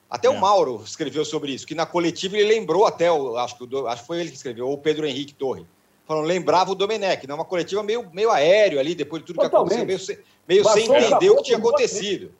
Até 0.10 0.28
é. 0.28 0.30
o 0.30 0.40
Mauro 0.40 0.82
escreveu 0.86 1.26
sobre 1.26 1.52
isso, 1.52 1.66
que 1.66 1.76
na 1.76 1.86
coletiva 1.86 2.38
ele 2.38 2.48
lembrou 2.48 2.86
até, 2.86 3.12
o, 3.12 3.38
acho, 3.38 3.58
que 3.58 3.76
o, 3.76 3.88
acho 3.88 4.02
que 4.02 4.08
foi 4.08 4.20
ele 4.20 4.30
que 4.30 4.38
escreveu, 4.38 4.68
ou 4.68 4.74
o 4.74 4.78
Pedro 4.78 5.06
Henrique 5.06 5.34
Torre. 5.34 5.66
Falando, 6.06 6.26
lembrava 6.26 6.72
o 6.72 6.76
Domenech, 6.76 7.28
né? 7.28 7.34
uma 7.34 7.44
coletiva 7.44 7.82
meio, 7.82 8.08
meio 8.14 8.30
aéreo 8.30 8.80
ali, 8.80 8.94
depois 8.94 9.22
de 9.24 9.28
tudo 9.28 9.42
Totalmente. 9.42 9.74
que 9.74 9.82
aconteceu, 9.82 10.18
meio, 10.48 10.64
meio 10.64 10.74
sem 10.74 10.86
entender 10.86 11.30
o 11.32 11.38
que 11.38 11.44
tinha 11.44 11.58
acontecido. 11.58 12.32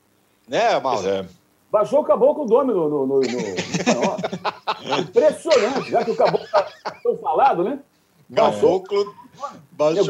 Né, 0.46 0.78
Mauro? 0.78 1.08
É. 1.08 1.26
Baixou 1.70 2.00
o 2.00 2.04
caboclo 2.04 2.44
o 2.44 2.46
nome 2.46 2.72
no, 2.72 2.88
no, 2.88 3.06
no, 3.06 3.20
no 3.20 3.20
Impressionante, 5.00 5.90
já 5.90 6.04
que 6.04 6.12
o 6.12 6.16
caboclo 6.16 6.46
está 6.46 6.72
tão 7.02 7.18
falado, 7.18 7.64
né? 7.64 7.80
Caboclo. 8.32 9.14
Baixou. 9.72 10.06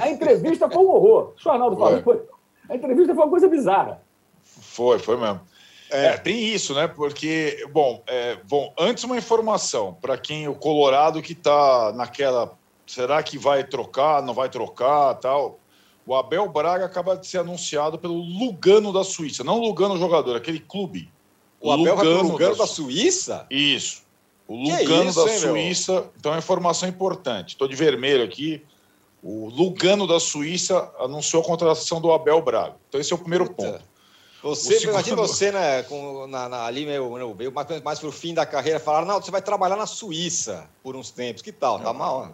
A 0.00 0.08
entrevista 0.08 0.70
foi 0.70 0.82
um 0.82 0.88
horror. 0.88 1.32
O 1.44 1.50
Arnaldo 1.50 1.76
falou. 1.76 2.02
Foi. 2.02 2.22
A 2.68 2.76
entrevista 2.76 3.14
foi 3.14 3.24
uma 3.24 3.30
coisa 3.30 3.48
bizarra. 3.48 4.00
Foi, 4.42 4.98
foi 4.98 5.16
mesmo. 5.16 5.40
É, 5.90 6.06
é 6.06 6.16
tem 6.18 6.48
isso, 6.48 6.74
né? 6.74 6.86
Porque, 6.86 7.66
bom, 7.72 8.02
é, 8.06 8.36
bom 8.48 8.72
antes 8.78 9.04
uma 9.04 9.16
informação 9.16 9.96
para 10.00 10.18
quem 10.18 10.48
o 10.48 10.54
Colorado 10.54 11.22
que 11.22 11.32
está 11.32 11.92
naquela. 11.92 12.56
Será 12.86 13.22
que 13.22 13.36
vai 13.36 13.64
trocar, 13.64 14.22
não 14.22 14.32
vai 14.32 14.48
trocar 14.48 15.14
tal? 15.16 15.58
O 16.06 16.14
Abel 16.14 16.48
Braga 16.48 16.86
acaba 16.86 17.16
de 17.16 17.26
ser 17.26 17.38
anunciado 17.38 17.98
pelo 17.98 18.14
Lugano 18.14 18.92
da 18.92 19.04
Suíça. 19.04 19.44
Não 19.44 19.58
Lugano 19.58 19.98
jogador, 19.98 20.36
aquele 20.36 20.58
clube. 20.58 21.10
O 21.60 21.70
Abel 21.70 21.94
Lugano, 21.94 22.14
vai 22.14 22.22
Lugano 22.22 22.56
da, 22.56 22.62
da 22.62 22.66
Suíça? 22.66 23.46
Isso. 23.50 24.07
O 24.48 24.56
Lugano 24.56 25.10
isso, 25.10 25.24
da 25.24 25.30
hein, 25.30 25.38
Suíça. 25.38 25.92
Meu? 25.92 26.10
Então 26.16 26.34
é 26.34 26.38
informação 26.38 26.88
importante. 26.88 27.50
Estou 27.50 27.68
de 27.68 27.76
vermelho 27.76 28.24
aqui. 28.24 28.62
O 29.22 29.48
Lugano 29.50 30.06
da 30.06 30.18
Suíça 30.18 30.90
anunciou 30.98 31.42
a 31.42 31.46
contratação 31.46 32.00
do 32.00 32.10
Abel 32.10 32.40
Braga. 32.40 32.76
Então 32.88 32.98
esse 32.98 33.12
é 33.12 33.16
o 33.16 33.18
primeiro 33.18 33.50
ponto. 33.50 33.82
Você, 34.42 34.78
segundo... 34.78 34.94
imagina 34.94 35.16
você, 35.20 35.52
né, 35.52 35.82
com, 35.82 36.26
na, 36.26 36.48
na, 36.48 36.64
ali 36.64 36.86
meio, 36.86 37.34
meio 37.34 37.52
mais, 37.52 37.82
mais 37.82 37.98
para 37.98 38.08
o 38.08 38.12
fim 38.12 38.32
da 38.32 38.46
carreira, 38.46 38.80
falar, 38.80 39.04
não, 39.04 39.20
você 39.20 39.30
vai 39.30 39.42
trabalhar 39.42 39.76
na 39.76 39.86
Suíça 39.86 40.68
por 40.82 40.96
uns 40.96 41.10
tempos. 41.10 41.42
Que 41.42 41.52
tal? 41.52 41.80
Tá 41.80 41.92
mal? 41.92 42.32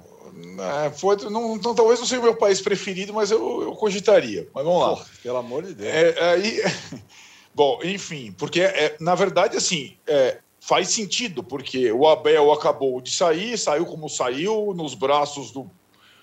É, 0.86 0.90
foi, 0.90 1.16
não, 1.30 1.56
não, 1.56 1.74
talvez 1.74 1.98
não 1.98 2.06
seja 2.06 2.20
o 2.20 2.24
meu 2.24 2.36
país 2.36 2.60
preferido, 2.60 3.12
mas 3.12 3.30
eu, 3.30 3.62
eu 3.62 3.72
cogitaria. 3.72 4.48
Mas 4.54 4.64
vamos 4.64 4.80
lá. 4.80 4.88
Porra, 4.90 5.06
pelo 5.22 5.36
amor 5.38 5.64
de 5.64 5.74
Deus. 5.74 5.92
É, 5.92 6.30
aí, 6.30 6.62
bom, 7.54 7.80
enfim, 7.82 8.32
porque 8.38 8.60
é, 8.60 8.96
na 9.00 9.14
verdade, 9.14 9.56
assim, 9.56 9.96
é, 10.06 10.38
faz 10.66 10.88
sentido, 10.88 11.44
porque 11.44 11.92
o 11.92 12.08
Abel 12.08 12.50
acabou 12.50 12.98
de 12.98 13.10
sair, 13.10 13.58
saiu 13.58 13.84
como 13.84 14.08
saiu, 14.08 14.72
nos 14.74 14.94
braços 14.94 15.50
do, 15.50 15.70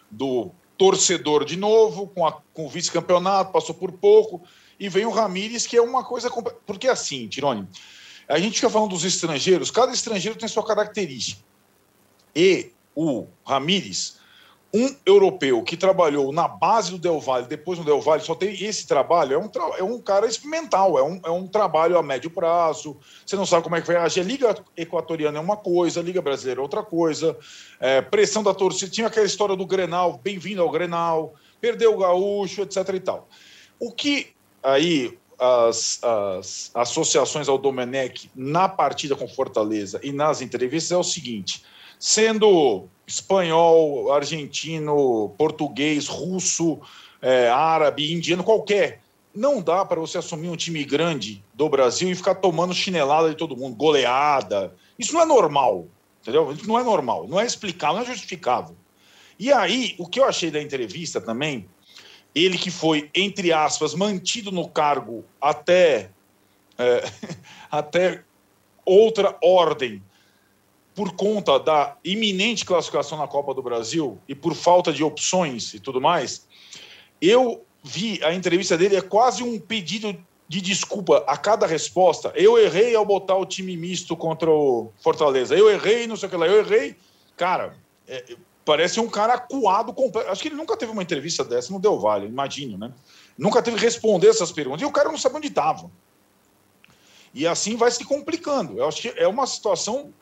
do 0.10 0.50
torcedor 0.76 1.46
de 1.46 1.56
novo, 1.56 2.08
com, 2.08 2.26
a, 2.26 2.32
com 2.52 2.66
o 2.66 2.70
vice-campeonato, 2.70 3.52
passou 3.52 3.76
por 3.76 3.92
pouco, 3.92 4.42
e 4.80 4.90
vem 4.90 5.06
o 5.06 5.12
Ramires, 5.12 5.68
que 5.68 5.78
é 5.78 5.82
uma 5.82 6.04
coisa. 6.04 6.28
Porque 6.66 6.88
assim, 6.88 7.28
Tirone, 7.28 7.70
a 8.28 8.40
gente 8.40 8.56
fica 8.56 8.68
falando 8.68 8.90
dos 8.90 9.06
estrangeiros, 9.06 9.70
cada 9.70 9.94
estrangeiro 9.94 10.36
tem 10.36 10.50
sua 10.50 10.66
característica. 10.66 11.44
E 12.36 12.72
o 12.96 13.28
Ramires, 13.46 14.18
um 14.74 14.96
europeu 15.06 15.62
que 15.64 15.76
trabalhou 15.76 16.32
na 16.32 16.48
base 16.48 16.92
do 16.92 16.98
Del 16.98 17.20
Valle, 17.20 17.48
depois 17.48 17.78
no 17.78 17.84
Del 17.84 18.00
Valle, 18.00 18.22
só 18.22 18.34
tem 18.34 18.54
esse 18.64 18.88
trabalho, 18.88 19.34
é 19.34 19.38
um, 19.38 19.50
é 19.78 19.84
um 19.84 20.00
cara 20.00 20.26
experimental, 20.26 20.98
é 20.98 21.04
um, 21.04 21.20
é 21.26 21.30
um 21.30 21.46
trabalho 21.46 21.98
a 21.98 22.04
médio 22.04 22.30
prazo, 22.30 22.98
você 23.26 23.36
não 23.36 23.46
sabe 23.46 23.64
como 23.64 23.76
é 23.76 23.82
que 23.82 23.88
vai 23.88 23.98
agir. 23.98 24.22
A 24.22 24.24
Liga 24.24 24.56
Equatoriana 24.78 25.38
é 25.38 25.42
uma 25.42 25.58
coisa, 25.58 26.00
a 26.00 26.04
Liga 26.04 26.22
Brasileira 26.22 26.62
é 26.62 26.64
outra 26.64 26.84
coisa, 26.84 27.38
é, 27.80 28.02
pressão 28.02 28.42
da 28.42 28.54
torcida, 28.54 28.92
tinha 28.92 29.08
aquela 29.08 29.26
história 29.26 29.58
do 29.58 29.66
Grenal, 29.66 30.20
bem-vindo 30.24 30.62
ao 30.62 30.70
Grenal, 30.70 31.34
perdeu 31.60 31.94
o 31.94 31.98
Gaúcho, 31.98 32.62
etc 32.62 32.78
e 32.94 33.00
tal. 33.02 33.28
O 33.78 33.92
que 33.92 34.30
aí 34.64 35.18
as, 35.38 36.00
as 36.02 36.72
associações 36.74 37.50
ao 37.50 37.58
Domenech 37.58 38.32
na 38.34 38.70
partida 38.70 39.18
com 39.18 39.28
Fortaleza 39.28 40.00
e 40.02 40.14
nas 40.14 40.40
entrevistas 40.42 40.92
é 40.92 40.98
o 40.98 41.04
seguinte 41.04 41.64
sendo 42.02 42.88
espanhol, 43.12 44.12
argentino, 44.12 45.34
português, 45.38 46.08
russo, 46.08 46.80
é, 47.22 47.50
árabe, 47.50 48.14
indiano, 48.14 48.44
qualquer. 48.44 49.02
Não 49.36 49.62
dá 49.62 49.86
para 49.86 50.00
você 50.00 50.18
assumir 50.18 50.50
um 50.50 50.56
time 50.56 50.84
grande 50.84 51.44
do 51.54 51.70
Brasil 51.70 52.10
e 52.10 52.16
ficar 52.16 52.36
tomando 52.36 52.74
chinelada 52.74 53.30
de 53.30 53.36
todo 53.36 53.56
mundo, 53.56 53.76
goleada. 53.76 54.74
Isso 54.98 55.14
não 55.14 55.22
é 55.22 55.26
normal, 55.26 55.88
entendeu? 56.22 56.52
Isso 56.52 56.68
não 56.68 56.80
é 56.80 56.84
normal, 56.84 57.28
não 57.28 57.40
é 57.40 57.46
explicável, 57.46 57.98
não 57.98 58.04
é 58.04 58.06
justificável. 58.06 58.76
E 59.38 59.52
aí, 59.52 59.96
o 59.98 60.08
que 60.08 60.20
eu 60.20 60.26
achei 60.26 60.52
da 60.52 60.62
entrevista 60.62 61.20
também, 61.20 61.68
ele 62.34 62.58
que 62.58 62.72
foi, 62.72 63.10
entre 63.14 63.52
aspas, 63.52 63.94
mantido 63.94 64.52
no 64.52 64.70
cargo 64.70 65.26
até, 65.40 66.12
é, 66.78 67.04
até 67.70 68.24
outra 68.86 69.38
ordem 69.42 70.02
por 70.94 71.14
conta 71.14 71.60
da 71.60 71.98
iminente 72.04 72.66
classificação 72.66 73.18
na 73.18 73.28
Copa 73.28 73.54
do 73.54 73.62
Brasil 73.62 74.20
e 74.28 74.36
por 74.36 74.54
falta 74.54 74.92
de 74.92 75.04
opções 75.04 75.74
e 75.74 75.80
tudo 75.80 76.02
mais, 76.02 76.46
eu 77.22 77.64
vi 77.84 78.24
a 78.24 78.34
entrevista 78.34 78.78
dele, 78.78 78.96
é 78.96 79.02
quase 79.02 79.44
um 79.44 79.60
pedido 79.60 80.18
de 80.48 80.60
desculpa 80.60 81.24
a 81.28 81.38
cada 81.38 81.66
resposta. 81.66 82.34
Eu 82.36 82.58
errei 82.58 82.94
ao 82.94 83.06
botar 83.06 83.38
o 83.38 83.46
time 83.46 83.78
misto 83.78 84.18
contra 84.18 84.52
o 84.52 84.92
Fortaleza. 85.02 85.56
Eu 85.56 85.70
errei, 85.70 86.06
não 86.08 86.18
sei 86.18 86.28
o 86.28 86.30
que 86.30 86.36
lá. 86.36 86.46
Eu 86.46 86.60
errei. 86.60 86.98
Cara, 87.38 87.78
é, 88.06 88.36
parece 88.66 89.00
um 89.00 89.08
cara 89.08 89.36
acuado. 89.36 89.96
Acho 90.28 90.42
que 90.42 90.50
ele 90.50 90.56
nunca 90.56 90.76
teve 90.76 90.92
uma 90.92 91.02
entrevista 91.02 91.46
dessa 91.46 91.72
no 91.72 91.80
Del 91.80 91.98
Valle, 91.98 92.28
imagino, 92.28 92.78
né? 92.78 92.92
Nunca 93.38 93.62
teve 93.62 93.78
que 93.78 93.84
responder 93.84 94.28
essas 94.28 94.52
perguntas. 94.52 94.82
E 94.82 94.86
o 94.86 94.92
cara 94.92 95.10
não 95.10 95.18
sabe 95.18 95.38
onde 95.38 95.48
estava. 95.48 95.90
E 97.34 97.48
assim 97.48 97.78
vai 97.78 97.90
se 97.90 98.04
complicando. 98.04 98.78
Eu 98.78 98.88
acho 98.90 99.02
que 99.02 99.14
é 99.16 99.30
uma 99.30 99.48
situação 99.48 100.14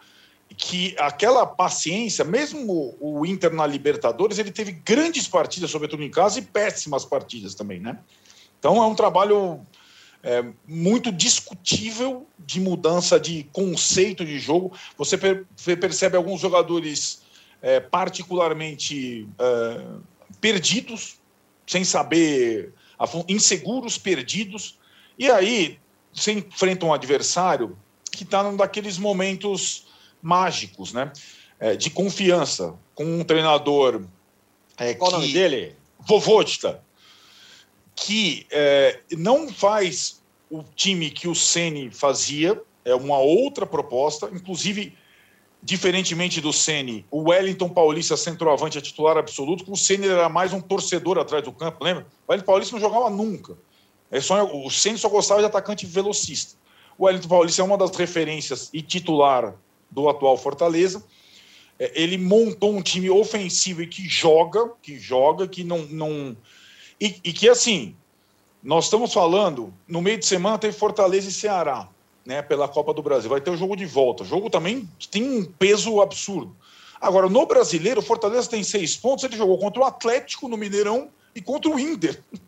que 0.58 0.96
aquela 0.98 1.46
paciência, 1.46 2.26
mesmo 2.26 2.98
o 3.00 3.26
Inter 3.26 3.54
na 3.54 3.66
Libertadores, 3.66 4.40
ele 4.40 4.52
teve 4.52 4.72
grandes 4.72 5.28
partidas, 5.28 5.70
sobretudo 5.70 6.04
em 6.04 6.10
casa, 6.10 6.40
e 6.40 6.42
péssimas 6.42 7.06
partidas 7.06 7.56
também, 7.56 7.80
né? 7.80 8.00
Então 8.60 8.82
é 8.82 8.86
um 8.86 8.96
trabalho 8.96 9.62
é, 10.22 10.44
muito 10.68 11.12
discutível 11.12 12.28
de 12.38 12.60
mudança 12.60 13.20
de 13.20 13.44
conceito 13.54 14.26
de 14.26 14.38
jogo. 14.38 14.74
Você 14.98 15.18
per 15.18 15.46
percebe 15.80 16.18
alguns 16.18 16.42
jogadores 16.42 17.22
é, 17.62 17.80
particularmente 17.80 19.28
é, 19.38 19.86
perdidos, 20.42 21.20
sem 21.66 21.84
saber, 21.84 22.74
inseguros, 23.28 23.98
perdidos, 23.98 24.78
e 25.18 25.30
aí 25.30 25.80
você 26.12 26.34
enfrenta 26.34 26.86
um 26.86 26.94
adversário 26.94 27.78
que 28.12 28.24
está 28.24 28.42
num 28.42 28.58
daqueles 28.58 28.98
momentos 28.98 29.88
mágicos, 30.22 30.94
né? 30.94 31.12
É, 31.60 31.76
de 31.76 31.90
confiança 31.90 32.74
com 32.96 33.04
um 33.04 33.24
treinador. 33.24 34.04
É, 34.78 34.94
Qual 34.94 35.12
que, 35.12 35.18
o 35.18 35.20
nome 35.20 35.34
dele? 35.34 35.76
Vovodita, 36.00 36.82
que 37.96 38.46
é, 38.50 39.00
não 39.12 39.52
faz 39.52 40.22
o 40.50 40.64
time 40.64 41.10
que 41.10 41.28
o 41.28 41.36
Ceni 41.36 41.92
fazia, 41.92 42.60
é 42.86 42.96
uma 42.96 43.20
outra 43.20 43.66
proposta, 43.66 44.30
inclusive 44.34 44.98
diferentemente 45.62 46.40
do 46.40 46.54
Ceni, 46.54 47.06
o 47.12 47.30
Wellington 47.30 47.70
Paulista 47.70 48.16
centroavante 48.16 48.78
é 48.78 48.82
titular 48.82 49.18
absoluto, 49.18 49.66
com 49.66 49.74
o 49.74 49.78
Ceni 49.78 50.08
era 50.08 50.30
mais 50.30 50.54
um 50.54 50.62
torcedor 50.62 51.20
atrás 51.20 51.44
do 51.44 51.52
campo, 51.52 51.84
lembra? 51.84 52.08
O 52.26 52.32
Wellington 52.32 52.46
Paulista 52.46 52.76
não 52.76 52.82
jogava 52.82 53.10
nunca. 53.10 53.58
É 54.10 54.22
só, 54.22 54.46
o 54.46 54.72
Ceni 54.72 54.98
só 54.98 55.10
gostava 55.10 55.42
de 55.42 55.48
atacante 55.48 55.86
velocista. 55.86 56.58
O 56.98 57.06
Wellington 57.06 57.28
Paulista 57.28 57.62
é 57.62 57.66
uma 57.66 57.78
das 57.78 57.96
referências 57.96 58.70
e 58.74 58.82
titular 58.82 59.54
do 59.90 60.10
atual 60.10 60.38
Fortaleza. 60.38 61.04
É, 61.78 61.92
ele 62.02 62.18
montou 62.18 62.76
um 62.76 62.82
time 62.82 63.10
ofensivo 63.10 63.82
e 63.82 63.88
que 63.88 64.08
joga, 64.08 64.72
que 64.82 65.00
joga, 65.00 65.48
que 65.48 65.64
não. 65.64 65.80
não 65.86 66.38
e, 67.00 67.16
e 67.24 67.34
que 67.34 67.48
assim, 67.48 67.96
nós 68.62 68.86
estamos 68.86 69.14
falando, 69.14 69.74
no 69.88 70.02
meio 70.02 70.18
de 70.18 70.26
semana 70.26 70.58
tem 70.58 70.72
Fortaleza 70.72 71.30
e 71.30 71.34
Ceará 71.34 71.88
né, 72.30 72.44
pela 72.44 72.68
Copa 72.68 72.94
do 72.94 73.02
Brasil. 73.02 73.30
Vai 73.30 73.42
ter 73.42 73.50
o 73.50 73.58
jogo 73.58 73.76
de 73.76 73.88
volta. 73.88 74.24
O 74.24 74.26
jogo 74.26 74.50
também 74.50 74.88
tem 75.10 75.24
um 75.24 75.44
peso 75.44 76.00
absurdo. 76.00 76.56
Agora, 77.02 77.28
no 77.28 77.46
brasileiro, 77.46 78.02
o 78.02 78.04
Fortaleza 78.04 78.48
tem 78.48 78.64
seis 78.64 78.96
pontos. 78.96 79.24
Ele 79.24 79.36
jogou 79.36 79.58
contra 79.58 79.82
o 79.82 79.86
Atlético 79.86 80.48
no 80.48 80.56
Mineirão 80.56 81.10
e 81.34 81.42
contra 81.42 81.72
o 81.72 81.80
Inter. 81.80 82.22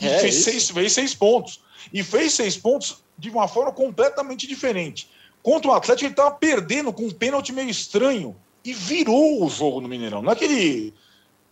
E 0.00 0.06
é 0.08 0.18
fez, 0.18 0.36
seis, 0.36 0.70
fez 0.70 0.92
seis 0.92 1.14
pontos. 1.14 1.60
E 1.92 2.02
fez 2.02 2.32
seis 2.32 2.56
pontos 2.56 3.04
de 3.16 3.30
uma 3.30 3.46
forma 3.46 3.70
completamente 3.70 4.46
diferente. 4.46 5.08
Contra 5.46 5.70
o 5.70 5.74
Atlético, 5.74 6.06
ele 6.06 6.12
estava 6.12 6.32
perdendo 6.32 6.92
com 6.92 7.04
um 7.04 7.10
pênalti 7.12 7.52
meio 7.52 7.70
estranho 7.70 8.34
e 8.64 8.74
virou 8.74 9.44
o 9.44 9.48
jogo 9.48 9.80
no 9.80 9.86
Mineirão. 9.86 10.20
Não 10.20 10.30
é 10.30 10.32
aquele. 10.32 10.92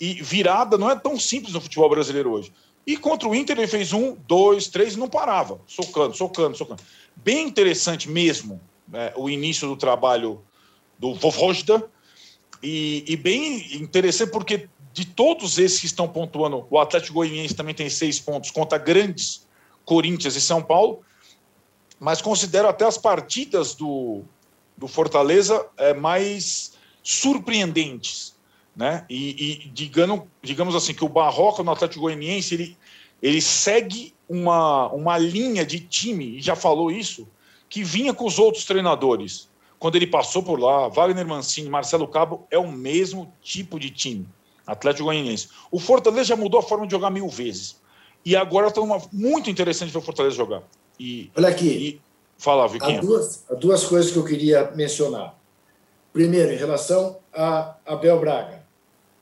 E 0.00 0.14
virada 0.14 0.76
não 0.76 0.90
é 0.90 0.96
tão 0.96 1.16
simples 1.16 1.54
no 1.54 1.60
futebol 1.60 1.88
brasileiro 1.88 2.32
hoje. 2.32 2.52
E 2.84 2.96
contra 2.96 3.28
o 3.28 3.32
Inter, 3.32 3.56
ele 3.56 3.68
fez 3.68 3.92
um, 3.92 4.16
dois, 4.26 4.66
três 4.66 4.94
e 4.94 4.98
não 4.98 5.08
parava. 5.08 5.60
Socando, 5.64 6.12
socando, 6.16 6.56
socando 6.56 6.82
bem 7.14 7.46
interessante 7.46 8.10
mesmo 8.10 8.60
né, 8.88 9.12
o 9.14 9.30
início 9.30 9.68
do 9.68 9.76
trabalho 9.76 10.42
do 10.98 11.14
Vovojda 11.14 11.88
e, 12.60 13.04
e, 13.06 13.16
bem 13.16 13.76
interessante 13.76 14.32
porque 14.32 14.68
de 14.92 15.04
todos 15.04 15.56
esses 15.56 15.78
que 15.78 15.86
estão 15.86 16.08
pontuando, 16.08 16.66
o 16.68 16.80
Atlético 16.80 17.14
Goianiense 17.14 17.54
também 17.54 17.76
tem 17.76 17.88
seis 17.88 18.18
pontos 18.18 18.50
contra 18.50 18.76
grandes 18.76 19.46
Corinthians 19.84 20.34
e 20.34 20.40
São 20.40 20.60
Paulo, 20.60 21.04
mas 22.04 22.20
considero 22.20 22.68
até 22.68 22.84
as 22.84 22.98
partidas 22.98 23.74
do, 23.74 24.24
do 24.76 24.86
Fortaleza 24.86 25.66
é, 25.78 25.94
mais 25.94 26.74
surpreendentes, 27.02 28.36
né? 28.76 29.06
E, 29.08 29.62
e 29.64 29.68
digamos, 29.70 30.24
digamos 30.42 30.74
assim 30.74 30.92
que 30.92 31.02
o 31.02 31.08
Barroca 31.08 31.62
no 31.62 31.70
Atlético 31.70 32.02
Goianiense 32.02 32.52
ele, 32.52 32.76
ele 33.22 33.40
segue 33.40 34.12
uma, 34.28 34.92
uma 34.92 35.16
linha 35.16 35.64
de 35.64 35.80
time, 35.80 36.36
e 36.36 36.42
já 36.42 36.54
falou 36.54 36.90
isso, 36.90 37.26
que 37.70 37.82
vinha 37.82 38.12
com 38.12 38.26
os 38.26 38.38
outros 38.38 38.66
treinadores. 38.66 39.48
Quando 39.78 39.96
ele 39.96 40.06
passou 40.06 40.42
por 40.42 40.60
lá, 40.60 40.88
Wagner 40.88 41.26
Mancini, 41.26 41.70
Marcelo 41.70 42.06
Cabo, 42.06 42.46
é 42.50 42.58
o 42.58 42.70
mesmo 42.70 43.32
tipo 43.40 43.80
de 43.80 43.88
time, 43.88 44.28
Atlético 44.66 45.04
Goianiense. 45.04 45.48
O 45.70 45.80
Fortaleza 45.80 46.24
já 46.24 46.36
mudou 46.36 46.60
a 46.60 46.62
forma 46.62 46.86
de 46.86 46.90
jogar 46.90 47.08
mil 47.08 47.30
vezes. 47.30 47.80
E 48.26 48.36
agora 48.36 48.68
está 48.68 48.82
uma, 48.82 49.00
muito 49.10 49.48
interessante 49.48 49.90
ver 49.90 49.98
o 49.98 50.02
Fortaleza 50.02 50.36
jogar. 50.36 50.62
E, 50.98 51.30
Olha 51.36 51.48
aqui. 51.48 51.68
E, 51.68 52.00
fala, 52.38 52.68
Viquinha. 52.68 52.98
Há 52.98 53.02
duas, 53.02 53.44
há 53.50 53.54
duas 53.54 53.84
coisas 53.84 54.10
que 54.10 54.18
eu 54.18 54.24
queria 54.24 54.70
mencionar. 54.74 55.34
Primeiro, 56.12 56.52
em 56.52 56.56
relação 56.56 57.18
a 57.32 57.74
Abel 57.84 58.20
Braga. 58.20 58.64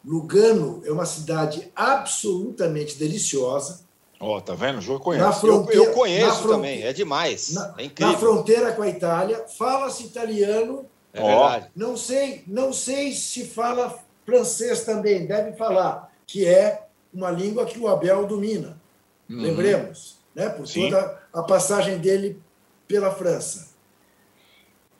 Lugano 0.05 0.83
é 0.85 0.91
uma 0.91 1.07
cidade 1.07 1.71
absolutamente 1.77 2.97
deliciosa 2.99 3.83
Ó, 4.23 4.37
oh, 4.37 4.41
tá 4.41 4.55
vendo? 4.55 4.79
O 4.79 4.81
jogo 4.81 5.01
conhece. 5.01 5.25
Na 5.27 5.33
fronteira, 5.33 5.83
eu, 5.83 5.85
eu 5.87 5.93
conheço 5.93 6.47
também, 6.47 6.85
é 6.85 6.93
demais. 6.93 7.55
Na, 7.55 7.75
é 7.77 7.85
incrível. 7.87 8.13
Na 8.13 8.19
fronteira 8.19 8.73
com 8.73 8.83
a 8.83 8.89
Itália, 8.89 9.45
fala-se 9.59 10.05
italiano. 10.05 10.87
É 11.13 11.21
verdade. 11.21 11.67
Não 11.75 11.97
sei, 11.97 12.45
não 12.47 12.73
sei 12.73 13.13
se 13.13 13.45
fala 13.45 13.99
francês 14.25 14.85
também, 14.85 15.27
deve 15.27 15.57
falar, 15.57 16.09
que 16.25 16.47
é 16.47 16.85
uma 17.13 17.33
língua 17.33 17.67
que 17.67 17.81
o 17.81 17.89
Abel 17.89 18.25
domina. 18.25 18.81
Uhum. 19.29 19.43
Lembremos, 19.43 20.19
né? 20.37 20.49
Por 20.51 20.69
Sim. 20.69 20.89
toda 20.89 21.21
a 21.33 21.43
passagem 21.43 21.99
dele 21.99 22.41
pela 22.87 23.15
França. 23.15 23.71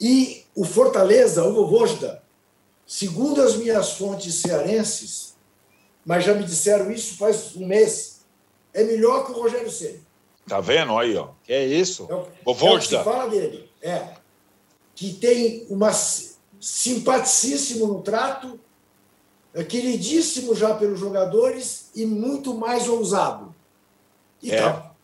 E 0.01 0.45
o 0.55 0.65
Fortaleza, 0.65 1.45
o 1.45 1.53
Vovojda, 1.53 2.23
segundo 2.87 3.41
as 3.41 3.57
minhas 3.57 3.93
fontes 3.93 4.35
cearenses, 4.35 5.37
mas 6.05 6.25
já 6.25 6.35
me 6.35 6.45
disseram 6.45 6.91
isso 6.91 7.17
faz 7.17 7.55
um 7.55 7.67
mês, 7.67 8.25
é 8.75 8.83
melhor 8.83 9.25
que 9.25 9.33
o 9.33 9.41
Rogério 9.41 9.71
Ceni. 9.71 10.03
Tá 10.47 10.61
vendo 10.61 10.99
aí, 10.99 11.17
ó? 11.17 11.29
Que 11.45 11.53
é 11.53 11.65
isso? 11.65 12.07
É 12.11 12.15
o, 12.15 12.27
é 12.47 12.75
o 12.75 12.79
que 12.79 12.87
se 12.87 13.05
fala 13.05 13.29
dele. 13.29 13.71
É. 13.81 14.17
Que 14.95 15.13
tem 15.13 15.67
uma 15.71 15.93
simpaticíssimo 16.61 17.87
no 17.87 18.03
trato, 18.03 18.59
é 19.55 19.63
queridíssimo 19.63 20.55
já 20.55 20.75
pelos 20.75 20.99
jogadores 20.99 21.91
e 21.95 22.07
muito 22.07 22.55
mais 22.55 22.89
ousado. 22.89 23.55
E 24.43 24.51
é. 24.51 24.61
Tal, 24.61 24.97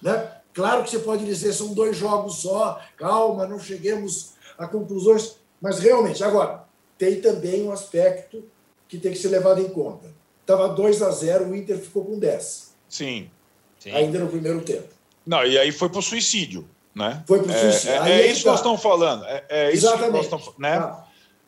né? 0.00 0.35
Claro 0.56 0.82
que 0.82 0.90
você 0.90 1.00
pode 1.00 1.22
dizer 1.26 1.52
são 1.52 1.74
dois 1.74 1.98
jogos 1.98 2.36
só, 2.36 2.80
calma, 2.96 3.46
não 3.46 3.60
cheguemos 3.60 4.30
a 4.56 4.66
conclusões, 4.66 5.36
mas 5.60 5.78
realmente, 5.78 6.24
agora, 6.24 6.64
tem 6.96 7.20
também 7.20 7.62
um 7.62 7.70
aspecto 7.70 8.42
que 8.88 8.96
tem 8.96 9.12
que 9.12 9.18
ser 9.18 9.28
levado 9.28 9.60
em 9.60 9.68
conta. 9.68 10.10
Estava 10.40 10.68
2 10.70 11.02
a 11.02 11.10
0 11.10 11.50
o 11.50 11.54
Inter 11.54 11.76
ficou 11.76 12.06
com 12.06 12.18
10. 12.18 12.74
Sim. 12.88 13.30
Sim. 13.78 13.90
Ainda 13.90 14.18
no 14.18 14.28
primeiro 14.28 14.62
tempo. 14.62 14.88
Não, 15.26 15.44
e 15.44 15.58
aí 15.58 15.70
foi 15.70 15.90
para 15.90 15.98
o 15.98 16.02
suicídio, 16.02 16.66
né? 16.94 17.22
Foi 17.26 17.42
para 17.42 17.54
o 17.54 17.60
suicídio. 17.60 17.90
É, 17.90 18.12
é, 18.12 18.20
é 18.22 18.26
isso 18.30 18.40
que 18.40 18.46
nós 18.46 18.60
estamos 18.60 18.80
falando. 18.80 19.26
É, 19.26 19.44
é 19.50 19.72
isso 19.74 19.86
Exatamente. 19.86 20.06
que 20.06 20.16
nós 20.16 20.24
estamos 20.24 20.58
né? 20.58 20.78
Ah. 20.78 21.04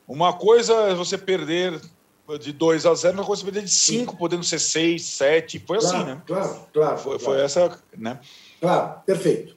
Uma 0.06 0.34
coisa 0.34 0.74
é 0.90 0.94
você 0.94 1.16
perder 1.16 1.80
de 2.38 2.52
2 2.52 2.84
a 2.84 2.94
0, 2.94 3.14
uma 3.14 3.24
coisa 3.24 3.42
é 3.42 3.44
perder 3.46 3.62
de 3.62 3.70
5, 3.70 4.18
podendo 4.18 4.44
ser 4.44 4.59
6, 4.59 5.02
7. 5.02 5.64
Foi 5.66 5.78
claro, 5.78 5.96
assim, 5.96 6.04
né? 6.04 6.22
Claro, 6.26 6.61
claro. 6.74 6.98
Foi, 6.98 7.18
claro. 7.18 7.24
foi 7.24 7.40
essa, 7.40 7.82
né? 7.96 8.20
Claro, 8.61 9.00
perfeito. 9.06 9.56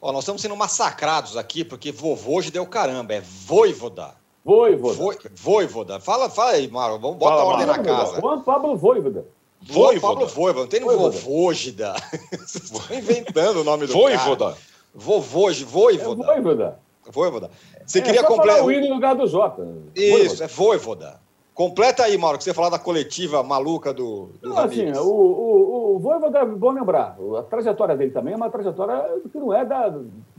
Ó, 0.00 0.12
nós 0.12 0.22
estamos 0.22 0.40
sendo 0.40 0.56
massacrados 0.56 1.36
aqui 1.36 1.64
porque 1.64 1.90
vovô 1.90 2.40
já 2.40 2.50
deu 2.50 2.66
caramba, 2.66 3.14
é 3.14 3.20
voivoda. 3.20 4.14
Voivoda. 4.44 5.30
Voivoda. 5.34 6.00
Fala, 6.00 6.30
fala 6.30 6.52
aí, 6.52 6.68
Mário. 6.70 6.98
Vamos 6.98 7.18
botar 7.18 7.44
ordem 7.44 7.66
na 7.66 7.78
casa. 7.80 8.18
Juan 8.20 8.40
Pablo 8.40 8.76
Voivoda. 8.76 9.26
Voivoda. 9.60 10.00
Pablo 10.00 10.26
Voivoda, 10.26 10.60
não 10.60 10.68
tem 10.68 10.80
Vovôgida. 10.80 11.94
Vocês 12.30 12.70
estão 12.70 12.96
inventando 12.96 13.60
o 13.60 13.64
nome 13.64 13.86
do 13.86 13.92
Voivoda. 13.92 14.46
cara. 14.46 14.56
Vovoge, 14.94 15.64
Voivoda. 15.64 16.22
É 16.22 16.26
Voivoda. 16.26 16.78
Voivoda. 17.10 17.50
Você 17.84 17.98
é, 17.98 18.02
queria 18.02 18.24
completar. 18.24 18.64
o 18.64 18.70
no 18.70 18.94
lugar 18.94 19.14
do 19.14 19.26
Jota. 19.26 19.66
Isso, 19.94 20.42
é 20.42 20.46
Voivoda. 20.46 21.20
Completa 21.58 22.04
aí, 22.04 22.16
Mauro, 22.16 22.38
que 22.38 22.44
você 22.44 22.54
falar 22.54 22.70
da 22.70 22.78
coletiva 22.78 23.42
maluca 23.42 23.92
do, 23.92 24.28
do 24.40 24.50
não, 24.50 24.58
assim, 24.58 24.92
o, 24.92 25.10
o, 25.10 25.96
o 25.96 25.98
Voivoda, 25.98 26.38
é 26.38 26.46
bom 26.46 26.70
lembrar, 26.70 27.16
a 27.36 27.42
trajetória 27.42 27.96
dele 27.96 28.12
também 28.12 28.32
é 28.32 28.36
uma 28.36 28.48
trajetória 28.48 29.20
que 29.28 29.36
não 29.40 29.52
é 29.52 29.64
da. 29.64 29.92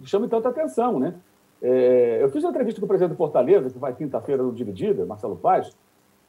chama 0.06 0.30
tanta 0.30 0.48
atenção, 0.48 0.98
né? 0.98 1.16
É, 1.62 2.20
eu 2.22 2.30
fiz 2.30 2.42
uma 2.42 2.52
entrevista 2.52 2.80
com 2.80 2.86
o 2.86 2.88
presidente 2.88 3.12
do 3.12 3.18
Fortaleza, 3.18 3.70
que 3.70 3.78
vai 3.78 3.94
quinta-feira 3.94 4.42
no 4.42 4.54
Dividida, 4.54 5.06
Marcelo 5.06 5.36
Paz, 5.36 5.76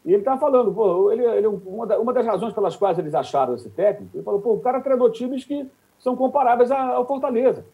e 0.04 0.08
ele 0.08 0.22
estava 0.22 0.40
falando, 0.40 0.72
pô, 0.72 1.12
ele, 1.12 1.24
ele 1.24 1.46
uma, 1.46 2.12
das 2.12 2.26
razões 2.26 2.52
pelas 2.52 2.74
quais 2.74 2.98
eles 2.98 3.14
acharam 3.14 3.54
esse 3.54 3.70
técnico, 3.70 4.16
ele 4.16 4.24
falou, 4.24 4.40
pô, 4.40 4.54
o 4.54 4.60
cara 4.60 4.80
treinou 4.80 5.08
times 5.08 5.44
que 5.44 5.70
são 6.00 6.16
comparáveis 6.16 6.68
ao 6.72 7.06
Fortaleza. 7.06 7.64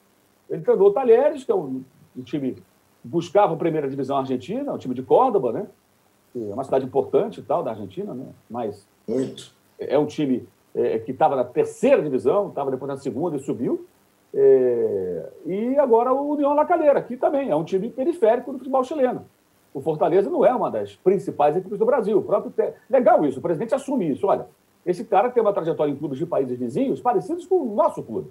Ele 0.51 0.61
treinou 0.61 0.89
o 0.89 0.93
Talheres, 0.93 1.45
que 1.45 1.51
é 1.51 1.55
um, 1.55 1.83
um 2.15 2.23
time 2.23 2.53
que 2.53 2.63
buscava 3.03 3.55
a 3.55 3.57
primeira 3.57 3.89
divisão 3.89 4.19
argentina, 4.19 4.71
um 4.71 4.77
time 4.77 4.95
de 4.95 5.03
Córdoba, 5.03 5.51
né? 5.51 5.67
É 6.37 6.55
uma 6.55 6.65
cidade 6.65 6.85
importante 6.85 7.41
e 7.41 7.43
tal 7.43 7.63
da 7.63 7.71
Argentina, 7.71 8.13
né? 8.13 8.27
Mas 8.49 8.87
Muito. 9.09 9.53
é 9.79 9.99
um 9.99 10.07
time 10.07 10.47
é, 10.75 10.99
que 10.99 11.13
estava 11.13 11.35
na 11.35 11.45
terceira 11.45 12.03
divisão, 12.03 12.49
estava 12.49 12.71
depois 12.71 12.89
na 12.89 12.97
segunda 12.99 13.37
e 13.37 13.41
subiu. 13.41 13.87
É, 14.35 15.31
e 15.47 15.79
agora 15.79 16.13
o 16.13 16.33
União 16.33 16.53
La 16.53 16.67
Calera, 16.67 17.01
que 17.01 17.17
também 17.17 17.51
é 17.51 17.57
um 17.57 17.65
time 17.65 17.89
periférico 17.89 18.53
do 18.53 18.59
futebol 18.59 18.85
chileno 18.85 19.25
o 19.77 19.81
Fortaleza 19.83 20.31
não 20.31 20.43
é 20.43 20.55
uma 20.55 20.71
das 20.71 20.97
principais 20.97 21.55
equipes 21.55 21.79
do 21.79 21.85
Brasil. 21.85 22.17
O 22.17 22.23
próprio 22.23 22.51
te... 22.51 22.73
Legal 22.89 23.27
isso, 23.27 23.41
o 23.41 23.43
presidente 23.43 23.75
assume 23.75 24.11
isso. 24.11 24.27
Olha, 24.27 24.47
esse 24.87 25.05
cara 25.05 25.29
tem 25.29 25.43
uma 25.43 25.53
trajetória 25.53 25.93
em 25.93 25.97
clubes 25.97 26.17
de 26.17 26.25
países 26.25 26.59
vizinhos 26.59 26.99
parecidos 26.99 27.47
com 27.47 27.57
o 27.57 27.75
nosso 27.75 28.03
clube. 28.03 28.31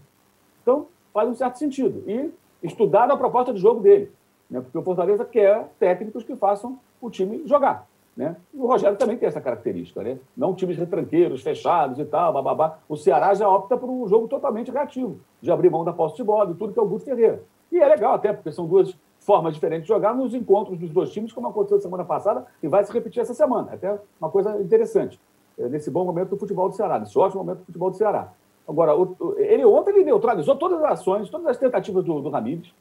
Então, 0.63 0.87
faz 1.13 1.29
um 1.29 1.35
certo 1.35 1.59
sentido. 1.59 2.03
E 2.09 2.31
estudar 2.63 3.11
a 3.11 3.15
proposta 3.15 3.53
de 3.53 3.59
jogo 3.59 3.79
dele. 3.79 4.11
Né? 4.49 4.59
Porque 4.59 4.75
o 4.75 4.81
Fortaleza 4.81 5.23
quer 5.23 5.69
técnicos 5.77 6.23
que 6.23 6.35
façam 6.35 6.79
o 6.99 7.11
time 7.11 7.43
jogar. 7.45 7.87
Né? 8.15 8.35
E 8.53 8.57
o 8.57 8.65
Rogério 8.65 8.97
também 8.97 9.17
tem 9.17 9.27
essa 9.27 9.41
característica, 9.41 10.01
né? 10.01 10.17
Não 10.37 10.55
times 10.55 10.77
retranqueiros, 10.77 11.41
fechados 11.41 11.99
e 11.99 12.05
tal, 12.05 12.31
bababá. 12.31 12.79
O 12.87 12.95
Ceará 12.95 13.33
já 13.33 13.49
opta 13.49 13.75
por 13.75 13.89
um 13.89 14.07
jogo 14.07 14.27
totalmente 14.27 14.71
reativo, 14.71 15.19
de 15.41 15.51
abrir 15.51 15.69
mão 15.69 15.83
da 15.83 15.91
posse 15.91 16.15
de 16.15 16.23
bola 16.23 16.51
e 16.51 16.55
tudo 16.55 16.71
que 16.71 16.79
é 16.79 16.81
o 16.81 16.87
Guto 16.87 17.03
Ferreira. 17.03 17.43
E 17.71 17.77
é 17.77 17.87
legal 17.87 18.13
até, 18.13 18.31
porque 18.31 18.53
são 18.53 18.65
duas 18.65 18.97
formas 19.19 19.53
diferentes 19.53 19.83
de 19.83 19.89
jogar 19.89 20.15
nos 20.15 20.33
encontros 20.33 20.79
dos 20.79 20.91
dois 20.91 21.11
times, 21.11 21.33
como 21.33 21.47
aconteceu 21.47 21.79
semana 21.79 22.05
passada 22.05 22.45
e 22.63 22.67
vai 22.67 22.85
se 22.85 22.93
repetir 22.93 23.21
essa 23.21 23.33
semana. 23.33 23.73
Até 23.73 23.99
uma 24.21 24.29
coisa 24.29 24.61
interessante, 24.61 25.19
é, 25.57 25.67
nesse 25.67 25.91
bom 25.91 26.05
momento 26.05 26.29
do 26.29 26.37
futebol 26.37 26.69
do 26.69 26.75
Ceará, 26.75 26.97
nesse 26.99 27.17
ótimo 27.17 27.43
momento 27.43 27.59
do 27.59 27.65
futebol 27.65 27.89
do 27.89 27.97
Ceará. 27.97 28.31
Agora, 28.67 28.93
ele 29.37 29.65
ontem 29.65 29.91
ele 29.91 30.05
neutralizou 30.05 30.55
todas 30.55 30.81
as 30.81 30.93
ações, 30.93 31.29
todas 31.29 31.47
as 31.47 31.57
tentativas 31.57 32.03
do, 32.03 32.21
do 32.21 32.29
Ramírez, 32.29 32.73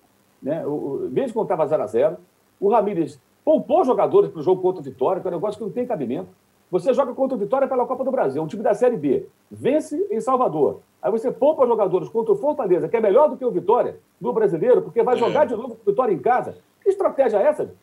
né? 0.43 0.63
Mesmo 1.11 1.35
quando 1.35 1.47
estava 1.47 1.67
0 1.67 1.83
a 1.83 1.87
0 1.87 2.17
O 2.61 2.71
Ramírez 2.71 3.21
poupou 3.45 3.85
jogadores 3.85 4.31
para 4.31 4.41
o 4.41 4.43
jogo 4.43 4.63
contra 4.63 4.81
o 4.81 4.85
Vitória, 4.85 5.21
que 5.21 5.29
é 5.29 5.31
um 5.31 5.35
negócio 5.35 5.59
que 5.59 5.65
não 5.65 5.71
tem 5.71 5.87
cabimento. 5.87 6.29
Você 6.71 6.93
joga 6.95 7.13
contra 7.15 7.37
o 7.37 7.39
Vitória 7.39 7.69
pela 7.69 7.87
Copa 7.87 8.03
do 8.03 8.11
Brasil, 8.11 8.43
um 8.43 8.47
time 8.47 8.63
da 8.63 8.75
Série 8.75 8.97
B. 8.97 9.27
Vence 9.51 10.09
em 10.11 10.21
Salvador. 10.21 10.81
Aí 11.01 11.11
você 11.11 11.31
poupa 11.31 11.67
jogadores 11.67 12.09
contra 12.09 12.33
o 12.33 12.37
Fortaleza, 12.37 12.89
que 12.89 12.97
é 12.97 13.01
melhor 13.01 13.29
do 13.29 13.37
que 13.37 13.45
o 13.45 13.51
Vitória, 13.51 14.01
do 14.21 14.33
brasileiro, 14.33 14.83
porque 14.83 15.03
vai 15.03 15.15
é. 15.15 15.19
jogar 15.19 15.45
de 15.45 15.55
novo 15.55 15.77
com 15.77 15.83
o 15.83 15.93
Vitória 15.93 16.13
em 16.13 16.19
casa. 16.19 16.57
Que 16.83 16.89
estratégia 16.89 17.39
é 17.39 17.43
essa? 17.43 17.75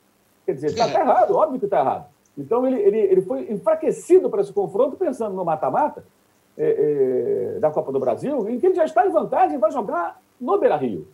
Quer 0.46 0.54
dizer, 0.54 0.68
está 0.68 0.88
é. 0.88 0.92
tá 0.92 1.00
errado, 1.00 1.36
óbvio 1.36 1.60
que 1.60 1.66
está 1.66 1.80
errado. 1.80 2.06
Então 2.38 2.66
ele, 2.66 2.82
ele, 2.82 2.98
ele 2.98 3.22
foi 3.22 3.52
enfraquecido 3.52 4.30
para 4.30 4.42
esse 4.42 4.52
confronto, 4.52 4.98
pensando 4.98 5.36
no 5.36 5.46
mata-mata 5.46 6.04
é, 6.58 7.56
é, 7.56 7.60
da 7.60 7.70
Copa 7.70 7.92
do 7.92 8.00
Brasil, 8.00 8.50
em 8.50 8.60
que 8.60 8.66
ele 8.66 8.76
já 8.76 8.86
está 8.86 9.06
em 9.06 9.12
vantagem 9.12 9.56
e 9.56 9.60
vai 9.60 9.72
jogar 9.72 10.20
no 10.40 10.58
Beira 10.58 10.76
Rio. 10.76 11.08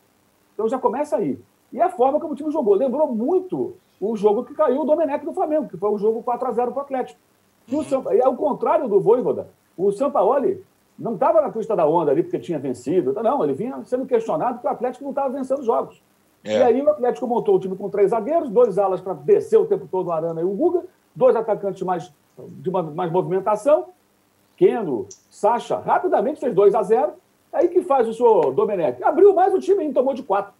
Então 0.54 0.68
já 0.68 0.80
começa 0.80 1.18
aí. 1.18 1.38
E 1.72 1.82
a 1.82 1.90
forma 1.90 2.20
como 2.20 2.34
o 2.34 2.36
time 2.36 2.50
jogou. 2.50 2.74
Lembrou 2.74 3.08
muito 3.08 3.76
o 4.00 4.16
jogo 4.16 4.44
que 4.44 4.54
caiu 4.54 4.82
o 4.82 4.86
Domenech 4.86 5.26
do 5.26 5.34
Flamengo, 5.34 5.68
que 5.68 5.78
foi 5.78 5.90
um 5.90 5.98
jogo 5.98 6.24
4x0 6.24 6.56
para 6.56 6.78
o 6.78 6.80
Atlético. 6.80 7.20
E, 7.68 7.76
o 7.76 8.14
e 8.14 8.22
ao 8.22 8.36
contrário 8.36 8.88
do 8.88 9.00
Voivoda, 9.00 9.50
o 9.76 9.92
Sampaoli 9.92 10.64
não 10.98 11.14
estava 11.14 11.42
na 11.42 11.52
crista 11.52 11.76
da 11.76 11.86
onda 11.86 12.12
ali 12.12 12.24
porque 12.24 12.40
tinha 12.40 12.58
vencido. 12.58 13.14
Não, 13.14 13.44
ele 13.44 13.54
vinha 13.54 13.84
sendo 13.86 14.06
questionado 14.06 14.56
porque 14.56 14.68
o 14.68 14.72
Atlético 14.72 15.04
não 15.04 15.12
estava 15.12 15.30
vencendo 15.30 15.64
jogos. 15.64 16.02
É. 16.44 16.60
E 16.60 16.64
aí 16.64 16.82
o 16.82 16.90
Atlético 16.90 17.28
montou 17.28 17.56
o 17.56 17.60
time 17.60 17.76
com 17.76 17.90
três 17.90 18.12
zagueiros, 18.12 18.50
dois 18.50 18.78
alas 18.78 19.02
para 19.02 19.14
descer 19.14 19.58
o 19.58 19.66
tempo 19.66 19.88
todo 19.90 20.08
o 20.08 20.12
Arana 20.12 20.42
e 20.42 20.44
o 20.44 20.52
Guga, 20.52 20.84
dois 21.16 21.36
atacantes 21.36 21.82
mais, 21.84 22.14
de 22.38 22.70
uma, 22.70 22.84
mais 22.84 23.12
movimentação, 23.12 23.88
Keno, 24.56 25.08
Sacha, 25.30 25.78
rapidamente 25.78 26.40
fez 26.40 26.54
2 26.54 26.74
a 26.74 26.82
0 26.82 27.14
Aí 27.54 27.70
que 27.70 27.82
faz 27.82 28.08
o 28.08 28.14
senhor 28.14 28.54
Domenech? 28.54 29.02
Abriu 29.04 29.34
mais 29.34 29.54
o 29.54 29.60
time 29.60 29.88
e 29.88 29.94
tomou 29.94 30.14
de 30.14 30.22
quatro. 30.22 30.54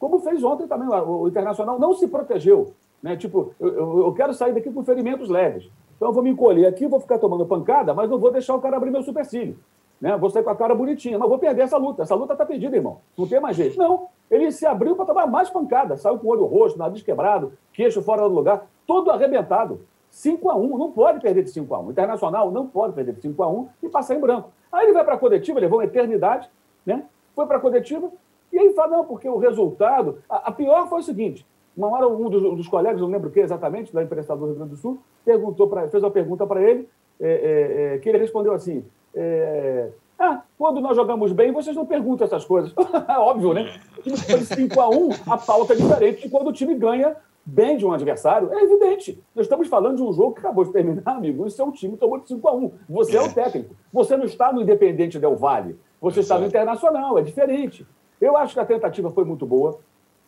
Como 0.00 0.18
fez 0.18 0.42
ontem 0.42 0.66
também, 0.66 0.88
o 0.88 1.28
Internacional 1.28 1.78
não 1.78 1.92
se 1.92 2.08
protegeu. 2.08 2.72
Né? 3.02 3.16
Tipo, 3.16 3.54
eu, 3.60 4.06
eu 4.06 4.12
quero 4.14 4.32
sair 4.32 4.54
daqui 4.54 4.70
com 4.72 4.82
ferimentos 4.82 5.28
leves. 5.28 5.70
Então 5.94 6.08
eu 6.08 6.14
vou 6.14 6.22
me 6.22 6.30
encolher 6.30 6.66
aqui, 6.66 6.86
vou 6.86 6.98
ficar 6.98 7.18
tomando 7.18 7.44
pancada, 7.44 7.92
mas 7.92 8.08
não 8.08 8.18
vou 8.18 8.32
deixar 8.32 8.54
o 8.54 8.60
cara 8.60 8.78
abrir 8.78 8.90
meu 8.90 9.02
supercílio. 9.02 9.58
Né? 10.00 10.16
Vou 10.16 10.30
sair 10.30 10.42
com 10.42 10.48
a 10.48 10.56
cara 10.56 10.74
bonitinha, 10.74 11.18
mas 11.18 11.28
vou 11.28 11.38
perder 11.38 11.62
essa 11.62 11.76
luta. 11.76 12.02
Essa 12.02 12.14
luta 12.14 12.32
está 12.32 12.46
perdida, 12.46 12.74
irmão. 12.74 13.00
Não 13.16 13.28
tem 13.28 13.38
mais 13.38 13.54
jeito. 13.54 13.76
Não, 13.76 14.06
ele 14.30 14.50
se 14.50 14.64
abriu 14.64 14.96
para 14.96 15.04
tomar 15.04 15.26
mais 15.26 15.50
pancada. 15.50 15.98
Saiu 15.98 16.18
com 16.18 16.28
o 16.28 16.30
olho 16.30 16.46
roxo, 16.46 16.78
nariz 16.78 17.02
quebrado, 17.02 17.52
queixo 17.70 18.00
fora 18.00 18.22
do 18.22 18.34
lugar, 18.34 18.66
todo 18.86 19.10
arrebentado. 19.10 19.80
5 20.08 20.50
a 20.50 20.56
1 20.56 20.78
não 20.78 20.90
pode 20.90 21.20
perder 21.20 21.44
de 21.44 21.50
5 21.50 21.72
a 21.74 21.78
1 21.78 21.90
Internacional 21.90 22.50
não 22.50 22.66
pode 22.66 22.94
perder 22.94 23.12
de 23.12 23.20
5 23.20 23.42
a 23.42 23.48
1 23.48 23.68
e 23.82 23.88
passar 23.90 24.16
em 24.16 24.20
branco. 24.20 24.50
Aí 24.72 24.86
ele 24.86 24.92
vai 24.92 25.04
para 25.04 25.14
a 25.14 25.18
coletiva, 25.18 25.60
levou 25.60 25.78
uma 25.78 25.84
eternidade, 25.84 26.48
né? 26.84 27.04
foi 27.34 27.46
para 27.46 27.58
a 27.58 27.60
coletiva, 27.60 28.10
e 28.52 28.58
aí 28.58 28.72
fala, 28.74 28.98
não, 28.98 29.04
porque 29.04 29.28
o 29.28 29.38
resultado. 29.38 30.18
A, 30.28 30.48
a 30.48 30.52
pior 30.52 30.88
foi 30.88 31.00
o 31.00 31.02
seguinte: 31.02 31.46
uma 31.76 31.88
hora 31.88 32.08
um 32.08 32.28
dos, 32.28 32.42
dos 32.42 32.68
colegas, 32.68 33.00
não 33.00 33.08
lembro 33.08 33.28
o 33.28 33.32
que 33.32 33.40
exatamente, 33.40 33.92
da 33.92 34.02
imprensa 34.02 34.36
do 34.36 34.46
Rio 34.46 34.54
Grande 34.54 34.70
do 34.70 34.76
Sul, 34.76 34.98
perguntou 35.24 35.68
pra, 35.68 35.88
fez 35.88 36.02
uma 36.02 36.10
pergunta 36.10 36.46
para 36.46 36.62
ele, 36.62 36.88
é, 37.20 37.28
é, 37.28 37.94
é, 37.94 37.98
que 37.98 38.08
ele 38.08 38.18
respondeu 38.18 38.52
assim: 38.52 38.84
é, 39.14 39.88
Ah, 40.18 40.42
quando 40.58 40.80
nós 40.80 40.96
jogamos 40.96 41.32
bem, 41.32 41.52
vocês 41.52 41.76
não 41.76 41.86
perguntam 41.86 42.26
essas 42.26 42.44
coisas. 42.44 42.74
Óbvio, 43.18 43.54
né? 43.54 43.80
O 43.98 44.02
time 44.02 44.16
foi 44.16 44.38
de 44.38 44.46
5 44.46 44.80
a 44.80 44.88
1 44.88 45.08
a 45.28 45.38
pauta 45.38 45.72
é 45.72 45.76
diferente 45.76 46.22
de 46.22 46.28
quando 46.28 46.48
o 46.48 46.52
time 46.52 46.74
ganha 46.74 47.16
bem 47.44 47.76
de 47.76 47.86
um 47.86 47.92
adversário, 47.92 48.52
é 48.52 48.62
evidente. 48.62 49.22
Nós 49.34 49.46
estamos 49.46 49.66
falando 49.68 49.96
de 49.96 50.02
um 50.02 50.12
jogo 50.12 50.34
que 50.34 50.40
acabou 50.40 50.64
de 50.64 50.72
terminar, 50.72 51.02
amigo. 51.06 51.46
Isso 51.46 51.60
é 51.60 51.64
um 51.64 51.70
time 51.70 51.94
que 51.94 52.00
tomou 52.00 52.18
de 52.18 52.28
5 52.28 52.48
a 52.48 52.54
1 52.54 52.72
Você 52.88 53.16
é. 53.16 53.20
é 53.20 53.22
o 53.22 53.32
técnico. 53.32 53.74
Você 53.92 54.16
não 54.16 54.24
está 54.24 54.52
no 54.52 54.60
Independente 54.60 55.18
Del 55.18 55.36
Vale. 55.36 55.78
Você 56.00 56.20
está 56.20 56.38
no 56.38 56.46
Internacional. 56.46 57.18
É 57.18 57.22
diferente. 57.22 57.86
Eu 58.20 58.36
acho 58.36 58.54
que 58.54 58.60
a 58.60 58.66
tentativa 58.66 59.10
foi 59.10 59.24
muito 59.24 59.46
boa. 59.46 59.78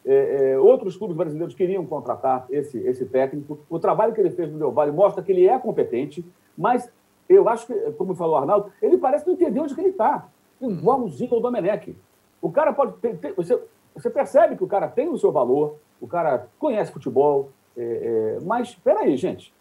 É, 0.05 0.53
é, 0.53 0.59
outros 0.59 0.97
clubes 0.97 1.17
brasileiros 1.17 1.55
queriam 1.55 1.87
contratar 1.87 2.47
esse, 2.51 2.79
esse 2.79 3.05
técnico. 3.07 3.61
O 3.69 3.79
trabalho 3.79 4.13
que 4.13 4.21
ele 4.21 4.31
fez 4.31 4.51
no 4.51 4.59
Del 4.59 4.73
Valle 4.73 4.91
mostra 4.91 5.23
que 5.23 5.31
ele 5.31 5.47
é 5.47 5.59
competente, 5.59 6.25
mas 6.57 6.91
eu 7.29 7.49
acho 7.49 7.67
que, 7.67 7.75
como 7.93 8.15
falou 8.15 8.35
o 8.35 8.39
Arnaldo, 8.39 8.73
ele 8.81 8.99
parece 8.99 9.27
não 9.27 9.35
entender 9.35 9.61
onde 9.61 9.75
que 9.75 9.81
ele 9.81 9.91
está. 9.91 10.29
Igualzinho 10.61 11.35
ao 11.35 11.41
Domenech. 11.41 11.97
O 12.41 12.51
cara 12.51 12.73
pode 12.73 12.95
ter, 12.95 13.17
ter, 13.19 13.33
você, 13.35 13.61
você 13.95 14.11
percebe 14.11 14.57
que 14.57 14.65
o 14.65 14.69
cara 14.69 14.89
tem 14.89 15.09
o 15.09 15.19
seu 15.19 15.31
valor, 15.31 15.77
o 16.01 16.09
cara 16.09 16.49
conhece 16.59 16.93
futebol, 16.93 17.51
é, 17.77 17.83
é, 17.83 18.45
mas 18.45 18.71
espera 18.71 19.01
aí, 19.01 19.17
gente, 19.17 19.55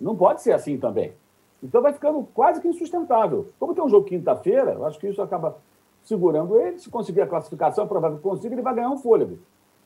não 0.00 0.14
pode 0.14 0.42
ser 0.42 0.52
assim 0.52 0.78
também. 0.78 1.12
Então 1.62 1.82
vai 1.82 1.92
ficando 1.92 2.26
quase 2.34 2.60
que 2.60 2.68
insustentável. 2.68 3.48
Como 3.58 3.74
tem 3.74 3.82
um 3.82 3.88
jogo 3.88 4.06
quinta-feira, 4.06 4.72
eu 4.72 4.84
acho 4.84 4.98
que 4.98 5.08
isso 5.08 5.22
acaba 5.22 5.56
segurando 6.04 6.56
ele. 6.56 6.78
Se 6.78 6.88
conseguir 6.88 7.22
a 7.22 7.26
classificação, 7.26 7.88
provavelmente 7.88 8.22
consiga, 8.22 8.54
ele 8.54 8.62
vai 8.62 8.74
ganhar 8.74 8.90
um 8.90 8.98
fôlego. 8.98 9.38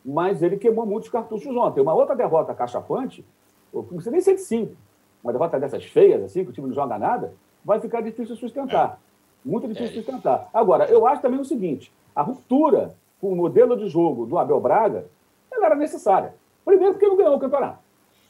Mas 0.05 0.43
ele 0.43 0.59
queimou 0.59 0.85
muitos 0.85 1.09
cartuchos 1.09 1.57
ontem. 1.57 1.81
Uma 1.81 1.95
outra 1.95 2.15
derrota 2.15 2.55
cachapante, 2.55 3.25
não 3.73 3.83
precisa 3.85 4.11
nem 4.11 4.21
ser 4.21 4.35
de 4.35 4.43
cinco, 4.43 4.77
uma 5.23 5.33
derrota 5.33 5.59
dessas 5.59 5.85
feias, 5.85 6.23
assim, 6.23 6.45
que 6.45 6.51
o 6.51 6.53
time 6.53 6.69
não 6.69 6.75
joga 6.75 6.99
nada, 6.99 7.35
vai 7.65 7.81
ficar 7.81 8.01
difícil 8.01 8.35
de 8.35 8.41
sustentar. 8.41 9.01
Muito 9.45 9.67
difícil 9.67 9.89
de 9.89 9.95
sustentar. 9.95 10.49
Agora, 10.53 10.87
eu 10.91 11.07
acho 11.07 11.23
também 11.23 11.41
o 11.41 11.45
seguinte: 11.45 11.93
a 12.15 12.23
ruptura 12.23 12.95
com 13.21 13.33
o 13.33 13.37
modelo 13.37 13.77
de 13.77 13.89
jogo 13.89 14.27
do 14.27 14.39
Abel 14.39 14.61
Braga 14.61 15.07
ela 15.51 15.67
era 15.67 15.75
necessária. 15.75 16.35
Primeiro, 16.65 16.95
porque 16.95 17.07
não 17.07 17.17
ganhou 17.17 17.37
o 17.37 17.41
campeonato. 17.41 17.79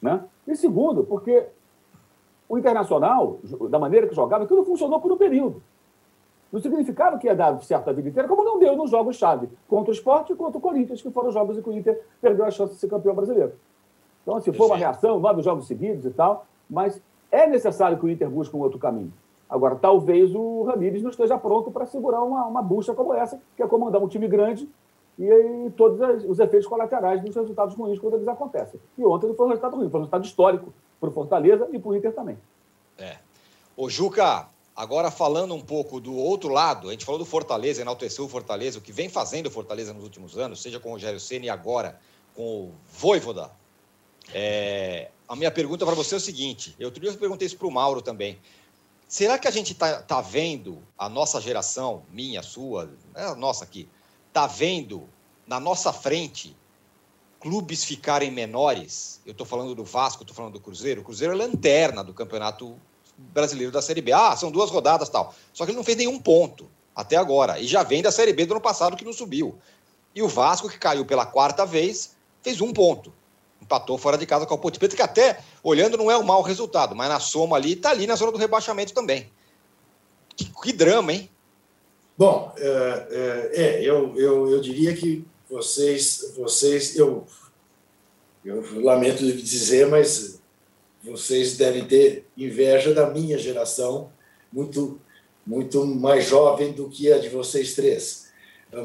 Né? 0.01 0.23
E 0.47 0.55
segundo, 0.55 1.03
porque 1.03 1.47
o 2.47 2.57
Internacional, 2.57 3.39
da 3.69 3.77
maneira 3.77 4.07
que 4.07 4.15
jogava, 4.15 4.43
aquilo 4.43 4.63
funcionou 4.63 4.99
por 4.99 5.11
um 5.11 5.17
período. 5.17 5.61
Não 6.51 6.59
significava 6.59 7.17
que 7.17 7.27
ia 7.27 7.35
dar 7.35 7.61
certo 7.61 7.89
a 7.89 7.93
vida 7.93 8.09
inteira, 8.09 8.27
como 8.27 8.43
não 8.43 8.57
deu 8.57 8.75
nos 8.75 8.89
jogos-chave 8.89 9.49
contra 9.67 9.91
o 9.91 9.93
Sport 9.93 10.31
e 10.31 10.35
contra 10.35 10.57
o 10.57 10.61
Corinthians, 10.61 11.01
que 11.01 11.11
foram 11.11 11.29
os 11.29 11.33
jogos 11.33 11.57
em 11.57 11.61
que 11.61 11.69
o 11.69 11.73
Inter 11.73 12.01
perdeu 12.19 12.45
a 12.45 12.51
chance 12.51 12.73
de 12.73 12.79
ser 12.79 12.87
campeão 12.87 13.13
brasileiro. 13.13 13.53
Então, 14.23 14.35
assim, 14.35 14.51
foi 14.51 14.65
uma 14.65 14.77
reação, 14.77 15.19
nove 15.19 15.41
jogos 15.41 15.67
seguidos 15.67 16.05
e 16.05 16.09
tal, 16.09 16.45
mas 16.69 17.01
é 17.31 17.47
necessário 17.47 17.97
que 17.97 18.05
o 18.05 18.09
Inter 18.09 18.29
busque 18.29 18.55
um 18.55 18.59
outro 18.59 18.79
caminho. 18.79 19.13
Agora, 19.49 19.75
talvez 19.75 20.33
o 20.35 20.63
Ramires 20.63 21.01
não 21.01 21.09
esteja 21.09 21.37
pronto 21.37 21.71
para 21.71 21.85
segurar 21.85 22.21
uma, 22.21 22.45
uma 22.45 22.61
bucha 22.61 22.93
como 22.93 23.13
essa, 23.13 23.39
que 23.55 23.63
é 23.63 23.67
comandar 23.67 24.01
um 24.01 24.07
time 24.07 24.27
grande 24.27 24.69
e 25.17 25.29
aí 25.29 25.71
todos 25.75 26.23
os 26.23 26.39
efeitos 26.39 26.67
colaterais 26.67 27.21
dos 27.21 27.35
resultados 27.35 27.75
ruins 27.75 27.99
quando 27.99 28.15
eles 28.15 28.27
acontecem. 28.27 28.79
E 28.97 29.03
ontem 29.03 29.27
não 29.27 29.35
foi 29.35 29.47
um 29.47 29.49
resultado 29.49 29.75
ruim, 29.75 29.89
foi 29.89 29.99
um 29.99 30.03
resultado 30.03 30.23
histórico 30.23 30.73
para 30.99 31.09
o 31.09 31.11
Fortaleza 31.11 31.67
e 31.73 31.79
para 31.79 31.89
o 31.89 31.95
Inter 31.95 32.13
também. 32.13 32.37
É. 32.97 33.17
Ô, 33.75 33.89
Juca, 33.89 34.47
agora 34.79 35.11
falando 35.11 35.53
um 35.53 35.59
pouco 35.59 35.99
do 35.99 36.15
outro 36.15 36.47
lado, 36.47 36.87
a 36.87 36.91
gente 36.93 37.03
falou 37.03 37.19
do 37.19 37.25
Fortaleza, 37.25 37.81
enalteceu 37.81 38.23
o 38.23 38.29
Fortaleza, 38.29 38.79
o 38.79 38.81
que 38.81 38.93
vem 38.93 39.09
fazendo 39.09 39.47
o 39.47 39.51
Fortaleza 39.51 39.91
nos 39.91 40.05
últimos 40.05 40.37
anos, 40.37 40.61
seja 40.61 40.79
com 40.79 40.87
o 40.87 40.91
Rogério 40.93 41.19
Senna 41.19 41.47
e 41.47 41.49
agora 41.49 41.99
com 42.33 42.43
o 42.43 42.73
Voivoda. 42.93 43.51
É, 44.33 45.09
a 45.27 45.35
minha 45.35 45.51
pergunta 45.51 45.85
para 45.85 45.93
você 45.93 46.15
é 46.15 46.17
o 46.17 46.21
seguinte: 46.21 46.73
eu 46.79 46.85
outro 46.85 47.01
dia 47.01 47.11
perguntei 47.11 47.45
isso 47.45 47.57
para 47.57 47.67
o 47.67 47.71
Mauro 47.71 48.01
também. 48.01 48.39
Será 49.05 49.37
que 49.37 49.49
a 49.49 49.51
gente 49.51 49.73
está 49.73 50.01
tá 50.01 50.21
vendo 50.21 50.81
a 50.97 51.09
nossa 51.09 51.41
geração, 51.41 52.03
minha, 52.09 52.41
sua, 52.41 52.89
é 53.15 53.25
a 53.25 53.35
nossa 53.35 53.65
aqui, 53.65 53.89
está 54.29 54.47
vendo 54.47 55.09
na 55.45 55.59
nossa 55.59 55.91
frente 55.91 56.55
clubes 57.37 57.83
ficarem 57.83 58.31
menores, 58.31 59.19
eu 59.25 59.33
estou 59.33 59.45
falando 59.45 59.75
do 59.75 59.83
Vasco, 59.83 60.23
estou 60.23 60.35
falando 60.35 60.53
do 60.53 60.61
Cruzeiro, 60.61 61.01
o 61.01 61.03
Cruzeiro 61.03 61.33
é 61.33 61.35
lanterna 61.35 62.01
do 62.01 62.13
Campeonato 62.13 62.79
Brasileiro 63.33 63.71
da 63.71 63.81
Série 63.81 64.01
B. 64.01 64.11
Ah, 64.11 64.35
são 64.35 64.51
duas 64.51 64.69
rodadas 64.69 65.09
tal. 65.09 65.33
Só 65.53 65.65
que 65.65 65.71
ele 65.71 65.77
não 65.77 65.83
fez 65.83 65.97
nenhum 65.97 66.19
ponto 66.19 66.69
até 66.95 67.15
agora. 67.15 67.59
E 67.59 67.67
já 67.67 67.83
vem 67.83 68.01
da 68.01 68.11
Série 68.11 68.33
B 68.33 68.45
do 68.45 68.53
ano 68.53 68.61
passado 68.61 68.97
que 68.97 69.05
não 69.05 69.13
subiu. 69.13 69.57
E 70.15 70.21
o 70.21 70.27
Vasco, 70.27 70.69
que 70.69 70.77
caiu 70.77 71.05
pela 71.05 71.25
quarta 71.25 71.65
vez, 71.65 72.15
fez 72.41 72.61
um 72.61 72.73
ponto. 72.73 73.13
Empatou 73.61 73.97
fora 73.97 74.17
de 74.17 74.25
casa 74.25 74.45
com 74.45 74.55
o 74.55 74.57
Ponte 74.57 74.79
Preta, 74.79 74.95
que 74.95 75.01
até, 75.01 75.39
olhando, 75.61 75.97
não 75.97 76.09
é 76.09 76.17
um 76.17 76.23
mau 76.23 76.41
resultado, 76.41 76.95
mas 76.95 77.09
na 77.09 77.19
soma 77.19 77.57
ali, 77.57 77.73
está 77.73 77.91
ali 77.91 78.07
na 78.07 78.15
zona 78.15 78.31
do 78.31 78.37
rebaixamento 78.37 78.93
também. 78.93 79.29
Que, 80.35 80.45
que 80.45 80.73
drama, 80.73 81.13
hein? 81.13 81.29
Bom, 82.17 82.51
é, 82.57 83.07
é, 83.11 83.61
é, 83.61 83.81
eu, 83.83 84.13
eu, 84.17 84.49
eu 84.49 84.61
diria 84.61 84.95
que 84.95 85.25
vocês, 85.49 86.33
vocês 86.35 86.95
eu, 86.95 87.25
eu 88.43 88.81
lamento 88.81 89.23
dizer, 89.25 89.87
mas 89.87 90.38
vocês 91.03 91.57
devem 91.57 91.85
ter 91.85 92.25
inveja 92.37 92.93
da 92.93 93.09
minha 93.09 93.37
geração, 93.37 94.11
muito, 94.51 94.99
muito 95.45 95.85
mais 95.85 96.25
jovem 96.25 96.73
do 96.73 96.89
que 96.89 97.11
a 97.11 97.17
de 97.17 97.29
vocês 97.29 97.73
três. 97.73 98.29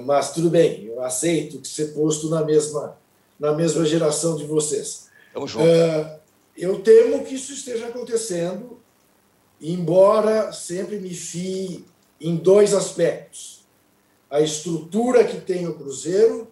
Mas 0.05 0.33
tudo 0.33 0.49
bem, 0.49 0.85
eu 0.85 1.03
aceito 1.03 1.61
que 1.61 1.69
ser 1.69 1.89
posto 1.89 2.29
na 2.31 2.45
mesma, 2.45 2.97
na 3.39 3.53
mesma 3.53 3.85
geração 3.85 4.37
de 4.37 4.45
vocês. 4.45 5.09
Tamo 5.33 5.47
junto. 5.47 5.65
Uh, 5.65 6.19
eu 6.57 6.81
temo 6.81 7.25
que 7.25 7.35
isso 7.35 7.53
esteja 7.53 7.89
acontecendo, 7.89 8.79
embora 9.61 10.53
sempre 10.53 10.99
me 10.99 11.13
fie 11.13 11.85
em 12.21 12.37
dois 12.37 12.73
aspectos: 12.73 13.67
a 14.31 14.41
estrutura 14.41 15.25
que 15.25 15.41
tem 15.41 15.67
o 15.67 15.75
Cruzeiro 15.75 16.49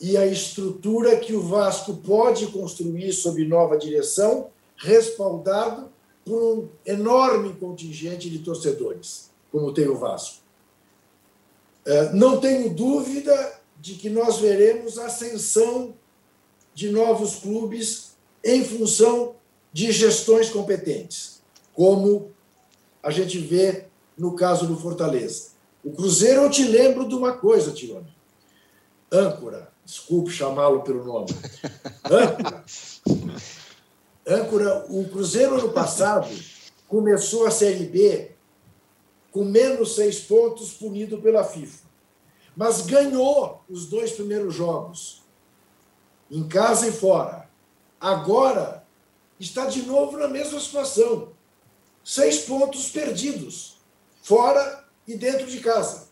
e 0.00 0.16
a 0.16 0.26
estrutura 0.26 1.16
que 1.16 1.34
o 1.34 1.42
Vasco 1.42 1.94
pode 1.94 2.46
construir 2.48 3.12
sob 3.12 3.44
nova 3.44 3.76
direção, 3.76 4.48
respaldado 4.76 5.90
por 6.24 6.42
um 6.42 6.68
enorme 6.86 7.54
contingente 7.54 8.30
de 8.30 8.38
torcedores, 8.38 9.30
como 9.50 9.72
tem 9.72 9.88
o 9.88 9.96
Vasco. 9.96 10.38
É, 11.84 12.12
não 12.12 12.38
tenho 12.38 12.72
dúvida 12.72 13.60
de 13.80 13.94
que 13.94 14.10
nós 14.10 14.38
veremos 14.38 14.98
ascensão 14.98 15.94
de 16.74 16.90
novos 16.90 17.36
clubes 17.36 18.16
em 18.44 18.64
função 18.64 19.34
de 19.72 19.90
gestões 19.90 20.50
competentes, 20.50 21.42
como 21.74 22.30
a 23.02 23.10
gente 23.10 23.38
vê 23.38 23.86
no 24.16 24.34
caso 24.34 24.66
do 24.66 24.76
Fortaleza. 24.76 25.50
O 25.82 25.92
Cruzeiro, 25.92 26.42
eu 26.42 26.50
te 26.50 26.64
lembro 26.64 27.08
de 27.08 27.14
uma 27.14 27.32
coisa, 27.32 27.72
Tirone. 27.72 28.12
Âncora, 29.10 29.72
desculpe 29.88 30.30
chamá-lo 30.30 30.82
pelo 30.82 31.02
nome. 31.02 31.30
Âncora. 34.26 34.84
O 34.90 35.08
Cruzeiro, 35.08 35.58
ano 35.58 35.72
passado, 35.72 36.28
começou 36.86 37.46
a 37.46 37.50
Série 37.50 37.86
B 37.86 38.32
com 39.32 39.44
menos 39.44 39.94
seis 39.94 40.20
pontos, 40.20 40.72
punido 40.72 41.22
pela 41.22 41.42
FIFA. 41.42 41.88
Mas 42.54 42.82
ganhou 42.82 43.64
os 43.68 43.86
dois 43.86 44.12
primeiros 44.12 44.54
jogos, 44.54 45.22
em 46.30 46.46
casa 46.46 46.88
e 46.88 46.92
fora. 46.92 47.48
Agora 47.98 48.84
está 49.40 49.66
de 49.66 49.82
novo 49.82 50.18
na 50.18 50.28
mesma 50.28 50.60
situação. 50.60 51.32
Seis 52.04 52.40
pontos 52.40 52.90
perdidos, 52.90 53.78
fora 54.22 54.84
e 55.06 55.16
dentro 55.16 55.46
de 55.46 55.60
casa. 55.60 56.07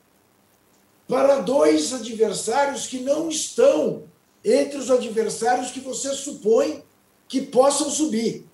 Para 1.08 1.40
dois 1.40 1.92
adversários 1.92 2.86
que 2.86 2.98
não 2.98 3.28
estão 3.28 4.04
entre 4.44 4.78
os 4.78 4.90
adversários 4.90 5.70
que 5.70 5.80
você 5.80 6.12
supõe 6.14 6.84
que 7.28 7.40
possam 7.40 7.90
subir. 7.90 8.46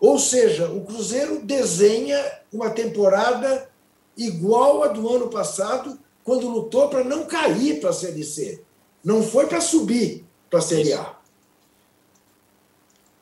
Ou 0.00 0.18
seja, 0.18 0.70
o 0.70 0.84
Cruzeiro 0.84 1.40
desenha 1.40 2.40
uma 2.52 2.70
temporada 2.70 3.68
igual 4.16 4.82
a 4.82 4.88
do 4.88 5.08
ano 5.08 5.28
passado, 5.28 5.98
quando 6.24 6.48
lutou 6.48 6.88
para 6.88 7.04
não 7.04 7.24
cair 7.24 7.80
para 7.80 7.90
a 7.90 7.94
Série 7.94 8.24
C. 8.24 8.62
Não 9.02 9.22
foi 9.22 9.46
para 9.46 9.60
subir 9.60 10.24
para 10.50 10.58
a 10.58 10.62
Série 10.62 10.92
A. 10.92 11.16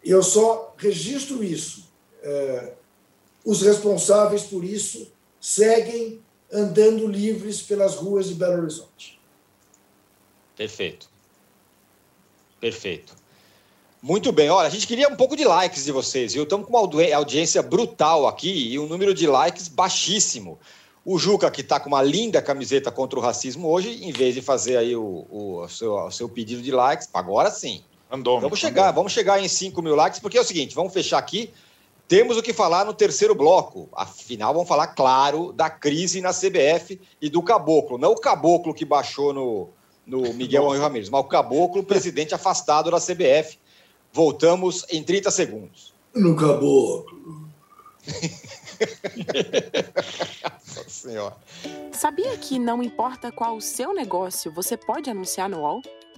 Eu 0.05 0.23
só 0.23 0.75
registro 0.77 1.45
isso. 1.45 1.89
É, 2.23 2.73
os 3.45 3.63
responsáveis 3.63 4.43
por 4.43 4.65
isso 4.65 5.13
seguem 5.41 6.21
andando 6.53 7.07
livres 7.07 7.63
pelas 7.63 7.97
ruas 7.97 8.29
de 8.29 8.35
Belo 8.35 8.63
Horizonte. 8.63 9.19
Perfeito. 10.57 11.09
Perfeito. 12.61 13.15
Muito 14.03 14.31
bem. 14.33 14.49
Olha, 14.51 14.69
a 14.69 14.71
gente 14.71 14.87
queria 14.87 15.09
um 15.09 15.17
pouco 15.17 15.37
de 15.37 15.45
likes 15.45 15.85
de 15.85 15.93
vocês, 15.93 16.33
viu? 16.33 16.45
Estamos 16.45 16.67
com 16.67 16.77
uma 16.77 17.17
audiência 17.17 17.63
brutal 17.63 18.27
aqui 18.27 18.73
e 18.73 18.79
um 18.79 18.87
número 18.87 19.13
de 19.13 19.27
likes 19.27 19.69
baixíssimo. 19.69 20.59
O 21.05 21.19
Juca, 21.19 21.51
que 21.51 21.61
está 21.61 21.79
com 21.79 21.89
uma 21.89 22.03
linda 22.03 22.43
camiseta 22.43 22.91
contra 22.91 23.19
o 23.19 23.23
racismo 23.23 23.69
hoje, 23.69 24.05
em 24.05 24.13
vez 24.13 24.35
de 24.35 24.43
fazer 24.43 24.77
aí 24.77 24.97
o, 24.97 25.27
o, 25.31 25.63
o, 25.63 25.69
seu, 25.69 25.95
o 25.95 26.11
seu, 26.11 26.29
pedido 26.29 26.63
de 26.63 26.73
likes, 26.73 27.09
agora 27.15 27.51
sim. 27.51 27.83
Andou. 28.11 28.41
Vamos 28.41 28.59
chegar, 28.59 28.91
vamos 28.93 29.13
chegar 29.13 29.43
em 29.43 29.49
5 29.49 29.81
mil 29.83 29.95
likes, 29.95 30.21
porque 30.21 30.39
é 30.39 30.41
o 30.41 30.45
seguinte, 30.45 30.75
vamos 30.75 30.93
fechar 30.93 31.19
aqui. 31.19 31.51
Temos 32.09 32.37
o 32.37 32.43
que 32.43 32.53
falar 32.53 32.85
no 32.85 32.95
terceiro 32.95 33.35
bloco. 33.35 33.89
Afinal, 33.93 34.53
vamos 34.53 34.69
falar, 34.69 34.89
claro, 34.89 35.53
da 35.53 35.69
crise 35.69 36.21
na 36.21 36.33
CBF 36.33 37.01
e 37.21 37.29
do 37.29 37.43
caboclo. 37.43 37.99
Não 37.99 38.13
o 38.13 38.21
caboclo 38.21 38.73
que 38.73 38.85
baixou 38.85 39.33
no, 39.33 39.69
no 40.07 40.33
Miguel 40.33 40.65
Henrique 40.67 40.83
Ramirez, 40.83 41.09
mas 41.09 41.21
o 41.21 41.25
caboclo, 41.25 41.83
presidente 41.83 42.35
afastado 42.35 42.91
da 42.91 43.01
CBF. 43.01 43.59
Voltamos 44.13 44.87
em 44.89 45.03
30 45.03 45.31
segundos. 45.31 45.93
No 46.15 46.37
caboclo. 46.37 47.45
Nossa 50.77 50.89
senhora. 50.89 51.37
Sabia 51.93 52.37
que 52.39 52.59
não 52.59 52.83
importa 52.83 53.33
qual 53.33 53.57
o 53.57 53.61
seu 53.61 53.93
negócio, 53.93 54.53
você 54.53 54.77
pode 54.77 55.11
anunciar 55.11 55.49
no 55.49 55.59
UOL? 55.59 55.83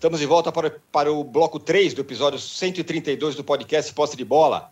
Estamos 0.00 0.18
de 0.18 0.24
volta 0.24 0.50
para, 0.50 0.74
para 0.90 1.12
o 1.12 1.22
bloco 1.22 1.60
3 1.60 1.92
do 1.92 2.00
episódio 2.00 2.38
132 2.38 3.34
do 3.34 3.44
podcast 3.44 3.92
Posse 3.92 4.16
de 4.16 4.24
Bola. 4.24 4.70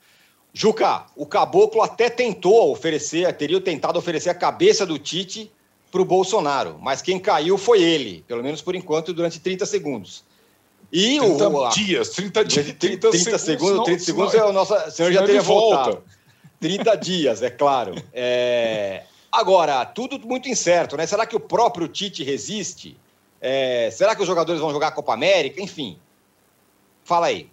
Juca, 0.55 1.05
o 1.15 1.27
Caboclo 1.27 1.83
até 1.83 2.09
tentou 2.09 2.73
oferecer, 2.73 3.31
teria 3.37 3.61
tentado 3.61 3.99
oferecer 3.99 4.31
a 4.31 4.35
cabeça 4.35 4.87
do 4.87 4.99
Tite 4.99 5.53
para 5.93 6.01
o 6.01 6.05
Bolsonaro, 6.07 6.79
mas 6.81 7.03
quem 7.03 7.21
caiu 7.21 7.59
foi 7.59 7.83
ele, 7.83 8.25
pelo 8.27 8.43
menos 8.43 8.63
por 8.63 8.75
enquanto, 8.75 9.13
durante 9.13 9.39
30 9.39 9.67
segundos. 9.67 10.25
E 10.91 11.19
30 11.19 11.49
o, 11.51 11.69
dias, 11.69 12.09
30 12.09 12.45
dias. 12.47 12.67
30, 12.79 13.11
30 13.11 13.39
segundos, 13.39 13.85
30 13.85 14.03
segundos, 14.03 14.33
é 14.35 14.43
o 14.43 14.51
nosso, 14.51 14.73
o 14.73 14.91
senhor 14.91 15.13
já 15.13 15.27
teria 15.27 15.43
voltado. 15.43 16.03
30 16.59 16.95
dias, 16.97 17.43
é 17.43 17.51
claro. 17.51 17.95
É... 18.15 19.03
Agora, 19.31 19.85
tudo 19.85 20.19
muito 20.27 20.49
incerto, 20.49 20.97
né? 20.97 21.07
Será 21.07 21.27
que 21.27 21.37
o 21.37 21.41
próprio 21.41 21.87
Tite 21.87 22.25
resiste? 22.25 22.97
É... 23.41 23.91
Será 23.91 24.15
que 24.15 24.23
os 24.23 24.27
jogadores 24.27 24.61
vão 24.61 24.71
jogar 24.71 24.89
a 24.89 24.93
Copa 24.93 25.15
América? 25.15 25.61
Enfim. 25.61 25.99
Fala 27.05 27.27
aí. 27.27 27.51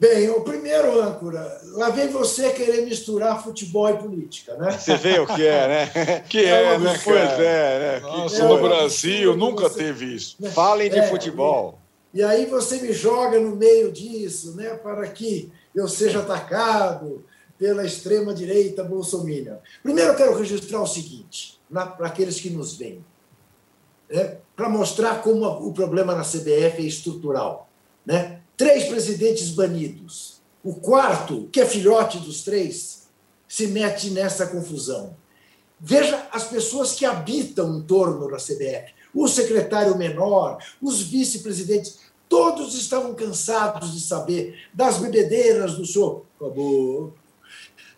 Bem, 0.00 0.30
o 0.30 0.40
primeiro 0.40 0.98
âncora, 0.98 1.60
lá 1.74 1.90
vem 1.90 2.08
você 2.08 2.50
querer 2.50 2.86
misturar 2.86 3.42
futebol 3.42 3.90
e 3.90 3.98
política, 3.98 4.54
né? 4.56 4.72
Você 4.72 4.96
vê 4.96 5.18
o 5.18 5.26
que 5.26 5.46
é, 5.46 5.68
né? 5.68 6.24
Que 6.26 6.46
é, 6.46 6.74
é 6.74 6.78
né, 6.78 6.98
Pois 7.04 7.38
é, 7.38 7.78
né? 7.78 8.00
Nossa, 8.00 8.42
é, 8.42 8.48
no 8.48 8.62
Brasil 8.62 9.36
nunca 9.36 9.68
você, 9.68 9.84
teve 9.84 10.14
isso. 10.14 10.36
Né? 10.40 10.50
Falem 10.50 10.88
de 10.88 10.98
é, 10.98 11.06
futebol. 11.06 11.78
E, 12.14 12.20
e 12.20 12.22
aí 12.22 12.46
você 12.46 12.80
me 12.80 12.94
joga 12.94 13.38
no 13.38 13.54
meio 13.54 13.92
disso, 13.92 14.56
né? 14.56 14.70
Para 14.70 15.06
que 15.06 15.52
eu 15.74 15.86
seja 15.86 16.20
atacado, 16.20 17.22
pela 17.60 17.84
extrema-direita 17.84 18.82
bolsominion. 18.82 19.56
Primeiro, 19.82 20.12
eu 20.12 20.16
quero 20.16 20.34
registrar 20.34 20.80
o 20.80 20.86
seguinte, 20.86 21.60
para 21.70 22.06
aqueles 22.06 22.40
que 22.40 22.48
nos 22.48 22.74
veem, 22.74 23.04
né, 24.10 24.38
para 24.56 24.68
mostrar 24.68 25.22
como 25.22 25.46
o 25.46 25.72
problema 25.72 26.14
na 26.14 26.22
CBF 26.22 26.78
é 26.78 26.82
estrutural. 26.82 27.68
Né? 28.04 28.40
Três 28.56 28.84
presidentes 28.84 29.50
banidos. 29.50 30.40
O 30.62 30.74
quarto, 30.74 31.48
que 31.50 31.60
é 31.60 31.66
filhote 31.66 32.18
dos 32.18 32.42
três, 32.42 33.08
se 33.48 33.66
mete 33.66 34.10
nessa 34.10 34.46
confusão. 34.46 35.16
Veja 35.78 36.28
as 36.30 36.44
pessoas 36.44 36.92
que 36.92 37.06
habitam 37.06 37.78
em 37.78 37.82
torno 37.82 38.30
da 38.30 38.36
CBF. 38.36 38.92
O 39.14 39.26
secretário 39.26 39.96
menor, 39.96 40.58
os 40.80 41.00
vice-presidentes, 41.00 42.00
todos 42.28 42.74
estavam 42.74 43.14
cansados 43.14 43.92
de 43.94 44.00
saber 44.00 44.68
das 44.74 44.98
bebedeiras 44.98 45.74
do 45.74 45.86
senhor 45.86 46.24
Acabou. 46.40 47.12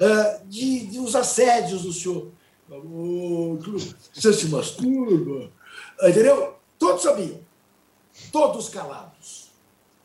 Ah, 0.00 0.40
de, 0.46 0.86
de 0.86 0.98
os 0.98 1.14
assédios 1.14 1.82
do 1.82 1.92
senhor. 1.92 2.28
Você 4.12 4.32
se 4.32 4.48
masturba. 4.48 5.50
Entendeu? 6.02 6.56
Todos 6.78 7.02
sabiam. 7.02 7.40
Todos 8.30 8.68
calados. 8.68 9.50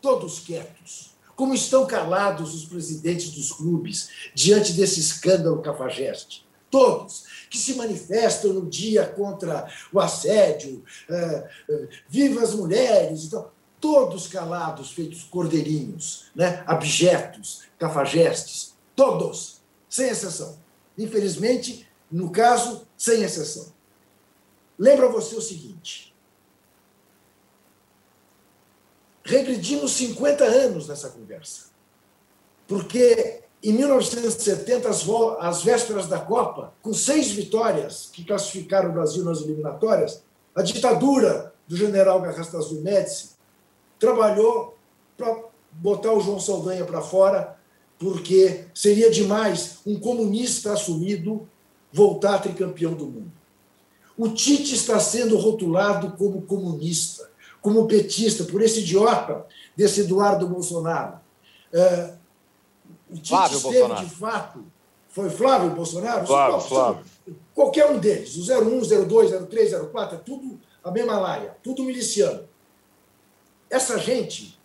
Todos 0.01 0.39
quietos. 0.39 1.11
Como 1.35 1.53
estão 1.53 1.85
calados 1.85 2.55
os 2.55 2.65
presidentes 2.65 3.31
dos 3.31 3.51
clubes 3.51 4.09
diante 4.33 4.73
desse 4.73 4.99
escândalo 4.99 5.61
cafajeste? 5.61 6.45
Todos 6.69 7.25
que 7.49 7.57
se 7.57 7.75
manifestam 7.75 8.53
no 8.53 8.65
dia 8.65 9.05
contra 9.05 9.71
o 9.91 9.99
assédio, 9.99 10.83
uh, 11.09 11.87
viva 12.09 12.41
as 12.41 12.53
mulheres 12.53 13.25
e 13.25 13.29
tal. 13.29 13.53
Todos 13.79 14.27
calados, 14.27 14.91
feitos 14.91 15.23
cordeirinhos, 15.23 16.25
né? 16.35 16.63
abjetos, 16.65 17.63
cafajestes. 17.77 18.73
Todos 18.95 19.61
sem 19.87 20.09
exceção. 20.09 20.57
Infelizmente, 20.97 21.87
no 22.11 22.31
caso, 22.31 22.87
sem 22.97 23.21
exceção. 23.21 23.76
Lembra 24.77 25.07
você 25.09 25.35
o 25.35 25.41
seguinte: 25.41 26.13
regredimos 29.23 29.91
50 29.93 30.43
anos 30.43 30.87
nessa 30.87 31.09
conversa. 31.09 31.67
Porque 32.67 33.43
em 33.63 33.73
1970, 33.73 34.89
às 35.39 35.63
vésperas 35.63 36.07
da 36.07 36.19
Copa, 36.19 36.73
com 36.81 36.93
seis 36.93 37.31
vitórias 37.31 38.09
que 38.11 38.23
classificaram 38.23 38.89
o 38.89 38.93
Brasil 38.93 39.23
nas 39.23 39.41
eliminatórias, 39.41 40.23
a 40.55 40.61
ditadura 40.61 41.53
do 41.67 41.75
general 41.75 42.21
Garrastazu 42.21 42.81
Médici 42.81 43.31
trabalhou 43.99 44.77
para 45.17 45.43
botar 45.71 46.13
o 46.13 46.19
João 46.19 46.39
Saldanha 46.39 46.85
para 46.85 47.01
fora 47.01 47.57
porque 47.99 48.65
seria 48.73 49.09
demais 49.09 49.79
um 49.85 49.99
comunista 49.99 50.73
assumido 50.73 51.47
voltar 51.91 52.39
tricampeão 52.39 52.93
do 52.93 53.05
mundo. 53.05 53.36
O 54.17 54.29
Tite 54.29 54.73
está 54.73 54.99
sendo 54.99 55.37
rotulado 55.37 56.11
como 56.17 56.41
comunista, 56.41 57.29
como 57.61 57.87
petista, 57.87 58.43
por 58.45 58.61
esse 58.61 58.79
idiota 58.79 59.45
desse 59.75 60.01
Eduardo 60.01 60.47
Bolsonaro. 60.47 61.19
É, 61.71 62.13
O 63.11 63.15
Tite 63.15 63.29
Flávio 63.29 63.57
esteve, 63.57 63.77
Bolsonaro. 63.79 64.05
de 64.07 64.15
fato. 64.15 64.65
Foi 65.09 65.29
Flávio 65.29 65.69
Bolsonaro? 65.71 66.25
Flávio, 66.27 66.59
Flávio. 66.61 67.05
Qualquer 67.53 67.89
um 67.91 67.99
deles, 67.99 68.35
o 68.37 68.41
01, 68.41 69.05
02, 69.05 69.31
03, 69.47 69.71
04, 69.91 70.15
é 70.15 70.19
tudo 70.19 70.59
a 70.83 70.91
mesma 70.91 71.19
laia, 71.19 71.57
tudo 71.63 71.83
miliciano. 71.83 72.43
Essa 73.69 73.97
gente 73.97 74.57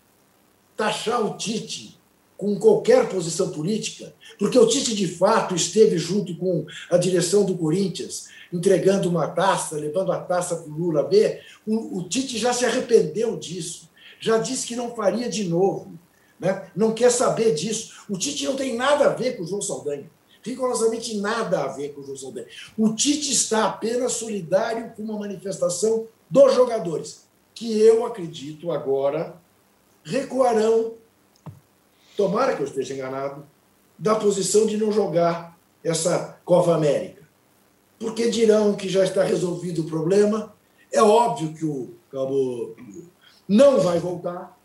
taxar 0.76 1.24
o 1.24 1.36
Tite 1.36 1.98
com 2.42 2.58
qualquer 2.58 3.08
posição 3.08 3.52
política, 3.52 4.12
porque 4.36 4.58
o 4.58 4.66
Tite, 4.66 4.96
de 4.96 5.06
fato, 5.06 5.54
esteve 5.54 5.96
junto 5.96 6.34
com 6.34 6.66
a 6.90 6.96
direção 6.96 7.44
do 7.44 7.56
Corinthians, 7.56 8.26
entregando 8.52 9.08
uma 9.08 9.28
taça, 9.28 9.76
levando 9.76 10.10
a 10.10 10.18
taça 10.18 10.56
para 10.56 10.68
o 10.68 10.76
Lula 10.76 11.04
B, 11.04 11.38
o, 11.64 11.98
o 11.98 12.08
Tite 12.08 12.36
já 12.36 12.52
se 12.52 12.64
arrependeu 12.64 13.36
disso, 13.36 13.88
já 14.18 14.38
disse 14.38 14.66
que 14.66 14.74
não 14.74 14.92
faria 14.92 15.28
de 15.28 15.44
novo, 15.44 15.96
né? 16.40 16.68
não 16.74 16.92
quer 16.92 17.12
saber 17.12 17.54
disso. 17.54 17.92
O 18.10 18.18
Tite 18.18 18.44
não 18.44 18.56
tem 18.56 18.76
nada 18.76 19.04
a 19.04 19.10
ver 19.10 19.36
com 19.36 19.44
o 19.44 19.46
João 19.46 19.62
Saldanha 19.62 20.10
rigorosamente 20.44 21.16
nada 21.18 21.62
a 21.62 21.68
ver 21.68 21.94
com 21.94 22.00
o 22.00 22.04
João 22.04 22.16
Saldanha. 22.18 22.48
O 22.76 22.92
Tite 22.96 23.30
está 23.30 23.66
apenas 23.66 24.14
solidário 24.14 24.90
com 24.96 25.04
uma 25.04 25.16
manifestação 25.16 26.08
dos 26.28 26.52
jogadores, 26.52 27.28
que 27.54 27.80
eu 27.80 28.04
acredito 28.04 28.72
agora 28.72 29.40
recuarão, 30.02 30.94
tomara 32.22 32.54
que 32.54 32.62
eu 32.62 32.66
esteja 32.66 32.94
enganado, 32.94 33.44
da 33.98 34.14
posição 34.14 34.64
de 34.64 34.76
não 34.76 34.92
jogar 34.92 35.58
essa 35.82 36.38
Copa 36.44 36.72
América. 36.72 37.22
Porque 37.98 38.30
dirão 38.30 38.74
que 38.74 38.88
já 38.88 39.02
está 39.02 39.24
resolvido 39.24 39.82
o 39.82 39.86
problema. 39.86 40.54
É 40.92 41.02
óbvio 41.02 41.52
que 41.52 41.64
o 41.64 41.94
Cabo 42.12 42.76
não 43.48 43.80
vai 43.80 43.98
voltar, 43.98 44.56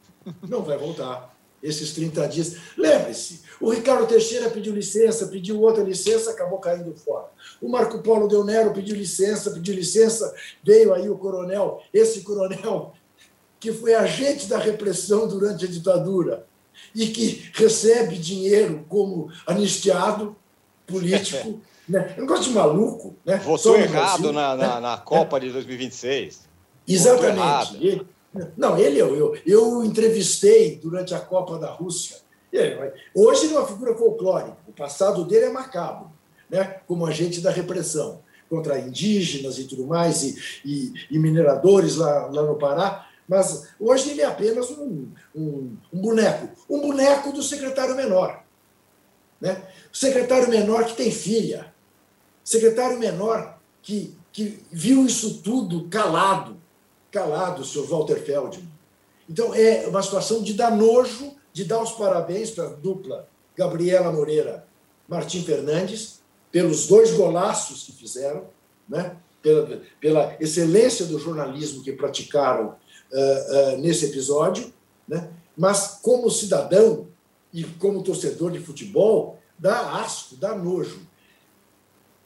não 0.48 0.62
vai 0.62 0.78
voltar 0.78 1.36
esses 1.64 1.94
30 1.94 2.28
dias. 2.28 2.58
Lembre-se, 2.78 3.42
o 3.60 3.72
Ricardo 3.72 4.06
Teixeira 4.06 4.52
pediu 4.52 4.74
licença, 4.74 5.26
pediu 5.28 5.60
outra 5.60 5.84
licença, 5.84 6.30
acabou 6.30 6.60
caindo 6.60 6.96
fora. 6.96 7.26
O 7.60 7.70
Marco 7.70 8.04
Polo 8.04 8.28
Del 8.28 8.44
Nero 8.44 8.72
pediu 8.72 8.96
licença, 8.96 9.50
pediu 9.50 9.74
licença, 9.74 10.32
veio 10.64 10.94
aí 10.94 11.10
o 11.10 11.18
coronel, 11.18 11.82
esse 11.92 12.22
coronel 12.22 12.94
que 13.60 13.74
foi 13.74 13.96
agente 13.96 14.46
da 14.48 14.60
repressão 14.60 15.28
durante 15.28 15.66
a 15.66 15.68
ditadura 15.68 16.46
e 16.94 17.08
que 17.08 17.50
recebe 17.54 18.18
dinheiro 18.18 18.86
como 18.88 19.32
anistiado 19.46 20.36
político. 20.86 21.60
né? 21.88 22.14
É 22.16 22.20
um 22.20 22.22
negócio 22.22 22.46
de 22.46 22.52
maluco. 22.52 23.16
Né? 23.26 23.38
Votou 23.38 23.78
errado 23.78 24.32
na, 24.32 24.56
na, 24.56 24.76
né? 24.76 24.80
na, 24.80 24.98
Copa 24.98 25.40
de 25.40 25.52
2026. 25.52 26.48
Exatamente. 26.88 28.06
Não, 28.56 28.78
ele 28.78 29.00
eu, 29.00 29.16
eu, 29.16 29.38
eu 29.46 29.84
entrevistei 29.84 30.78
durante 30.78 31.14
a 31.14 31.20
Copa 31.20 31.58
da 31.58 31.72
Rússia. 31.72 32.18
Hoje 33.14 33.46
ele 33.46 33.56
é 33.56 33.60
uma 33.60 33.68
figura 33.68 33.96
folclórica, 33.96 34.58
o 34.68 34.72
passado 34.72 35.26
dele 35.26 35.46
é 35.46 35.50
macabro, 35.52 36.12
né? 36.50 36.78
como 36.88 37.06
agente 37.06 37.42
da 37.42 37.52
repressão 37.52 38.22
contra 38.50 38.80
indígenas 38.80 39.60
e 39.60 39.66
tudo 39.66 39.86
mais, 39.86 40.24
e, 40.24 40.36
e, 40.66 40.94
e 41.12 41.20
mineradores 41.20 41.98
lá, 41.98 42.28
lá 42.28 42.44
no 42.44 42.56
Pará. 42.56 43.07
Mas 43.28 43.68
hoje 43.80 44.12
ele 44.12 44.22
é 44.22 44.26
apenas 44.26 44.70
um, 44.72 45.08
um, 45.36 45.76
um 45.94 46.02
boneco 46.02 46.50
um 46.70 46.80
boneco 46.82 47.32
do 47.32 47.44
secretário 47.44 47.96
menor. 47.96 48.44
Né? 49.40 49.62
O 49.92 49.96
secretário 49.96 50.50
menor 50.50 50.86
que 50.86 50.96
tem 50.96 51.12
filha, 51.12 51.74
secretário 52.44 52.98
menor 52.98 53.60
que, 53.82 54.16
que 54.32 54.64
viu 54.72 55.06
isso 55.06 55.42
tudo 55.42 55.88
calado, 55.90 56.58
calado, 57.12 57.62
o 57.62 57.66
senhor 57.66 57.88
Walter 57.88 58.20
Feldman. 58.24 58.68
Então, 59.30 59.54
é 59.54 59.86
uma 59.88 60.02
situação 60.02 60.42
de 60.42 60.54
dar 60.54 60.72
nojo, 60.72 61.36
de 61.52 61.66
dar 61.66 61.82
os 61.82 61.92
parabéns 61.92 62.52
para 62.52 62.66
a 62.66 62.74
dupla 62.74 63.28
Gabriela 63.56 64.12
Moreira 64.12 64.66
Martim 65.08 65.44
Fernandes, 65.44 66.22
pelos 66.52 66.88
dois 66.88 67.12
golaços 67.12 67.84
que 67.84 67.92
fizeram, 67.92 68.48
né? 68.88 69.18
pela, 69.42 69.82
pela 70.00 70.38
excelência 70.40 71.06
do 71.06 71.20
jornalismo 71.20 71.84
que 71.84 71.92
praticaram 71.92 72.76
uh, 73.12 73.78
nesse 73.78 74.06
episódio, 74.06 74.72
né? 75.08 75.30
mas 75.56 76.00
como 76.02 76.30
cidadão 76.30 77.08
e 77.54 77.64
como 77.64 78.04
torcedor 78.04 78.52
de 78.52 78.60
futebol, 78.60 79.40
dá 79.58 80.02
asco, 80.02 80.36
dá 80.36 80.56
nojo. 80.56 81.00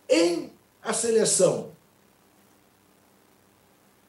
Em 0.09 0.51
a 0.81 0.93
seleção 0.93 1.71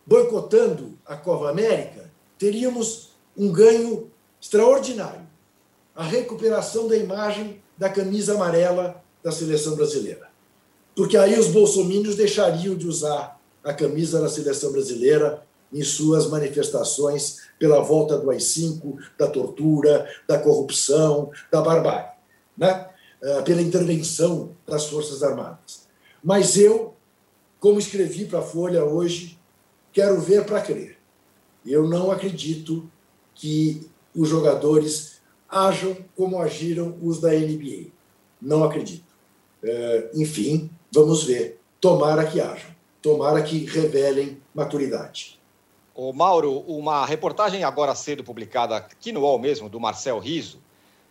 boicotando 0.06 0.98
a 1.06 1.16
Copa 1.16 1.48
América, 1.48 2.10
teríamos 2.38 3.10
um 3.36 3.52
ganho 3.52 4.10
extraordinário. 4.40 5.26
A 5.94 6.02
recuperação 6.02 6.88
da 6.88 6.96
imagem 6.96 7.62
da 7.78 7.88
camisa 7.88 8.34
amarela 8.34 9.02
da 9.22 9.30
seleção 9.30 9.76
brasileira. 9.76 10.30
Porque 10.94 11.16
aí 11.16 11.38
os 11.38 11.48
bolsomínios 11.48 12.16
deixariam 12.16 12.74
de 12.74 12.86
usar 12.86 13.40
a 13.62 13.72
camisa 13.72 14.20
da 14.20 14.28
seleção 14.28 14.72
brasileira 14.72 15.46
em 15.72 15.82
suas 15.82 16.28
manifestações 16.28 17.42
pela 17.58 17.80
volta 17.80 18.18
do 18.18 18.30
AI-5, 18.30 18.98
da 19.18 19.28
tortura, 19.28 20.08
da 20.28 20.38
corrupção, 20.38 21.30
da 21.50 21.60
barbárie, 21.60 22.10
né? 22.56 22.88
Ah, 23.24 23.42
pela 23.42 23.62
intervenção 23.62 24.56
das 24.66 24.86
Forças 24.86 25.22
Armadas. 25.22 25.86
Mas 26.24 26.56
eu, 26.56 26.94
como 27.60 27.78
escrevi 27.78 28.24
para 28.24 28.40
a 28.40 28.42
Folha 28.42 28.84
hoje, 28.84 29.38
quero 29.92 30.20
ver 30.20 30.44
para 30.44 30.60
crer. 30.60 30.98
Eu 31.64 31.88
não 31.88 32.10
acredito 32.10 32.90
que 33.32 33.88
os 34.14 34.28
jogadores 34.28 35.20
ajam 35.48 35.96
como 36.16 36.40
agiram 36.40 36.98
os 37.00 37.20
da 37.20 37.30
NBA. 37.30 37.90
Não 38.40 38.64
acredito. 38.64 39.04
É, 39.62 40.10
enfim, 40.14 40.68
vamos 40.92 41.22
ver. 41.22 41.60
Tomara 41.80 42.26
que 42.26 42.40
hajam. 42.40 42.72
Tomara 43.00 43.40
que 43.42 43.64
revelem 43.66 44.42
maturidade. 44.52 45.40
O 45.94 46.12
Mauro, 46.12 46.60
uma 46.60 47.04
reportagem 47.04 47.64
agora 47.64 47.94
cedo 47.94 48.24
publicada 48.24 48.76
aqui 48.76 49.12
no 49.12 49.20
UOL 49.20 49.38
mesmo, 49.38 49.68
do 49.68 49.78
Marcel 49.78 50.18
Riso, 50.18 50.60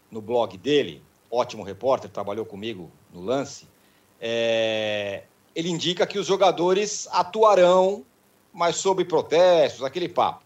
no 0.10 0.22
blog 0.22 0.58
dele, 0.58 1.04
ótimo 1.30 1.64
repórter, 1.64 2.10
trabalhou 2.10 2.46
comigo 2.46 2.92
no 3.14 3.22
lance, 3.22 3.68
é... 4.20 5.24
ele 5.56 5.70
indica 5.70 6.06
que 6.08 6.18
os 6.18 6.26
jogadores 6.26 7.08
atuarão 7.12 8.04
mas 8.54 8.78
sob 8.78 9.04
protestos, 9.06 9.84
aquele 9.84 10.10
papo. 10.10 10.44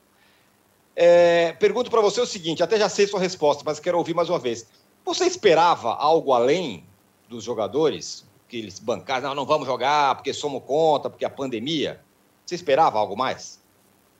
É, 0.96 1.54
pergunto 1.54 1.90
para 1.90 2.02
você 2.02 2.22
o 2.22 2.26
seguinte: 2.26 2.64
até 2.64 2.78
já 2.78 2.88
sei 2.88 3.08
sua 3.08 3.20
resposta, 3.20 3.64
mas 3.66 3.80
quero 3.80 3.98
ouvir 3.98 4.14
mais 4.14 4.30
uma 4.30 4.40
vez. 4.40 4.68
Você 5.04 5.26
esperava 5.26 5.94
algo 5.94 6.34
além 6.34 6.84
dos 7.28 7.44
jogadores? 7.44 8.26
Que 8.48 8.58
eles 8.58 8.80
bancaram, 8.80 9.30
não, 9.30 9.36
não 9.36 9.46
vamos 9.46 9.68
jogar 9.68 10.16
porque 10.16 10.32
somos 10.34 10.64
contra, 10.64 11.10
porque 11.10 11.26
a 11.26 11.30
pandemia. 11.30 12.00
Você 12.46 12.54
esperava 12.54 13.00
algo 13.00 13.18
mais? 13.18 13.60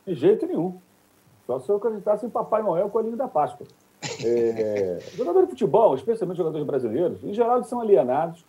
De 0.06 0.14
jeito 0.14 0.46
nenhum. 0.46 0.78
Só 1.46 1.58
se 1.58 1.68
eu 1.68 1.76
acreditasse 1.76 2.24
em 2.24 2.30
Papai 2.30 2.62
Noel, 2.62 2.88
Coelhinho 2.88 3.16
da 3.16 3.28
Páscoa. 3.28 3.66
É, 4.24 4.98
jogadores 5.14 5.48
de 5.48 5.52
futebol, 5.52 5.94
especialmente 5.94 6.36
jogadores 6.38 6.66
brasileiros, 6.66 7.24
em 7.24 7.34
geral 7.34 7.56
eles 7.56 7.68
são 7.68 7.80
alienados, 7.80 8.44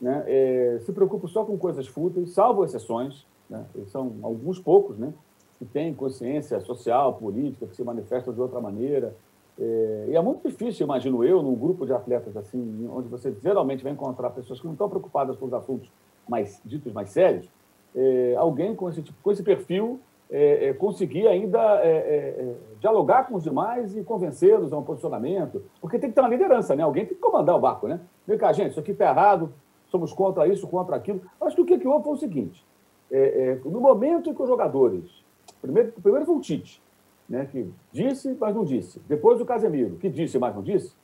né? 0.00 0.24
É, 0.26 0.80
se 0.84 0.92
preocupam 0.92 1.28
só 1.28 1.44
com 1.44 1.56
coisas 1.56 1.86
fúteis, 1.86 2.30
salvo 2.30 2.64
exceções. 2.64 3.24
Né? 3.48 3.64
Eles 3.74 3.90
são 3.90 4.12
alguns 4.22 4.58
poucos 4.58 4.98
né? 4.98 5.12
que 5.58 5.64
têm 5.64 5.94
consciência 5.94 6.58
social, 6.60 7.14
política, 7.14 7.66
que 7.66 7.76
se 7.76 7.84
manifestam 7.84 8.34
de 8.34 8.40
outra 8.40 8.60
maneira. 8.60 9.14
É, 9.58 10.06
e 10.08 10.16
é 10.16 10.20
muito 10.20 10.48
difícil, 10.48 10.84
imagino 10.84 11.22
eu, 11.22 11.42
num 11.42 11.54
grupo 11.54 11.86
de 11.86 11.92
atletas 11.92 12.36
assim, 12.36 12.88
onde 12.90 13.08
você 13.08 13.32
geralmente 13.42 13.84
vai 13.84 13.92
encontrar 13.92 14.30
pessoas 14.30 14.58
que 14.58 14.66
não 14.66 14.72
estão 14.72 14.88
preocupadas 14.88 15.36
com 15.36 15.46
os 15.46 15.52
assuntos 15.52 15.88
mais 16.28 16.60
ditos 16.64 16.92
mais 16.92 17.10
sérios, 17.10 17.48
é, 17.94 18.34
alguém 18.36 18.74
com 18.74 18.88
esse, 18.88 19.02
tipo, 19.02 19.16
com 19.22 19.30
esse 19.30 19.42
perfil 19.42 20.00
é, 20.32 20.68
é 20.68 20.72
conseguir 20.72 21.28
ainda 21.28 21.60
é, 21.82 21.90
é, 21.90 22.54
dialogar 22.80 23.28
com 23.28 23.34
os 23.34 23.44
demais 23.44 23.94
e 23.94 24.02
convencê-los 24.02 24.72
a 24.72 24.78
um 24.78 24.82
posicionamento, 24.82 25.62
porque 25.78 25.98
tem 25.98 26.08
que 26.08 26.14
ter 26.14 26.22
uma 26.22 26.30
liderança, 26.30 26.74
né? 26.74 26.82
Alguém 26.82 27.04
tem 27.04 27.14
que 27.14 27.20
comandar 27.20 27.54
o 27.54 27.60
barco, 27.60 27.86
né? 27.86 28.00
Vem 28.26 28.38
cá, 28.38 28.50
gente, 28.52 28.70
isso 28.70 28.80
aqui 28.80 28.92
está 28.92 29.10
errado, 29.10 29.52
somos 29.88 30.10
contra 30.12 30.48
isso, 30.48 30.66
contra 30.66 30.96
aquilo. 30.96 31.20
Acho 31.38 31.54
que 31.54 31.62
o 31.62 31.66
que 31.66 31.86
houve 31.86 32.04
foi 32.04 32.14
o 32.14 32.16
seguinte: 32.16 32.64
é, 33.10 33.18
é, 33.18 33.68
no 33.68 33.78
momento 33.78 34.30
em 34.30 34.34
que 34.34 34.42
os 34.42 34.48
jogadores. 34.48 35.22
Primeiro, 35.60 35.92
primeiro 35.92 36.26
foi 36.26 36.34
o 36.34 36.40
Tite, 36.40 36.82
né, 37.28 37.46
que 37.50 37.70
disse, 37.92 38.36
mas 38.40 38.54
não 38.54 38.64
disse. 38.64 39.00
Depois 39.06 39.40
o 39.40 39.44
Casemiro, 39.44 39.96
que 39.96 40.08
disse, 40.08 40.38
mas 40.38 40.54
não 40.54 40.62
disse. 40.62 40.94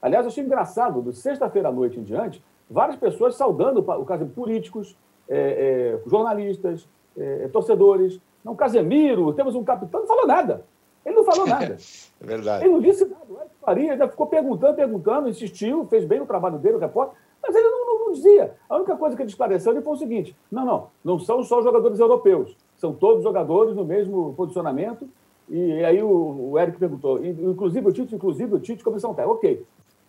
Aliás, 0.00 0.24
eu 0.24 0.30
achei 0.30 0.42
engraçado, 0.42 1.02
de 1.02 1.12
sexta-feira 1.16 1.68
à 1.68 1.72
noite 1.72 2.00
em 2.00 2.02
diante, 2.02 2.42
várias 2.70 2.96
pessoas 2.96 3.36
saudando 3.36 3.78
o 3.78 4.04
Casemiro, 4.04 4.34
políticos, 4.34 4.96
é, 5.28 5.98
é, 6.04 6.08
jornalistas, 6.08 6.88
é, 7.16 7.48
torcedores. 7.48 8.20
Não, 8.44 8.54
Casemiro, 8.54 9.32
temos 9.32 9.54
um 9.54 9.64
capitão, 9.64 10.00
não 10.00 10.06
falou 10.06 10.26
nada. 10.26 10.64
Ele 11.04 11.16
não 11.16 11.24
falou 11.24 11.46
nada. 11.46 11.76
é 12.20 12.26
verdade. 12.26 12.64
Ele 12.64 12.72
não 12.72 12.80
disse 12.80 13.04
nada. 13.04 13.24
O 13.28 13.40
Eric 13.40 13.54
Faria 13.60 13.92
ainda 13.92 14.08
ficou 14.08 14.26
perguntando, 14.26 14.74
perguntando, 14.74 15.28
insistiu, 15.28 15.86
fez 15.86 16.04
bem 16.04 16.20
o 16.20 16.26
trabalho 16.26 16.58
dele, 16.58 16.76
o 16.76 16.80
repórter. 16.80 17.16
Mas 17.42 17.54
ele 17.54 17.68
não, 17.68 17.86
não, 17.86 18.06
não, 18.06 18.12
dizia. 18.12 18.54
A 18.68 18.76
única 18.76 18.96
coisa 18.96 19.16
que 19.16 19.22
ele 19.22 19.30
esclareceu 19.30 19.72
ele 19.72 19.82
foi 19.82 19.92
o 19.92 19.96
seguinte: 19.96 20.36
não, 20.50 20.64
não, 20.64 20.86
não 21.04 21.18
são 21.18 21.42
só 21.42 21.62
jogadores 21.62 22.00
europeus, 22.00 22.56
são 22.76 22.92
todos 22.92 23.22
jogadores 23.22 23.74
no 23.74 23.84
mesmo 23.84 24.34
posicionamento. 24.34 25.08
E 25.48 25.82
aí 25.82 26.02
o, 26.02 26.50
o 26.50 26.58
Eric 26.58 26.78
perguntou, 26.78 27.24
inclusive 27.24 27.88
o 27.88 27.92
Tite, 27.92 28.14
inclusive 28.14 28.54
o 28.54 28.60
Tite, 28.60 28.84
comissão 28.84 29.14
técnica. 29.14 29.38
Ok. 29.38 29.64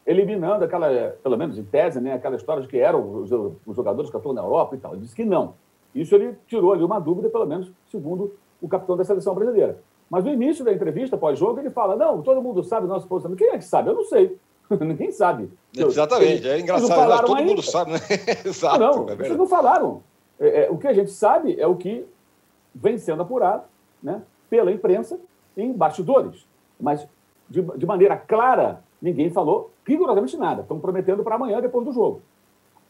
eliminando 0.05 0.65
aquela, 0.65 0.89
pelo 1.23 1.37
menos 1.37 1.57
em 1.57 1.63
tese, 1.63 2.01
né, 2.01 2.13
aquela 2.13 2.35
história 2.35 2.61
de 2.61 2.67
que 2.67 2.77
eram 2.77 3.21
os, 3.21 3.31
os 3.65 3.75
jogadores 3.75 4.11
que 4.11 4.17
atuam 4.17 4.33
na 4.33 4.41
Europa 4.41 4.75
e 4.75 4.79
tal. 4.79 4.93
Ele 4.93 5.01
disse 5.01 5.15
que 5.15 5.23
não. 5.23 5.53
Isso 5.93 6.15
ele 6.15 6.35
tirou 6.47 6.73
ali 6.73 6.83
uma 6.83 6.99
dúvida, 6.99 7.29
pelo 7.29 7.45
menos 7.45 7.71
segundo 7.91 8.33
o 8.61 8.67
capitão 8.67 8.95
da 8.95 9.03
seleção 9.03 9.33
brasileira. 9.33 9.79
Mas 10.09 10.23
no 10.23 10.31
início 10.31 10.65
da 10.65 10.73
entrevista, 10.73 11.17
pós-jogo, 11.17 11.59
ele 11.59 11.69
fala: 11.69 11.95
não, 11.95 12.21
todo 12.21 12.41
mundo 12.41 12.63
sabe 12.63 12.85
o 12.85 12.89
nosso 12.89 13.07
posicionamento. 13.07 13.39
Quem 13.39 13.55
é 13.55 13.57
que 13.57 13.65
sabe? 13.65 13.89
Eu 13.89 13.95
não 13.95 14.03
sei. 14.05 14.37
Ninguém 14.79 15.11
sabe. 15.11 15.49
Exatamente, 15.75 16.47
é 16.47 16.59
engraçado. 16.59 17.25
Todo 17.25 17.35
ainda. 17.35 17.49
mundo 17.49 17.61
sabe, 17.61 17.91
né? 17.93 17.99
Exato. 18.45 18.79
Não, 18.79 19.05
não 19.05 19.09
é 19.09 19.15
vocês 19.15 19.37
não 19.37 19.47
falaram. 19.47 20.03
É, 20.39 20.65
é, 20.65 20.71
o 20.71 20.77
que 20.77 20.87
a 20.87 20.93
gente 20.93 21.11
sabe 21.11 21.59
é 21.59 21.67
o 21.67 21.75
que 21.75 22.05
vem 22.73 22.97
sendo 22.97 23.21
apurado 23.21 23.63
né, 24.01 24.21
pela 24.49 24.71
imprensa 24.71 25.19
em 25.57 25.73
bastidores. 25.73 26.47
Mas, 26.79 27.05
de, 27.49 27.61
de 27.61 27.85
maneira 27.85 28.15
clara, 28.15 28.81
ninguém 29.01 29.29
falou 29.29 29.71
rigorosamente 29.85 30.37
nada. 30.37 30.61
Estão 30.61 30.79
prometendo 30.79 31.23
para 31.23 31.35
amanhã, 31.35 31.59
depois 31.59 31.85
do 31.85 31.91
jogo. 31.91 32.21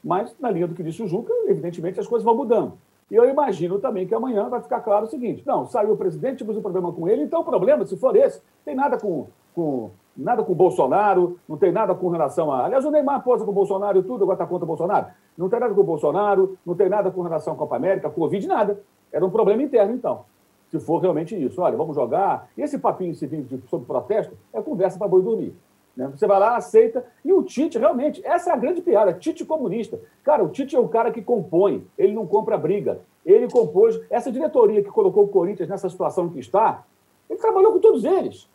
Mas, 0.04 0.34
na 0.40 0.52
linha 0.52 0.68
do 0.68 0.76
que 0.76 0.84
disse 0.84 1.02
o 1.02 1.08
Juca, 1.08 1.34
evidentemente 1.48 2.00
as 2.00 2.08
coisas 2.08 2.24
vão 2.24 2.36
mudando. 2.36 2.74
E 3.10 3.16
eu 3.16 3.28
imagino 3.28 3.80
também 3.80 4.08
que 4.08 4.14
amanhã 4.14 4.48
vai 4.50 4.62
ficar 4.62 4.82
claro 4.82 5.06
o 5.06 5.10
seguinte: 5.10 5.44
não, 5.46 5.66
saiu 5.66 5.94
o 5.94 5.98
presidente, 5.98 6.38
tivemos 6.38 6.58
um 6.58 6.62
problema 6.62 6.92
com 6.92 7.08
ele, 7.08 7.24
então 7.24 7.42
o 7.42 7.44
problema, 7.44 7.86
se 7.86 7.98
for 7.98 8.16
esse, 8.16 8.42
tem 8.64 8.76
nada 8.76 8.98
com, 8.98 9.28
com 9.56 9.92
nada 10.16 10.44
com 10.44 10.52
o 10.52 10.56
Bolsonaro, 10.56 11.40
não 11.48 11.58
tem 11.58 11.72
nada 11.72 11.96
com 11.96 12.10
relação 12.10 12.52
a. 12.52 12.66
Aliás, 12.66 12.86
o 12.86 12.92
Neymar 12.92 13.24
posa 13.24 13.46
com 13.46 13.52
o 13.52 13.54
Bolsonaro 13.54 14.00
e 14.00 14.04
tudo, 14.04 14.24
agora 14.24 14.36
está 14.36 14.46
contra 14.46 14.66
o 14.66 14.68
Bolsonaro. 14.68 15.08
Não 15.38 15.50
tem 15.50 15.60
nada 15.60 15.74
com 15.74 15.82
o 15.82 15.84
Bolsonaro, 15.84 16.58
não 16.66 16.76
tem 16.76 16.90
nada 16.90 17.10
com 17.10 17.22
relação 17.22 17.54
à 17.54 17.56
Copa 17.56 17.76
América, 17.76 18.10
Covid, 18.10 18.46
nada. 18.48 18.82
Era 19.12 19.26
um 19.26 19.30
problema 19.30 19.64
interno, 19.64 19.94
então. 19.94 20.26
Se 20.70 20.80
for 20.80 21.00
realmente 21.00 21.36
isso, 21.36 21.62
olha, 21.62 21.76
vamos 21.76 21.96
jogar. 21.96 22.48
E 22.56 22.62
esse 22.62 22.78
papinho 22.78 23.16
seguinte 23.16 23.60
sobre 23.70 23.88
protesto 23.88 24.36
é 24.54 24.62
conversa 24.62 25.00
para 25.00 25.08
boi 25.08 25.24
dormir. 25.24 25.56
Né? 26.00 26.08
Você 26.16 26.26
vai 26.26 26.40
lá, 26.40 26.56
aceita. 26.56 27.06
E 27.26 27.34
o 27.34 27.44
Tite, 27.44 27.78
realmente, 27.78 28.26
essa 28.26 28.52
é 28.52 28.54
a 28.54 28.56
grande 28.56 28.82
piada. 28.82 29.12
Tite 29.12 29.44
comunista. 29.44 30.00
Cara, 30.24 30.42
o 30.42 30.48
Tite 30.48 30.74
é 30.74 30.80
o 30.80 30.88
cara 30.88 31.12
que 31.12 31.22
compõe, 31.22 31.86
ele 31.98 32.14
não 32.14 32.26
compra 32.26 32.58
briga. 32.58 33.02
Ele 33.26 33.52
compôs. 33.52 34.00
Essa 34.10 34.32
diretoria 34.32 34.82
que 34.82 34.90
colocou 34.90 35.26
o 35.26 35.28
Corinthians 35.28 35.68
nessa 35.68 35.90
situação 35.90 36.30
que 36.30 36.40
está, 36.40 36.86
ele 37.30 37.38
trabalhou 37.38 37.74
com 37.74 37.80
todos 37.80 38.06
eles. 38.06 38.50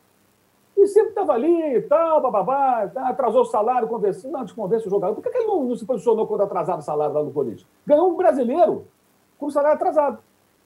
E 0.75 0.87
sempre 0.87 1.11
estava 1.11 1.35
ali 1.35 1.83
tal, 1.83 2.23
bababá, 2.23 2.91
atrasou 2.97 3.43
o 3.43 3.45
salário, 3.45 3.87
conversou, 3.87 4.31
não, 4.31 4.47
convence 4.47 4.87
o 4.87 4.91
jogador. 4.91 5.15
Por 5.15 5.23
que, 5.23 5.29
que 5.29 5.37
ele 5.37 5.47
não, 5.47 5.77
se 5.77 5.85
posicionou 5.85 6.27
quando 6.27 6.41
atrasava 6.41 6.79
o 6.79 6.83
salário 6.83 7.15
lá 7.15 7.23
no 7.23 7.31
Corinthians? 7.31 7.67
Ganhou 7.87 8.11
um 8.11 8.17
brasileiro 8.17 8.87
com 9.39 9.47
o 9.47 9.51
salário 9.51 9.77
atrasado. 9.77 10.19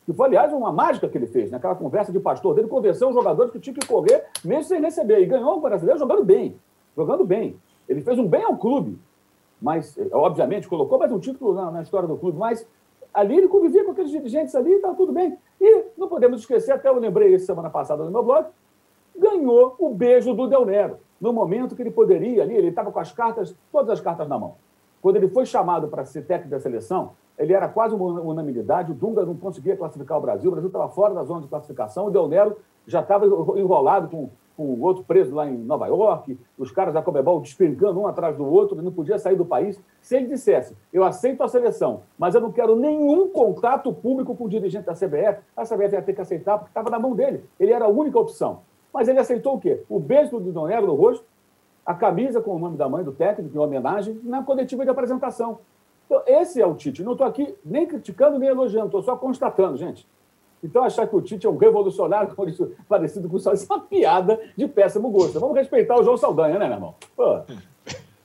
Que 0.06 0.12
foi, 0.12 0.28
aliás, 0.28 0.52
uma 0.52 0.72
mágica 0.72 1.08
que 1.08 1.18
ele 1.18 1.26
fez, 1.26 1.50
naquela 1.50 1.74
conversa 1.74 2.12
de 2.12 2.20
pastor 2.20 2.54
dele, 2.54 2.68
convenceu 2.68 3.08
os 3.08 3.14
jogadores 3.14 3.52
que 3.52 3.58
tinham 3.58 3.74
que 3.74 3.86
correr 3.86 4.24
mesmo 4.44 4.64
sem 4.64 4.80
receber. 4.80 5.20
E 5.20 5.26
ganhou 5.26 5.58
um 5.58 5.60
brasileiro 5.60 5.98
jogando 5.98 6.24
bem 6.24 6.56
jogando 6.98 7.24
bem. 7.24 7.56
Ele 7.88 8.00
fez 8.00 8.18
um 8.18 8.26
bem 8.26 8.42
ao 8.42 8.56
clube, 8.56 8.98
mas, 9.62 9.96
obviamente, 10.12 10.68
colocou 10.68 10.98
mais 10.98 11.12
um 11.12 11.18
título 11.20 11.54
na, 11.54 11.70
na 11.70 11.82
história 11.82 12.08
do 12.08 12.16
clube, 12.16 12.36
mas 12.36 12.66
ali 13.14 13.38
ele 13.38 13.48
convivia 13.48 13.84
com 13.84 13.92
aqueles 13.92 14.10
dirigentes 14.10 14.54
ali 14.56 14.72
e 14.72 14.74
estava 14.74 14.96
tudo 14.96 15.12
bem. 15.12 15.38
E 15.60 15.84
não 15.96 16.08
podemos 16.08 16.40
esquecer, 16.40 16.72
até 16.72 16.88
eu 16.88 16.98
lembrei 16.98 17.32
isso 17.34 17.46
semana 17.46 17.70
passada 17.70 18.04
no 18.04 18.10
meu 18.10 18.22
blog, 18.24 18.48
ganhou 19.16 19.76
o 19.78 19.94
beijo 19.94 20.34
do 20.34 20.48
Del 20.48 20.66
Nero, 20.66 20.98
no 21.20 21.32
momento 21.32 21.76
que 21.76 21.82
ele 21.82 21.90
poderia 21.90 22.42
ali, 22.42 22.54
ele 22.54 22.68
estava 22.68 22.90
com 22.90 22.98
as 22.98 23.12
cartas, 23.12 23.54
todas 23.70 23.90
as 23.90 24.00
cartas 24.00 24.28
na 24.28 24.38
mão. 24.38 24.56
Quando 25.00 25.16
ele 25.16 25.28
foi 25.28 25.46
chamado 25.46 25.86
para 25.86 26.04
ser 26.04 26.22
técnico 26.22 26.50
da 26.50 26.60
seleção, 26.60 27.12
ele 27.38 27.52
era 27.52 27.68
quase 27.68 27.94
uma 27.94 28.20
unanimidade, 28.20 28.90
o 28.90 28.94
Dunga 28.94 29.24
não 29.24 29.36
conseguia 29.36 29.76
classificar 29.76 30.18
o 30.18 30.20
Brasil, 30.20 30.48
o 30.48 30.52
Brasil 30.52 30.68
estava 30.68 30.88
fora 30.88 31.14
da 31.14 31.22
zona 31.22 31.42
de 31.42 31.48
classificação, 31.48 32.06
o 32.06 32.10
Del 32.10 32.26
Nero 32.26 32.56
já 32.86 33.00
estava 33.00 33.24
enrolado 33.26 34.08
com 34.08 34.30
o 34.64 34.82
outro 34.82 35.04
preso 35.04 35.34
lá 35.34 35.46
em 35.46 35.56
Nova 35.56 35.86
York, 35.86 36.38
os 36.58 36.70
caras 36.72 36.92
da 36.92 37.00
Comebol 37.00 37.40
despencando 37.40 38.00
um 38.00 38.06
atrás 38.06 38.36
do 38.36 38.44
outro, 38.44 38.76
ele 38.76 38.84
não 38.84 38.92
podia 38.92 39.18
sair 39.18 39.36
do 39.36 39.44
país. 39.44 39.80
Se 40.00 40.16
ele 40.16 40.26
dissesse, 40.26 40.76
eu 40.92 41.04
aceito 41.04 41.42
a 41.42 41.48
seleção, 41.48 42.02
mas 42.18 42.34
eu 42.34 42.40
não 42.40 42.50
quero 42.50 42.74
nenhum 42.74 43.28
contato 43.28 43.92
público 43.92 44.34
com 44.34 44.44
o 44.44 44.48
dirigente 44.48 44.86
da 44.86 44.94
CBF, 44.94 45.40
a 45.56 45.62
CBF 45.62 45.94
ia 45.94 46.02
ter 46.02 46.12
que 46.12 46.20
aceitar, 46.20 46.58
porque 46.58 46.70
estava 46.70 46.90
na 46.90 46.98
mão 46.98 47.14
dele. 47.14 47.44
Ele 47.58 47.72
era 47.72 47.84
a 47.84 47.88
única 47.88 48.18
opção. 48.18 48.60
Mas 48.92 49.06
ele 49.06 49.18
aceitou 49.18 49.54
o 49.54 49.60
quê? 49.60 49.82
O 49.88 50.00
beijo 50.00 50.40
do 50.40 50.50
Donero 50.50 50.86
no 50.86 50.94
rosto, 50.94 51.24
a 51.86 51.94
camisa 51.94 52.40
com 52.40 52.56
o 52.56 52.58
nome 52.58 52.76
da 52.76 52.88
mãe 52.88 53.04
do 53.04 53.12
técnico, 53.12 53.56
em 53.56 53.60
homenagem, 53.60 54.20
na 54.24 54.42
coletiva 54.42 54.84
de 54.84 54.90
apresentação. 54.90 55.60
Então, 56.06 56.22
esse 56.26 56.60
é 56.60 56.66
o 56.66 56.74
Tite. 56.74 57.02
Não 57.02 57.12
estou 57.12 57.26
aqui 57.26 57.54
nem 57.64 57.86
criticando, 57.86 58.38
nem 58.38 58.48
elogiando, 58.48 58.86
estou 58.86 59.02
só 59.02 59.14
constatando, 59.14 59.76
gente. 59.76 60.06
Então, 60.62 60.82
achar 60.82 61.06
que 61.06 61.14
o 61.14 61.20
Tite 61.20 61.46
é 61.46 61.50
um 61.50 61.56
revolucionário 61.56 62.34
isso, 62.48 62.72
parecido 62.88 63.28
com 63.28 63.36
o 63.36 63.40
Saldanha, 63.40 63.66
é 63.68 63.72
uma 63.72 63.80
piada 63.80 64.40
de 64.56 64.66
péssimo 64.66 65.10
gosto. 65.10 65.38
Vamos 65.38 65.56
respeitar 65.56 65.98
o 65.98 66.02
João 66.02 66.16
Saldanha, 66.16 66.58
né, 66.58 66.66
meu 66.66 66.74
irmão? 66.74 66.94
Pô. 67.16 67.40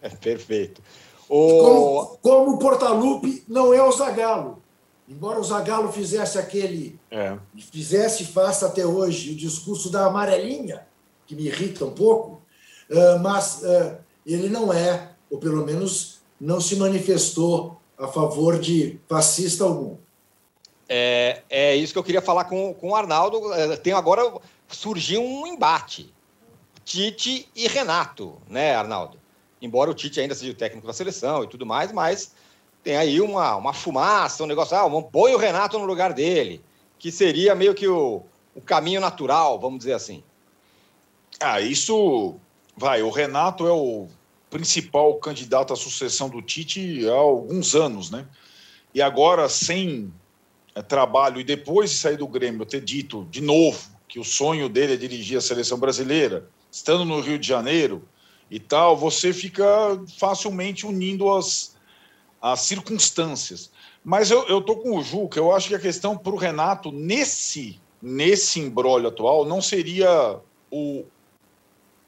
É 0.02 0.10
perfeito. 0.10 0.82
O... 1.30 1.48
Como, 1.62 2.18
como 2.22 2.56
o 2.56 2.60
Portalupe 2.60 3.44
não 3.48 3.74
é 3.74 3.82
o 3.82 3.92
Zagalo. 3.92 4.62
Embora 5.08 5.40
o 5.40 5.44
Zagalo 5.44 5.92
fizesse 5.92 6.38
aquele. 6.38 7.00
É. 7.12 7.38
Fizesse 7.58 8.24
e 8.24 8.26
faça 8.26 8.68
até 8.68 8.86
hoje 8.86 9.32
o 9.32 9.36
discurso 9.36 9.90
da 9.90 10.06
amarelinha, 10.06 10.86
que 11.26 11.36
me 11.36 11.46
irrita 11.46 11.86
um 11.86 11.92
pouco, 11.92 12.42
uh, 12.90 13.20
mas 13.22 13.62
uh, 13.64 13.98
ele 14.26 14.50
não 14.50 14.74
é, 14.74 15.12
ou 15.30 15.38
pelo 15.38 15.66
menos 15.66 16.22
não 16.40 16.60
se 16.60 16.76
manifestou 16.76 17.78
a 17.98 18.08
favor 18.08 18.60
de 18.60 19.00
fascista 19.08 19.64
algum. 19.64 19.98
É, 20.88 21.42
é 21.50 21.76
isso 21.76 21.94
que 21.94 22.00
eu 22.00 22.04
queria 22.04 22.22
falar 22.22 22.46
com, 22.46 22.74
com 22.74 22.90
o 22.90 22.96
Arnaldo. 22.96 23.54
É, 23.54 23.78
tem 23.78 23.94
agora 23.94 24.40
surgiu 24.68 25.24
um 25.24 25.48
embate. 25.48 26.14
Tite 26.84 27.50
e 27.56 27.68
Renato, 27.68 28.42
né, 28.50 28.76
Arnaldo? 28.76 29.18
Embora 29.62 29.90
o 29.90 29.94
Tite 29.94 30.20
ainda 30.20 30.36
seja 30.36 30.52
o 30.52 30.56
técnico 30.56 30.86
da 30.86 30.92
seleção 30.92 31.44
e 31.44 31.48
tudo 31.48 31.66
mais, 31.66 31.92
mas 31.94 32.34
tem 32.84 32.98
aí 32.98 33.22
uma, 33.22 33.56
uma 33.56 33.74
fumaça, 33.74 34.44
um 34.44 34.48
negócio, 34.48 34.76
ah, 34.76 35.02
põe 35.04 35.34
o 35.34 35.38
Renato 35.38 35.80
no 35.80 35.86
lugar 35.86 36.12
dele, 36.12 36.62
que 37.00 37.10
seria 37.12 37.56
meio 37.56 37.74
que 37.74 37.88
o, 37.88 38.22
o 38.54 38.60
caminho 38.60 39.00
natural, 39.00 39.58
vamos 39.58 39.80
dizer 39.80 39.94
assim. 39.94 40.22
Ah, 41.40 41.62
isso 41.62 42.36
vai. 42.76 43.02
O 43.02 43.10
Renato 43.10 43.66
é 43.66 43.72
o 43.72 44.08
principal 44.50 45.16
candidato 45.16 45.72
à 45.72 45.76
sucessão 45.76 46.30
do 46.30 46.42
Tite 46.42 47.08
há 47.08 47.14
alguns 47.14 47.74
anos, 47.74 48.12
né? 48.12 48.28
E 48.94 49.02
agora, 49.02 49.48
sem 49.48 50.14
trabalho 50.82 51.40
e 51.40 51.44
depois 51.44 51.92
de 51.92 51.98
sair 51.98 52.18
do 52.18 52.28
Grêmio 52.28 52.66
ter 52.66 52.82
dito 52.82 53.28
de 53.30 53.42
novo 53.42 53.94
que 54.08 54.20
o 54.20 54.24
sonho 54.24 54.70
dele 54.70 54.94
é 54.94 54.98
dirigir 54.98 55.38
a 55.38 55.42
seleção 55.42 55.78
brasileira, 55.78 56.48
estando 56.72 57.04
no 57.04 57.20
Rio 57.20 57.38
de 57.38 57.48
Janeiro 57.48 58.08
e 58.50 58.60
tal, 58.60 58.96
você 58.96 59.34
fica 59.34 59.66
facilmente 60.20 60.86
unindo 60.86 61.34
as, 61.34 61.76
as 62.40 62.62
circunstâncias. 62.62 63.72
Mas 64.04 64.30
eu, 64.30 64.48
eu 64.48 64.62
tô 64.62 64.76
com 64.76 64.98
o 64.98 65.04
Juca, 65.04 65.40
eu 65.40 65.52
acho 65.52 65.70
que 65.70 65.76
a 65.76 65.80
questão 65.80 66.16
para 66.18 66.34
o 66.34 66.38
Renato, 66.38 66.92
nesse, 66.92 67.80
nesse 68.02 68.60
embrólio 68.60 69.08
atual, 69.08 69.46
não 69.46 69.62
seria 69.62 70.40
o 70.70 71.06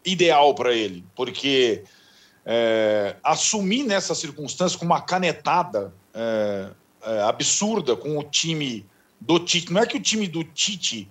ideal 0.06 0.54
para 0.54 0.74
ele, 0.74 1.04
porque 1.16 1.84
é, 2.46 3.16
assumir 3.24 3.84
nessa 3.84 4.14
circunstância 4.14 4.78
com 4.78 4.86
uma 4.86 5.02
canetada 5.02 5.92
é, 6.14 6.70
é, 7.06 7.22
absurda 7.22 7.96
com 7.96 8.18
o 8.18 8.24
time 8.24 8.86
do 9.20 9.40
Tite. 9.40 9.72
Não 9.72 9.82
é 9.82 9.86
que 9.86 9.98
o 9.98 10.02
time 10.02 10.28
do 10.28 10.44
Tite. 10.44 11.10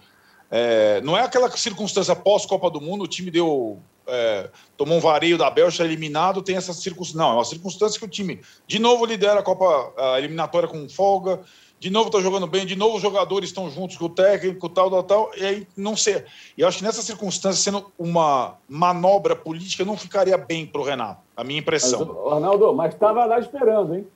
É, 0.51 1.01
não 1.01 1.16
é 1.16 1.22
aquela 1.22 1.51
circunstância 1.51 2.14
pós-Copa 2.14 2.70
do 2.70 2.80
Mundo, 2.80 3.05
o 3.05 3.09
time 3.09 3.30
deu. 3.30 3.78
É, 4.07 4.51
tomou 4.76 4.99
um 4.99 5.01
vareio 5.01 5.38
da 5.38 5.51
Bélgica 5.51 5.82
eliminado, 5.82 6.42
tem 6.42 6.57
essa 6.57 6.74
circunstância. 6.74 7.18
Não, 7.18 7.30
é 7.30 7.34
uma 7.34 7.45
circunstância 7.45 7.99
que 7.99 8.05
o 8.05 8.09
time 8.09 8.40
de 8.66 8.78
novo 8.78 9.07
lidera 9.07 9.40
a 9.40 9.42
Copa 9.42 9.92
a 9.97 10.18
eliminatória 10.18 10.68
com 10.68 10.86
folga, 10.90 11.40
de 11.80 11.90
novo 11.90 12.09
está 12.09 12.20
jogando 12.20 12.47
bem, 12.47 12.66
de 12.66 12.76
novo 12.76 12.97
os 12.97 13.03
jogadores 13.03 13.49
estão 13.49 13.70
juntos 13.70 13.97
com 13.97 14.05
o 14.05 14.09
técnico, 14.09 14.68
tal, 14.68 14.90
tal, 14.90 15.03
tal, 15.03 15.30
e 15.36 15.45
aí 15.45 15.66
não 15.76 15.97
sei. 15.97 16.24
E 16.57 16.61
eu 16.61 16.68
acho 16.68 16.78
que 16.78 16.84
nessa 16.84 17.03
circunstância, 17.03 17.62
sendo 17.62 17.92
uma 17.99 18.57
manobra 18.68 19.34
política, 19.34 19.84
não 19.84 19.97
ficaria 19.97 20.36
bem 20.36 20.66
para 20.66 20.80
o 20.80 20.84
Renato, 20.84 21.22
a 21.36 21.42
minha 21.42 21.61
impressão. 21.61 22.05
Mas, 22.05 22.32
Arnaldo, 22.32 22.74
mas 22.74 22.95
estava 22.95 23.24
lá 23.24 23.38
esperando, 23.38 23.97
hein? 23.97 24.07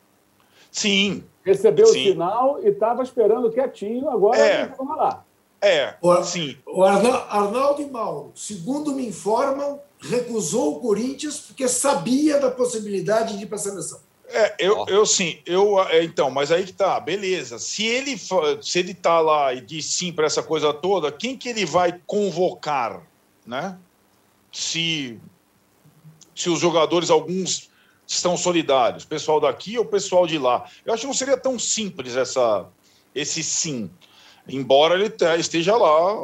Sim, 0.70 1.24
Recebeu 1.48 1.86
sim. 1.86 2.00
o 2.00 2.12
sinal 2.12 2.60
e 2.62 2.68
estava 2.68 3.02
esperando 3.02 3.50
quietinho, 3.50 4.10
agora 4.10 4.38
é. 4.38 4.66
vamos 4.66 4.96
lá. 4.96 5.24
É, 5.60 5.94
o, 6.00 6.22
sim. 6.22 6.56
O 6.66 6.84
Arnaldo 6.84 7.82
e 7.82 7.86
Mauro, 7.90 8.32
segundo 8.34 8.92
me 8.92 9.06
informam, 9.06 9.80
recusou 9.98 10.76
o 10.76 10.80
Corinthians 10.80 11.40
porque 11.40 11.66
sabia 11.66 12.38
da 12.38 12.50
possibilidade 12.50 13.36
de 13.36 13.44
ir 13.44 13.46
para 13.46 13.56
a 13.56 13.60
seleção. 13.60 13.98
É, 14.30 14.54
eu, 14.58 14.84
eu 14.88 15.06
sim, 15.06 15.38
eu 15.46 15.80
é, 15.88 16.04
então, 16.04 16.30
mas 16.30 16.52
aí 16.52 16.66
que 16.66 16.72
tá, 16.74 17.00
beleza. 17.00 17.58
Se 17.58 17.86
ele 17.86 18.16
se 18.18 18.78
ele 18.78 18.92
tá 18.92 19.18
lá 19.20 19.54
e 19.54 19.62
diz 19.62 19.86
sim 19.86 20.12
para 20.12 20.26
essa 20.26 20.42
coisa 20.42 20.72
toda, 20.74 21.10
quem 21.10 21.34
que 21.34 21.48
ele 21.48 21.64
vai 21.64 21.98
convocar, 22.06 23.02
né? 23.46 23.78
Se 24.52 25.18
se 26.36 26.50
os 26.50 26.60
jogadores 26.60 27.08
alguns 27.08 27.67
estão 28.08 28.36
solidários, 28.36 29.04
pessoal 29.04 29.38
daqui 29.38 29.78
ou 29.78 29.84
pessoal 29.84 30.26
de 30.26 30.38
lá. 30.38 30.64
Eu 30.84 30.94
acho 30.94 31.02
que 31.02 31.06
não 31.06 31.14
seria 31.14 31.36
tão 31.36 31.58
simples 31.58 32.16
essa, 32.16 32.66
esse 33.14 33.42
sim, 33.42 33.90
embora 34.48 34.94
ele 34.94 35.12
esteja 35.38 35.76
lá 35.76 36.16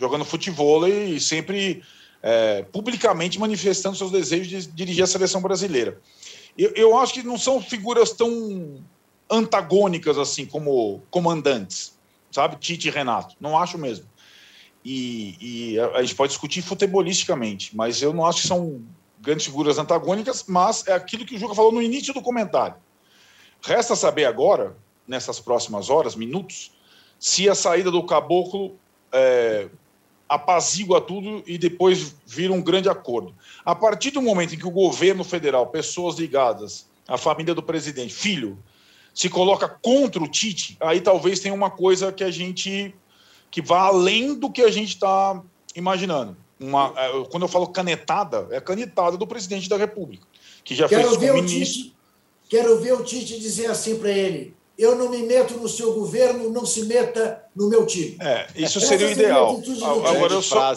jogando 0.00 0.24
futebol 0.24 0.88
e 0.88 1.20
sempre 1.20 1.82
é, 2.22 2.62
publicamente 2.72 3.38
manifestando 3.38 3.96
seus 3.96 4.10
desejos 4.10 4.48
de 4.48 4.66
dirigir 4.68 5.04
a 5.04 5.06
seleção 5.06 5.42
brasileira. 5.42 6.00
Eu, 6.56 6.72
eu 6.74 6.98
acho 6.98 7.12
que 7.12 7.22
não 7.22 7.36
são 7.36 7.60
figuras 7.60 8.12
tão 8.12 8.82
antagônicas 9.30 10.16
assim 10.16 10.46
como 10.46 11.02
comandantes, 11.10 11.98
sabe? 12.30 12.56
Tite 12.56 12.88
e 12.88 12.90
Renato. 12.90 13.36
Não 13.38 13.58
acho 13.58 13.76
mesmo. 13.76 14.06
E, 14.82 15.36
e 15.74 15.80
a, 15.80 16.00
gente 16.00 16.14
pode 16.14 16.30
discutir 16.30 16.62
futebolisticamente, 16.62 17.76
mas 17.76 18.00
eu 18.00 18.12
não 18.14 18.24
acho 18.24 18.42
que 18.42 18.48
são 18.48 18.80
grandes 19.20 19.46
figuras 19.46 19.78
antagônicas, 19.78 20.44
mas 20.46 20.86
é 20.86 20.92
aquilo 20.92 21.24
que 21.24 21.34
o 21.34 21.38
Juca 21.38 21.54
falou 21.54 21.72
no 21.72 21.82
início 21.82 22.12
do 22.12 22.22
comentário. 22.22 22.76
Resta 23.62 23.96
saber 23.96 24.24
agora, 24.24 24.76
nessas 25.06 25.40
próximas 25.40 25.90
horas, 25.90 26.14
minutos, 26.14 26.72
se 27.18 27.48
a 27.48 27.54
saída 27.54 27.90
do 27.90 28.04
caboclo 28.04 28.76
é, 29.12 29.68
apazigua 30.28 31.00
tudo 31.00 31.42
e 31.46 31.56
depois 31.56 32.14
vira 32.26 32.52
um 32.52 32.62
grande 32.62 32.88
acordo. 32.88 33.34
A 33.64 33.74
partir 33.74 34.10
do 34.10 34.20
momento 34.20 34.54
em 34.54 34.58
que 34.58 34.66
o 34.66 34.70
governo 34.70 35.24
federal, 35.24 35.68
pessoas 35.68 36.16
ligadas 36.16 36.88
à 37.08 37.16
família 37.16 37.54
do 37.54 37.62
presidente, 37.62 38.14
filho, 38.14 38.58
se 39.14 39.30
coloca 39.30 39.68
contra 39.68 40.22
o 40.22 40.28
Tite, 40.28 40.76
aí 40.80 41.00
talvez 41.00 41.40
tenha 41.40 41.54
uma 41.54 41.70
coisa 41.70 42.12
que 42.12 42.22
a 42.22 42.30
gente 42.30 42.94
que 43.50 43.62
vá 43.62 43.86
além 43.86 44.34
do 44.34 44.50
que 44.50 44.60
a 44.60 44.70
gente 44.70 44.90
está 44.90 45.40
imaginando. 45.74 46.36
Uma, 46.58 46.92
é, 46.96 47.24
quando 47.30 47.42
eu 47.42 47.48
falo 47.48 47.68
canetada, 47.68 48.48
é 48.50 48.60
canetada 48.60 49.16
do 49.16 49.26
presidente 49.26 49.68
da 49.68 49.76
República, 49.76 50.26
que 50.64 50.74
já 50.74 50.88
quero 50.88 51.08
fez 51.08 51.16
ver 51.20 51.34
o 51.34 51.44
Tite, 51.44 51.96
Quero 52.48 52.78
ver 52.78 52.94
o 52.94 53.02
Tite 53.02 53.38
dizer 53.38 53.70
assim 53.70 53.98
para 53.98 54.10
ele: 54.10 54.54
eu 54.78 54.94
não 54.94 55.10
me 55.10 55.22
meto 55.22 55.54
no 55.54 55.68
seu 55.68 55.94
governo, 55.94 56.50
não 56.50 56.64
se 56.64 56.84
meta 56.84 57.44
no 57.54 57.68
meu 57.68 57.86
time. 57.86 58.16
É, 58.20 58.46
isso 58.54 58.80
seria 58.80 59.08
o 59.08 59.10
ideal. 59.10 59.60
Agora 60.06 60.34
eu, 60.34 60.42
só, 60.42 60.74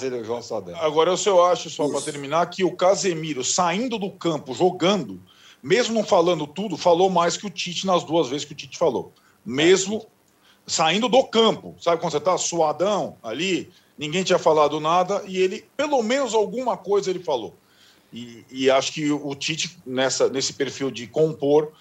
agora 0.75 1.11
eu 1.11 1.17
só 1.17 1.51
acho, 1.51 1.69
só 1.69 1.87
para 1.87 2.01
terminar, 2.01 2.49
que 2.49 2.63
o 2.63 2.75
Casemiro 2.75 3.43
saindo 3.43 3.99
do 3.99 4.09
campo, 4.09 4.53
jogando, 4.53 5.21
mesmo 5.61 5.93
não 5.93 6.03
falando 6.03 6.47
tudo, 6.47 6.77
falou 6.77 7.09
mais 7.09 7.37
que 7.37 7.45
o 7.45 7.49
Tite 7.49 7.85
nas 7.85 8.03
duas 8.03 8.29
vezes 8.29 8.45
que 8.45 8.53
o 8.53 8.55
Tite 8.55 8.77
falou. 8.77 9.13
Mesmo 9.45 10.05
saindo 10.65 11.09
do 11.09 11.23
campo, 11.25 11.75
sabe 11.79 11.99
quando 11.99 12.11
você 12.11 12.17
está 12.17 12.37
suadão 12.37 13.17
ali, 13.23 13.71
ninguém 13.99 14.23
tinha 14.23 14.39
falado 14.39 14.79
nada 14.79 15.21
e 15.27 15.37
ele, 15.37 15.65
pelo 15.75 16.01
menos 16.01 16.33
alguma 16.33 16.77
coisa 16.77 17.09
ele 17.09 17.19
falou. 17.19 17.53
E, 18.11 18.45
e 18.49 18.71
acho 18.71 18.93
que 18.93 19.11
o 19.11 19.35
Tite, 19.35 19.77
nessa, 19.85 20.29
nesse 20.29 20.53
perfil 20.53 20.89
de 20.89 21.05
compor, 21.05 21.73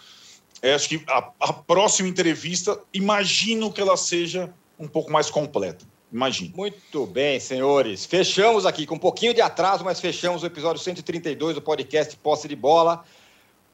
é, 0.60 0.74
acho 0.74 0.88
que 0.88 1.02
a, 1.06 1.30
a, 1.38 1.52
próxima 1.52 2.08
entrevista, 2.08 2.78
imagino 2.92 3.72
que 3.72 3.80
ela 3.80 3.96
seja 3.96 4.52
um 4.78 4.88
pouco 4.88 5.12
mais 5.12 5.30
completa. 5.30 5.86
Imagino. 6.12 6.56
Muito 6.56 7.06
bem, 7.06 7.38
senhores. 7.38 8.04
Fechamos 8.04 8.66
aqui 8.66 8.84
com 8.84 8.96
um 8.96 8.98
pouquinho 8.98 9.32
de 9.32 9.40
atraso, 9.40 9.84
mas 9.84 10.00
fechamos 10.00 10.42
o 10.42 10.46
episódio 10.46 10.82
132 10.82 11.54
do 11.54 11.62
podcast 11.62 12.16
Posse 12.16 12.48
de 12.48 12.56
Bola. 12.56 13.04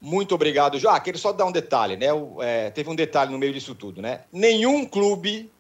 Muito 0.01 0.35
obrigado, 0.35 0.79
João. 0.79 0.95
Ah, 0.95 1.03
só 1.15 1.33
dar 1.33 1.47
um 1.47 1.53
detalhe, 1.53 1.97
né? 1.97 2.09
É, 2.41 2.71
teve 2.71 2.91
um 2.91 2.95
detalhe 2.95 3.33
no 3.33 3.39
meio 3.39 3.55
disso 3.55 3.75
tudo, 3.75 4.03
né? 4.03 4.25
Nenhum 4.31 4.85
clube 4.85 5.51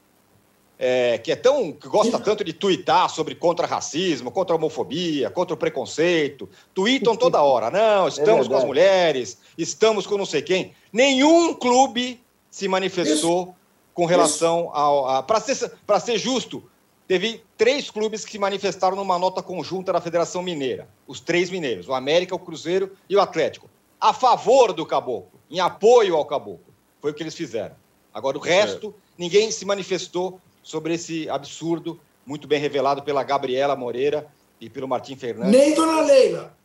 é, 0.79 1.19
que 1.19 1.31
é 1.31 1.37
tão 1.37 1.73
que 1.73 1.89
gosta 1.89 2.19
tanto 2.19 2.43
de 2.43 2.53
tuitar 2.53 3.09
sobre 3.09 3.35
contra 3.35 3.67
racismo, 3.67 4.31
contra 4.31 4.57
homofobia, 4.57 5.31
contra 5.31 5.55
o 5.55 5.57
preconceito, 5.57 6.49
tweetam 6.73 7.17
toda 7.17 7.43
hora. 7.43 7.71
Não, 7.71 8.09
estamos 8.09 8.47
é 8.47 8.49
com 8.49 8.57
as 8.57 8.65
mulheres, 8.65 9.39
estamos 9.57 10.07
com 10.07 10.19
não 10.19 10.27
sei 10.27 10.43
quem. 10.43 10.73
Nenhum 10.93 11.55
clube 11.55 12.21
se 12.51 12.67
manifestou 12.69 13.43
Isso. 13.43 13.55
com 13.93 14.05
relação 14.05 14.61
Isso. 14.63 14.71
ao. 14.73 15.09
A, 15.09 15.23
Para 15.23 15.41
ser, 15.41 15.73
ser 16.01 16.19
justo, 16.19 16.63
teve 17.07 17.43
três 17.57 17.91
clubes 17.91 18.25
que 18.25 18.33
se 18.33 18.39
manifestaram 18.39 18.97
numa 18.97 19.19
nota 19.19 19.43
conjunta 19.43 19.93
da 19.93 20.01
Federação 20.01 20.43
Mineira. 20.43 20.89
Os 21.07 21.21
três 21.21 21.51
mineiros, 21.51 21.89
o 21.89 21.95
América, 21.95 22.35
o 22.35 22.39
Cruzeiro 22.39 22.93
e 23.09 23.17
o 23.17 23.21
Atlético. 23.21 23.71
A 24.01 24.13
favor 24.13 24.73
do 24.73 24.85
caboclo, 24.85 25.41
em 25.51 25.61
apoio 25.61 26.17
ao 26.17 26.25
caboclo. 26.25 26.75
Foi 27.01 27.13
o 27.13 27.15
que 27.15 27.23
eles 27.23 27.35
fizeram. 27.35 27.77
Agora, 28.13 28.39
o 28.39 28.41
resto, 28.41 28.95
ninguém 29.19 29.51
se 29.51 29.65
manifestou 29.65 30.41
sobre 30.65 30.95
esse 30.95 31.29
absurdo, 31.29 32.01
muito 32.27 32.49
bem 32.49 32.59
revelado 32.59 33.03
pela 33.03 33.23
Gabriela 33.23 33.77
Moreira 33.77 34.27
e 34.61 34.69
pelo 34.69 34.89
Martim 34.89 35.15
Fernandes. 35.15 35.53
Nem 35.53 35.75
Dona 35.75 36.01
Leila. 36.01 36.57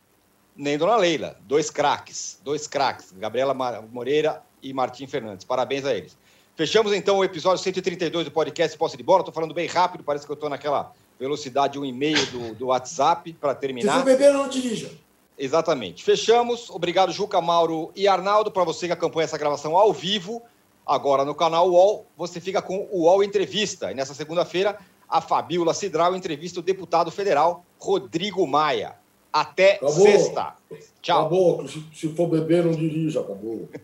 Nem 0.56 0.76
Dona 0.76 0.96
Leila. 0.96 1.36
Dois 1.42 1.70
craques. 1.70 2.40
Dois 2.42 2.66
craques. 2.66 3.12
Gabriela 3.16 3.54
Moreira 3.92 4.42
e 4.62 4.72
Martim 4.72 5.06
Fernandes. 5.06 5.44
Parabéns 5.44 5.84
a 5.84 5.94
eles. 5.94 6.16
Fechamos 6.56 6.92
então 6.92 7.18
o 7.18 7.24
episódio 7.24 7.62
132 7.62 8.24
do 8.24 8.30
podcast 8.30 8.76
Posse 8.76 8.96
de 8.96 9.02
Bola. 9.02 9.20
Estou 9.20 9.32
falando 9.32 9.54
bem 9.54 9.68
rápido, 9.68 10.02
parece 10.02 10.26
que 10.26 10.32
eu 10.32 10.34
estou 10.34 10.50
naquela 10.50 10.92
velocidade 11.18 11.78
um 11.78 11.84
e 11.84 11.92
meio 11.92 12.24
do, 12.26 12.54
do 12.54 12.66
WhatsApp 12.66 13.32
para 13.34 13.54
terminar. 13.54 13.92
Se 13.92 13.98
for 13.98 14.04
beber, 14.04 14.32
não 14.32 14.48
dirija. 14.48 14.90
Exatamente. 15.38 16.04
Fechamos. 16.04 16.68
Obrigado, 16.68 17.12
Juca, 17.12 17.40
Mauro 17.40 17.90
e 17.96 18.06
Arnaldo, 18.06 18.50
para 18.50 18.64
você 18.64 18.86
que 18.86 18.92
acompanha 18.92 19.24
essa 19.24 19.38
gravação 19.38 19.76
ao 19.76 19.92
vivo. 19.92 20.42
Agora 20.86 21.24
no 21.24 21.34
canal 21.34 21.68
UOL, 21.70 22.06
você 22.16 22.40
fica 22.40 22.60
com 22.60 22.88
o 22.90 23.04
UOL 23.04 23.22
Entrevista. 23.22 23.90
E 23.90 23.94
nessa 23.94 24.14
segunda-feira, 24.14 24.78
a 25.08 25.20
Fabíola 25.20 25.74
Cidral 25.74 26.14
entrevista 26.14 26.60
o 26.60 26.62
deputado 26.62 27.10
federal 27.10 27.64
Rodrigo 27.78 28.46
Maia. 28.46 28.94
Até 29.32 29.74
acabou. 29.76 29.92
sexta. 29.92 30.54
Tchau. 31.00 31.20
Acabou. 31.20 31.68
Se, 31.68 32.08
for 32.14 32.28
beber, 32.28 32.64
não 32.64 32.72
dirija. 32.72 33.20
Acabou. 33.20 33.68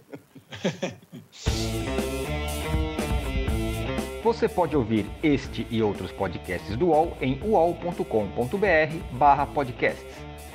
Você 4.23 4.49
pode 4.49 4.77
ouvir 4.77 5.07
este 5.23 5.67
e 5.71 5.81
outros 5.81 6.11
podcasts 6.11 6.77
do 6.77 6.87
UOL 6.87 7.17
em 7.21 7.41
uol.com.br 7.45 8.97
barra 9.13 9.47
podcasts. 9.47 10.05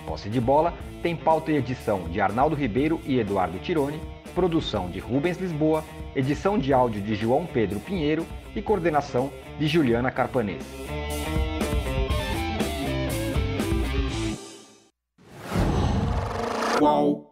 Posse 0.06 0.30
de 0.30 0.42
Bola 0.42 0.74
tem 1.02 1.16
pauta 1.16 1.52
e 1.52 1.56
edição 1.56 2.10
de 2.10 2.20
Arnaldo 2.20 2.54
Ribeiro 2.54 3.00
e 3.06 3.18
Eduardo 3.18 3.58
Tironi, 3.60 4.02
produção 4.32 4.90
de 4.90 5.00
Rubens 5.00 5.38
Lisboa 5.38 5.84
edição 6.16 6.58
de 6.58 6.74
áudio 6.74 7.02
de 7.02 7.16
João 7.16 7.46
Pedro 7.46 7.80
Pinheiro 7.80 8.26
e 8.56 8.62
coordenação 8.62 9.32
de 9.60 9.68
Juliana 9.68 10.12
Carpanês. 10.12 10.64
Qual? 16.80 17.31